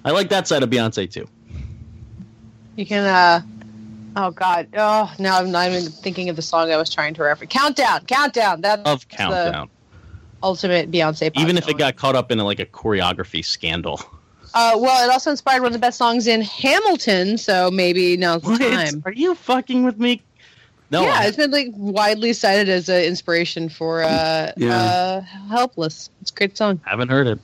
I 0.04 0.10
like 0.10 0.28
that 0.30 0.48
side 0.48 0.62
of 0.62 0.70
Beyonce 0.70 1.10
too. 1.10 1.28
You 2.76 2.84
can, 2.84 3.04
uh, 3.04 3.40
oh 4.16 4.30
God, 4.32 4.68
oh, 4.76 5.12
now 5.18 5.38
I'm 5.38 5.50
not 5.50 5.70
even 5.70 5.90
thinking 5.90 6.28
of 6.28 6.36
the 6.36 6.42
song 6.42 6.70
I 6.70 6.76
was 6.76 6.90
trying 6.90 7.14
to 7.14 7.22
reference. 7.22 7.52
Countdown, 7.52 8.04
Countdown. 8.04 8.60
That's 8.60 8.82
Of 8.84 9.08
the 9.08 9.16
Countdown, 9.16 9.70
ultimate 10.42 10.90
Beyonce. 10.90 11.32
pop 11.32 11.42
even 11.42 11.56
if 11.56 11.68
it 11.68 11.78
got 11.78 11.96
caught 11.96 12.14
up 12.16 12.30
in 12.30 12.38
like 12.38 12.60
a 12.60 12.66
choreography 12.66 13.44
scandal. 13.44 14.00
Uh, 14.54 14.72
well, 14.76 15.06
it 15.06 15.12
also 15.12 15.30
inspired 15.30 15.60
one 15.60 15.66
of 15.66 15.72
the 15.74 15.78
best 15.78 15.98
songs 15.98 16.26
in 16.26 16.40
Hamilton, 16.40 17.36
so 17.36 17.70
maybe 17.70 18.16
now's 18.16 18.40
the 18.42 18.56
time. 18.56 19.02
Are 19.04 19.12
you 19.12 19.34
fucking 19.34 19.84
with 19.84 19.98
me? 19.98 20.22
No, 20.90 21.02
yeah, 21.02 21.16
I- 21.18 21.26
it's 21.26 21.36
been 21.36 21.50
like 21.50 21.68
widely 21.74 22.32
cited 22.32 22.68
as 22.68 22.88
an 22.88 23.02
inspiration 23.02 23.68
for 23.68 24.02
uh, 24.02 24.52
Yeah. 24.56 24.76
uh, 24.76 25.20
"Helpless." 25.48 26.08
It's 26.22 26.30
a 26.30 26.34
great 26.34 26.56
song. 26.56 26.80
haven't 26.84 27.08
heard 27.08 27.26
it. 27.26 27.38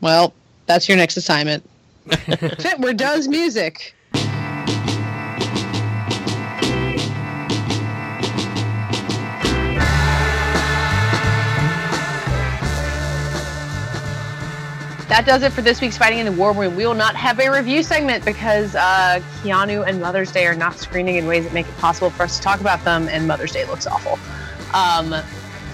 Well, 0.00 0.32
that's 0.66 0.88
your 0.88 0.96
next 0.98 1.16
assignment. 1.16 1.62
Where 2.78 2.92
does 2.92 3.28
music? 3.28 3.94
That 15.10 15.26
does 15.26 15.42
it 15.42 15.52
for 15.52 15.60
this 15.60 15.80
week's 15.80 15.98
Fighting 15.98 16.20
in 16.20 16.24
the 16.24 16.30
War 16.30 16.52
Room. 16.52 16.76
We 16.76 16.86
will 16.86 16.94
not 16.94 17.16
have 17.16 17.40
a 17.40 17.50
review 17.50 17.82
segment 17.82 18.24
because 18.24 18.76
uh, 18.76 19.20
Keanu 19.42 19.84
and 19.84 20.00
Mother's 20.00 20.30
Day 20.30 20.46
are 20.46 20.54
not 20.54 20.78
screening 20.78 21.16
in 21.16 21.26
ways 21.26 21.42
that 21.42 21.52
make 21.52 21.66
it 21.66 21.76
possible 21.78 22.10
for 22.10 22.22
us 22.22 22.36
to 22.36 22.42
talk 22.44 22.60
about 22.60 22.84
them, 22.84 23.08
and 23.08 23.26
Mother's 23.26 23.50
Day 23.50 23.64
looks 23.64 23.88
awful. 23.88 24.20
Um, 24.72 25.16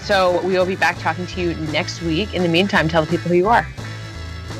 so 0.01 0.41
we 0.41 0.53
will 0.53 0.65
be 0.65 0.75
back 0.75 0.97
talking 0.97 1.27
to 1.27 1.39
you 1.39 1.53
next 1.67 2.01
week. 2.01 2.33
In 2.33 2.41
the 2.41 2.49
meantime, 2.49 2.89
tell 2.89 3.05
the 3.05 3.11
people 3.11 3.29
who 3.29 3.35
you 3.35 3.47
are. 3.47 3.67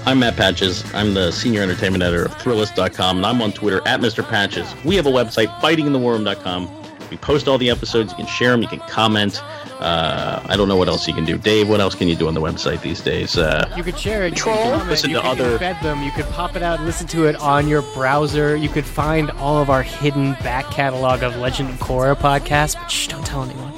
I'm 0.05 0.19
Matt 0.19 0.35
Patches. 0.35 0.83
I'm 0.93 1.15
the 1.15 1.31
senior 1.31 1.63
entertainment 1.63 2.03
editor 2.03 2.25
of 2.25 2.33
Thrillist.com, 2.33 3.17
and 3.17 3.25
I'm 3.25 3.41
on 3.41 3.53
Twitter 3.53 3.81
at 3.87 3.99
Mr. 3.99 4.23
Patches. 4.23 4.75
We 4.85 4.95
have 4.97 5.07
a 5.07 5.11
website, 5.11 5.47
fightinginthewarroom.com. 5.59 6.86
We 7.09 7.17
post 7.17 7.47
all 7.47 7.57
the 7.57 7.69
episodes. 7.69 8.11
You 8.11 8.17
can 8.17 8.25
share 8.27 8.51
them. 8.51 8.61
You 8.61 8.67
can 8.67 8.79
comment. 8.79 9.41
Uh, 9.79 10.41
I 10.45 10.57
don't 10.57 10.67
know 10.67 10.75
what 10.75 10.87
else 10.87 11.07
you 11.07 11.13
can 11.13 11.23
do. 11.23 11.37
Dave, 11.37 11.69
what 11.69 11.79
else 11.79 11.95
can 11.95 12.07
you 12.07 12.15
do 12.15 12.27
on 12.27 12.33
the 12.33 12.41
website 12.41 12.81
these 12.81 12.99
days? 12.99 13.37
Uh, 13.37 13.71
You 13.77 13.83
could 13.83 13.97
share 13.97 14.25
it. 14.25 14.31
You 14.31 14.35
Troll? 14.35 14.55
could 14.57 14.63
comment, 14.71 14.89
Listen 14.89 15.09
you 15.11 15.15
to 15.17 15.21
could 15.21 15.29
other- 15.41 15.57
embed 15.59 15.81
them. 15.83 16.03
You 16.03 16.11
could 16.11 16.25
pop 16.31 16.55
it 16.55 16.63
out 16.63 16.77
and 16.79 16.85
listen 16.85 17.07
to 17.07 17.25
it 17.25 17.35
on 17.37 17.67
your 17.67 17.81
browser. 17.93 18.55
You 18.55 18.69
could 18.69 18.85
find 18.85 19.31
all 19.31 19.61
of 19.61 19.69
our 19.69 19.83
hidden 19.83 20.33
back 20.43 20.69
catalog 20.71 21.23
of 21.23 21.37
Legend 21.37 21.69
of 21.69 21.75
Korra 21.77 22.15
podcasts. 22.15 22.75
But 22.75 22.89
shh, 22.91 23.07
don't 23.07 23.25
tell 23.25 23.43
anyone. 23.43 23.71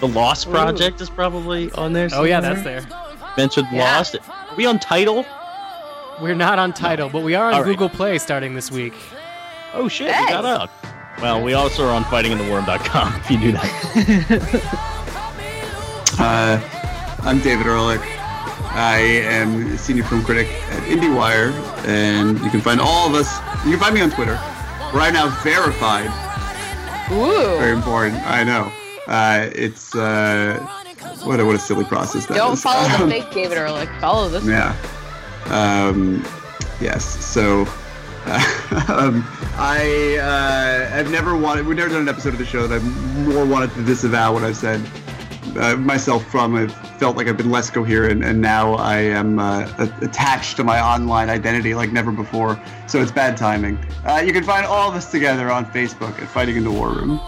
the 0.00 0.08
Lost 0.08 0.50
Project 0.50 1.00
is 1.00 1.08
probably 1.10 1.70
on 1.72 1.92
there. 1.92 2.08
Oh 2.12 2.24
yeah, 2.24 2.40
that's 2.40 2.62
there. 2.62 2.82
Mentioned 3.36 3.68
Yeah. 3.72 3.96
Lost. 3.96 4.16
Are 4.28 4.56
we 4.56 4.66
on 4.66 4.78
Tidal? 4.78 5.24
We're 6.20 6.34
not 6.34 6.58
on 6.58 6.72
Tidal, 6.72 7.08
but 7.10 7.22
we 7.22 7.34
are 7.36 7.46
on 7.46 7.54
All 7.54 7.60
right. 7.62 7.66
Google 7.68 7.88
Play 7.88 8.18
starting 8.18 8.54
this 8.54 8.70
week. 8.72 8.92
Oh 9.72 9.86
shit, 9.88 10.10
Hey. 10.10 10.22
we 10.24 10.28
got 10.30 10.44
out. 10.44 10.70
Well, 11.20 11.42
we 11.42 11.54
also 11.54 11.84
are 11.86 11.90
on 11.92 12.04
fightinginthewarroom.com 12.04 13.14
if 13.16 13.30
you 13.30 13.38
do 13.38 13.52
that. 13.52 14.84
Uh, 16.20 16.58
I'm 17.22 17.38
David 17.38 17.66
Ehrlich. 17.68 18.00
I 18.74 18.98
am 18.98 19.68
a 19.72 19.78
senior 19.78 20.02
film 20.02 20.24
critic 20.24 20.48
at 20.48 20.82
IndieWire, 20.88 21.52
and 21.86 22.40
you 22.40 22.50
can 22.50 22.60
find 22.60 22.80
all 22.80 23.06
of 23.08 23.14
us. 23.14 23.32
You 23.64 23.70
can 23.70 23.78
find 23.78 23.94
me 23.94 24.00
on 24.00 24.10
Twitter, 24.10 24.32
Right 24.92 25.12
now 25.12 25.28
verified. 25.44 26.06
Ooh. 27.12 27.56
Very 27.58 27.70
important. 27.70 28.20
I 28.26 28.42
know. 28.42 28.72
Uh, 29.06 29.48
it's 29.54 29.94
uh, 29.94 30.58
what 31.22 31.38
a 31.38 31.44
what 31.44 31.54
a 31.54 31.58
silly 31.60 31.84
process 31.84 32.26
that 32.26 32.34
Don't 32.36 32.54
is. 32.54 32.62
follow 32.64 32.88
the 32.88 33.04
Um, 33.04 33.10
fake 33.10 33.30
David 33.30 33.56
Ehrlich. 33.56 33.88
Follow 34.00 34.28
this. 34.28 34.44
Yeah. 34.44 34.74
Um, 35.50 36.24
yes. 36.80 37.04
So, 37.24 37.64
um, 38.88 39.24
I 39.56 40.18
uh, 40.20 40.88
have 40.90 41.10
never 41.10 41.36
wanted. 41.36 41.66
We've 41.66 41.76
never 41.76 41.90
done 41.90 42.02
an 42.02 42.08
episode 42.08 42.32
of 42.32 42.38
the 42.38 42.44
show 42.44 42.66
that 42.66 42.76
I've 42.76 43.26
more 43.26 43.46
wanted 43.46 43.72
to 43.74 43.84
disavow 43.84 44.32
what 44.32 44.44
I've 44.44 44.56
said 44.56 44.84
uh, 45.56 45.76
myself 45.76 46.26
from. 46.30 46.54
I've 46.54 46.72
felt 46.98 47.16
like 47.16 47.26
I've 47.26 47.36
been 47.36 47.50
less 47.50 47.70
coherent, 47.70 48.24
and 48.24 48.40
now 48.40 48.74
I 48.74 48.98
am 48.98 49.38
uh, 49.38 49.70
attached 50.00 50.56
to 50.56 50.64
my 50.64 50.80
online 50.80 51.30
identity 51.30 51.74
like 51.74 51.92
never 51.92 52.12
before. 52.12 52.60
So 52.86 53.00
it's 53.00 53.12
bad 53.12 53.36
timing. 53.36 53.78
Uh, 54.04 54.22
you 54.24 54.32
can 54.32 54.44
find 54.44 54.66
all 54.66 54.88
of 54.88 54.94
us 54.94 55.10
together 55.10 55.50
on 55.50 55.66
Facebook 55.66 56.20
at 56.20 56.28
Fighting 56.28 56.56
in 56.56 56.64
the 56.64 56.70
War 56.70 56.90
Room. 56.90 57.20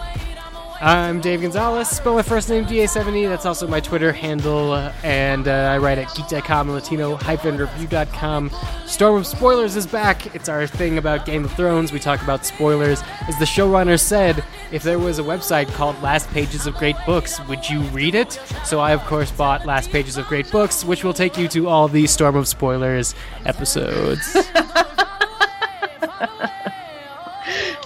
I'm 0.83 1.21
Dave 1.21 1.41
Gonzalez. 1.41 1.89
Spell 1.89 2.15
my 2.15 2.23
first 2.23 2.49
name 2.49 2.65
DA7E. 2.65 3.29
That's 3.29 3.45
also 3.45 3.67
my 3.67 3.79
Twitter 3.79 4.11
handle. 4.11 4.71
uh, 4.71 4.91
And 5.03 5.47
uh, 5.47 5.51
I 5.51 5.77
write 5.77 5.99
at 5.99 6.11
geek.com 6.15 6.69
and 6.69 6.75
latino-review.com. 6.75 8.51
Storm 8.87 9.15
of 9.17 9.27
Spoilers 9.27 9.75
is 9.75 9.85
back. 9.85 10.33
It's 10.33 10.49
our 10.49 10.65
thing 10.65 10.97
about 10.97 11.27
Game 11.27 11.45
of 11.45 11.53
Thrones. 11.53 11.91
We 11.91 11.99
talk 11.99 12.23
about 12.23 12.47
spoilers. 12.47 13.03
As 13.27 13.37
the 13.37 13.45
showrunner 13.45 13.99
said, 13.99 14.43
if 14.71 14.81
there 14.81 14.97
was 14.97 15.19
a 15.19 15.23
website 15.23 15.67
called 15.71 16.01
Last 16.01 16.27
Pages 16.31 16.65
of 16.65 16.73
Great 16.77 16.95
Books, 17.05 17.39
would 17.47 17.69
you 17.69 17.81
read 17.89 18.15
it? 18.15 18.39
So 18.65 18.79
I, 18.79 18.93
of 18.93 19.01
course, 19.05 19.29
bought 19.29 19.67
Last 19.67 19.91
Pages 19.91 20.17
of 20.17 20.25
Great 20.25 20.49
Books, 20.51 20.83
which 20.83 21.03
will 21.03 21.13
take 21.13 21.37
you 21.37 21.47
to 21.49 21.67
all 21.67 21.89
the 21.89 22.07
Storm 22.07 22.35
of 22.35 22.47
Spoilers 22.47 23.13
episodes. 23.45 24.35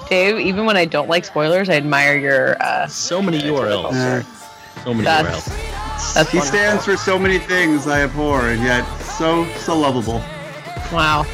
Dave, 0.09 0.39
even 0.39 0.65
when 0.65 0.77
I 0.77 0.85
don't 0.85 1.09
like 1.09 1.25
spoilers, 1.25 1.69
I 1.69 1.73
admire 1.75 2.17
your. 2.17 2.61
Uh, 2.61 2.87
So 2.87 3.21
many 3.21 3.41
URLs. 3.41 3.93
Uh, 3.93 4.23
So 4.83 4.93
many 4.93 5.03
That's- 5.05 5.47
URLs. 5.47 6.13
that's 6.13 6.29
he 6.31 6.37
wonderful. 6.37 6.41
stands 6.59 6.85
for 6.85 6.97
so 6.97 7.17
many 7.17 7.39
things 7.39 7.87
I 7.87 8.01
abhor, 8.03 8.49
and 8.49 8.61
yet 8.63 8.85
so 9.17 9.45
so 9.59 9.77
lovable. 9.77 10.21
Wow. 10.91 11.25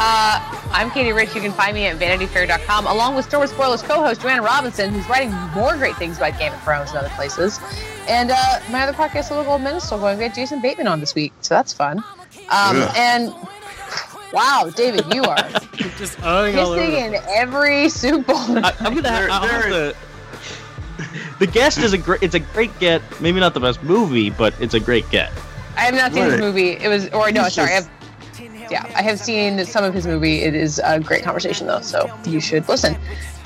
Uh, 0.00 0.40
I'm 0.72 0.90
Katey 0.90 1.14
Rich. 1.14 1.34
You 1.34 1.40
can 1.40 1.52
find 1.52 1.74
me 1.74 1.86
at 1.86 1.98
vanityfair.com 1.98 2.86
along 2.86 3.16
with 3.16 3.24
Storm 3.26 3.42
of 3.42 3.50
Spoilers 3.50 3.82
co-host 3.82 4.20
Joanna 4.20 4.42
Robinson, 4.42 4.92
who's 4.92 5.08
writing 5.08 5.30
more 5.54 5.76
great 5.76 5.96
things 5.96 6.16
about 6.18 6.38
Game 6.38 6.52
of 6.52 6.62
Thrones 6.62 6.90
and 6.90 6.98
other 6.98 7.08
places. 7.10 7.58
And 8.08 8.30
uh, 8.30 8.36
my 8.70 8.82
other 8.84 8.92
podcast, 8.92 9.30
Little 9.30 9.44
Gold 9.44 9.62
Men, 9.62 9.74
is 9.76 9.82
still 9.84 9.98
going. 9.98 10.16
We 10.18 10.24
had 10.24 10.34
Jason 10.34 10.60
Bateman 10.62 10.86
on 10.86 11.00
this 11.00 11.14
week, 11.14 11.32
so 11.40 11.54
that's 11.54 11.72
fun. 11.72 11.98
Um, 11.98 12.04
Ugh. 12.80 12.92
and 12.96 13.34
wow, 14.32 14.70
David, 14.74 15.12
you 15.14 15.22
are 15.24 15.36
Just 15.98 16.18
uhing 16.18 16.56
all 16.58 16.72
over. 16.72 16.80
missing 16.80 17.12
the 17.12 17.18
in 17.18 17.22
every 17.36 17.88
Super 17.88 18.22
Bowl. 18.32 18.36
I, 18.64 18.72
I'm 18.80 18.94
gonna 18.94 19.08
have, 19.08 19.20
There- 19.20 19.30
I'll 19.30 19.46
have 19.46 19.62
there 19.70 19.92
to. 19.92 19.96
The 21.38 21.46
guest 21.46 21.78
is 21.78 21.92
a 21.92 21.98
great. 21.98 22.22
It's 22.22 22.34
a 22.34 22.40
great 22.40 22.76
get. 22.80 23.02
Maybe 23.20 23.38
not 23.40 23.54
the 23.54 23.60
best 23.60 23.82
movie, 23.82 24.30
but 24.30 24.54
it's 24.60 24.74
a 24.74 24.80
great 24.80 25.08
get. 25.10 25.32
I 25.76 25.82
have 25.82 25.94
not 25.94 26.12
seen 26.12 26.24
What? 26.24 26.32
his 26.32 26.40
movie. 26.40 26.70
It 26.70 26.88
was, 26.88 27.08
or 27.10 27.30
no, 27.30 27.44
He's 27.44 27.54
sorry, 27.54 27.72
I 27.72 27.76
just- 27.78 27.88
have. 27.88 27.97
Yeah, 28.70 28.84
I 28.94 29.02
have 29.02 29.18
seen 29.18 29.64
some 29.64 29.84
of 29.84 29.94
his 29.94 30.06
movie. 30.06 30.42
It 30.42 30.54
is 30.54 30.80
a 30.84 31.00
great 31.00 31.22
conversation, 31.22 31.66
though, 31.66 31.80
so 31.80 32.10
you 32.26 32.40
should 32.40 32.68
listen. 32.68 32.96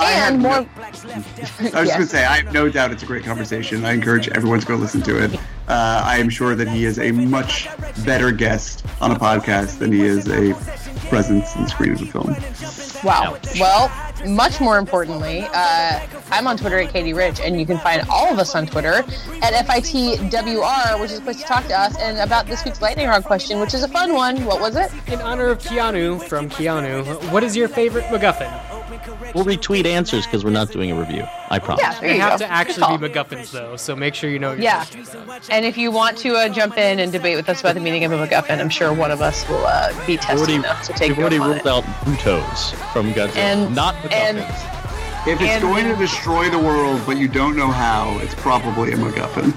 I 0.00 0.10
have 0.10 0.32
And 0.34 0.42
no- 0.42 0.48
more. 0.48 0.58
I 0.80 0.86
was 0.88 1.60
Yes. 1.60 1.72
going 1.72 2.00
to 2.00 2.06
say, 2.06 2.24
I 2.24 2.38
have 2.42 2.52
no 2.52 2.68
doubt 2.68 2.90
it's 2.90 3.02
a 3.02 3.06
great 3.06 3.24
conversation. 3.24 3.84
I 3.84 3.92
encourage 3.92 4.28
everyone 4.30 4.58
to 4.60 4.66
go 4.66 4.74
listen 4.74 5.00
to 5.02 5.22
it. 5.24 5.34
Uh, 5.68 6.02
I 6.04 6.18
am 6.18 6.28
sure 6.28 6.54
that 6.56 6.66
he 6.68 6.84
is 6.84 6.98
a 6.98 7.12
much 7.12 7.68
better 8.04 8.32
guest 8.32 8.84
on 9.00 9.12
a 9.12 9.14
podcast 9.18 9.78
than 9.78 9.92
he 9.92 10.02
is 10.02 10.28
a 10.28 10.54
presence 11.08 11.54
and 11.54 11.68
screen 11.68 11.92
of 11.92 11.98
the 12.00 12.06
film. 12.06 12.34
Wow. 13.04 13.38
Well, 13.60 14.11
much 14.26 14.60
more 14.60 14.78
importantly, 14.78 15.40
uh, 15.52 16.00
I'm 16.30 16.46
on 16.46 16.56
Twitter 16.56 16.78
at 16.78 16.92
Katey 16.92 17.14
Rich, 17.14 17.40
and 17.40 17.58
you 17.58 17.66
can 17.66 17.78
find 17.78 18.02
all 18.08 18.32
of 18.32 18.38
us 18.38 18.54
on 18.54 18.66
Twitter 18.66 19.04
at 19.42 19.66
FITWR, 19.66 21.00
which 21.00 21.10
is 21.10 21.18
a 21.18 21.22
place 21.22 21.38
to 21.38 21.44
talk 21.44 21.66
to 21.66 21.78
us 21.78 21.96
and 21.98 22.18
about 22.18 22.46
this 22.46 22.64
week's 22.64 22.80
lightning 22.80 23.06
round 23.08 23.24
question, 23.24 23.60
which 23.60 23.74
is 23.74 23.82
a 23.82 23.88
fun 23.88 24.14
one. 24.14 24.44
What 24.44 24.60
was 24.60 24.76
it? 24.76 24.90
In 25.08 25.20
honor 25.20 25.48
of 25.48 25.58
Keanu 25.58 26.22
from 26.28 26.48
Keanu, 26.48 27.04
what 27.32 27.42
is 27.42 27.56
your 27.56 27.68
favorite 27.68 28.04
MacGuffin? 28.04 28.50
We'll 29.34 29.44
retweet 29.44 29.84
answers 29.86 30.26
because 30.26 30.44
we're 30.44 30.50
not 30.50 30.70
doing 30.70 30.92
a 30.92 30.98
review. 30.98 31.24
I 31.50 31.58
promise. 31.58 31.82
Yeah, 31.82 32.00
They 32.00 32.14
you 32.16 32.20
have 32.20 32.38
go. 32.38 32.46
to 32.46 32.52
actually 32.52 32.98
be 32.98 33.08
MacGuffins 33.08 33.50
though, 33.50 33.76
so 33.76 33.96
make 33.96 34.14
sure 34.14 34.30
you 34.30 34.38
know. 34.38 34.52
Your 34.52 34.60
Yeah. 34.62 34.84
And 35.50 35.64
if 35.64 35.76
you 35.76 35.90
want 35.90 36.18
to 36.18 36.34
uh, 36.34 36.48
jump 36.50 36.76
in 36.78 37.00
and 37.00 37.10
debate 37.10 37.36
with 37.36 37.48
us 37.48 37.60
about 37.60 37.74
the 37.74 37.80
meaning 37.80 38.04
of 38.04 38.12
a 38.12 38.26
MacGuffin, 38.26 38.60
I'm 38.60 38.68
sure 38.68 38.92
one 38.92 39.10
of 39.10 39.20
us 39.20 39.48
will 39.48 39.64
uh, 39.66 39.90
be 40.06 40.12
We've 40.12 40.20
tested 40.20 40.38
already, 40.38 40.54
enough 40.56 40.82
to 40.86 40.92
take 40.92 41.08
we've 41.10 41.18
already 41.18 41.38
ruled 41.38 41.56
it. 41.56 41.66
out 41.66 41.82
Brutos 42.04 42.74
from 42.92 43.12
Godzilla. 43.12 43.36
And- 43.36 43.74
not 43.74 43.94
and- 44.12 44.38
If 45.24 45.40
it's 45.40 45.50
And- 45.52 45.62
going 45.62 45.84
to 45.86 45.94
destroy 45.94 46.50
the 46.50 46.58
world, 46.58 47.00
but 47.06 47.16
you 47.16 47.28
don't 47.28 47.56
know 47.56 47.68
how, 47.70 48.18
it's 48.22 48.34
probably 48.34 48.90
a 48.92 48.96
MacGuffin. 48.96 49.54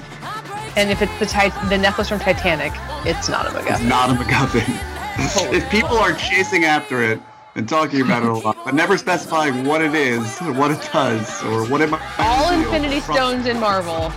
And 0.78 0.92
if 0.92 1.02
it's 1.02 1.18
the 1.20 1.26
tit- 1.26 1.54
the 1.70 1.78
necklace 1.78 2.10
from 2.10 2.20
Titanic, 2.20 2.72
it's 3.04 3.28
not 3.30 3.48
a 3.48 3.50
MacGuffin. 3.50 3.72
It's 3.72 3.80
MacGuffin. 3.80 3.88
not 3.88 4.10
a 4.12 4.14
MacGuffin. 4.14 5.54
if 5.54 5.68
people 5.72 5.98
are 5.98 6.14
chasing 6.14 6.66
after 6.66 7.02
it 7.02 7.20
and 7.56 7.68
talking 7.68 8.02
about 8.02 8.22
it 8.24 8.30
a 8.30 8.34
lot, 8.34 8.58
but 8.64 8.76
never 8.76 8.96
specifying 8.98 9.66
what 9.66 9.82
it 9.82 9.96
is, 9.96 10.40
or 10.42 10.52
what 10.54 10.70
it 10.70 10.88
does, 10.94 11.42
or 11.46 11.66
what 11.66 11.82
it 11.82 11.90
might 11.90 12.02
All 12.20 12.50
do, 12.50 12.56
Infinity 12.60 13.00
Stones 13.00 13.48
in 13.48 13.60
Marvel 13.60 14.12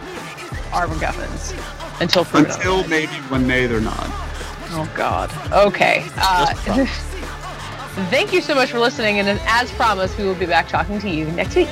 are 0.74 0.86
MacGuffins 0.86 1.55
until 2.03 2.26
Until 2.34 2.86
maybe 2.89 3.12
one 3.30 3.49
day 3.49 3.66
they're 3.66 3.80
not. 3.80 4.07
Oh 4.72 4.86
God. 4.95 5.30
Okay. 5.53 6.05
Uh, 6.18 6.53
thank 8.07 8.32
you 8.32 8.40
so 8.40 8.55
much 8.55 8.70
for 8.70 8.78
listening, 8.78 9.18
and 9.18 9.28
as 9.46 9.70
promised, 9.72 10.18
we 10.18 10.24
will 10.24 10.34
be 10.34 10.46
back 10.46 10.68
talking 10.68 11.01
to 11.01 11.09
you 11.09 11.26
next 11.32 11.55
week. 11.55 11.68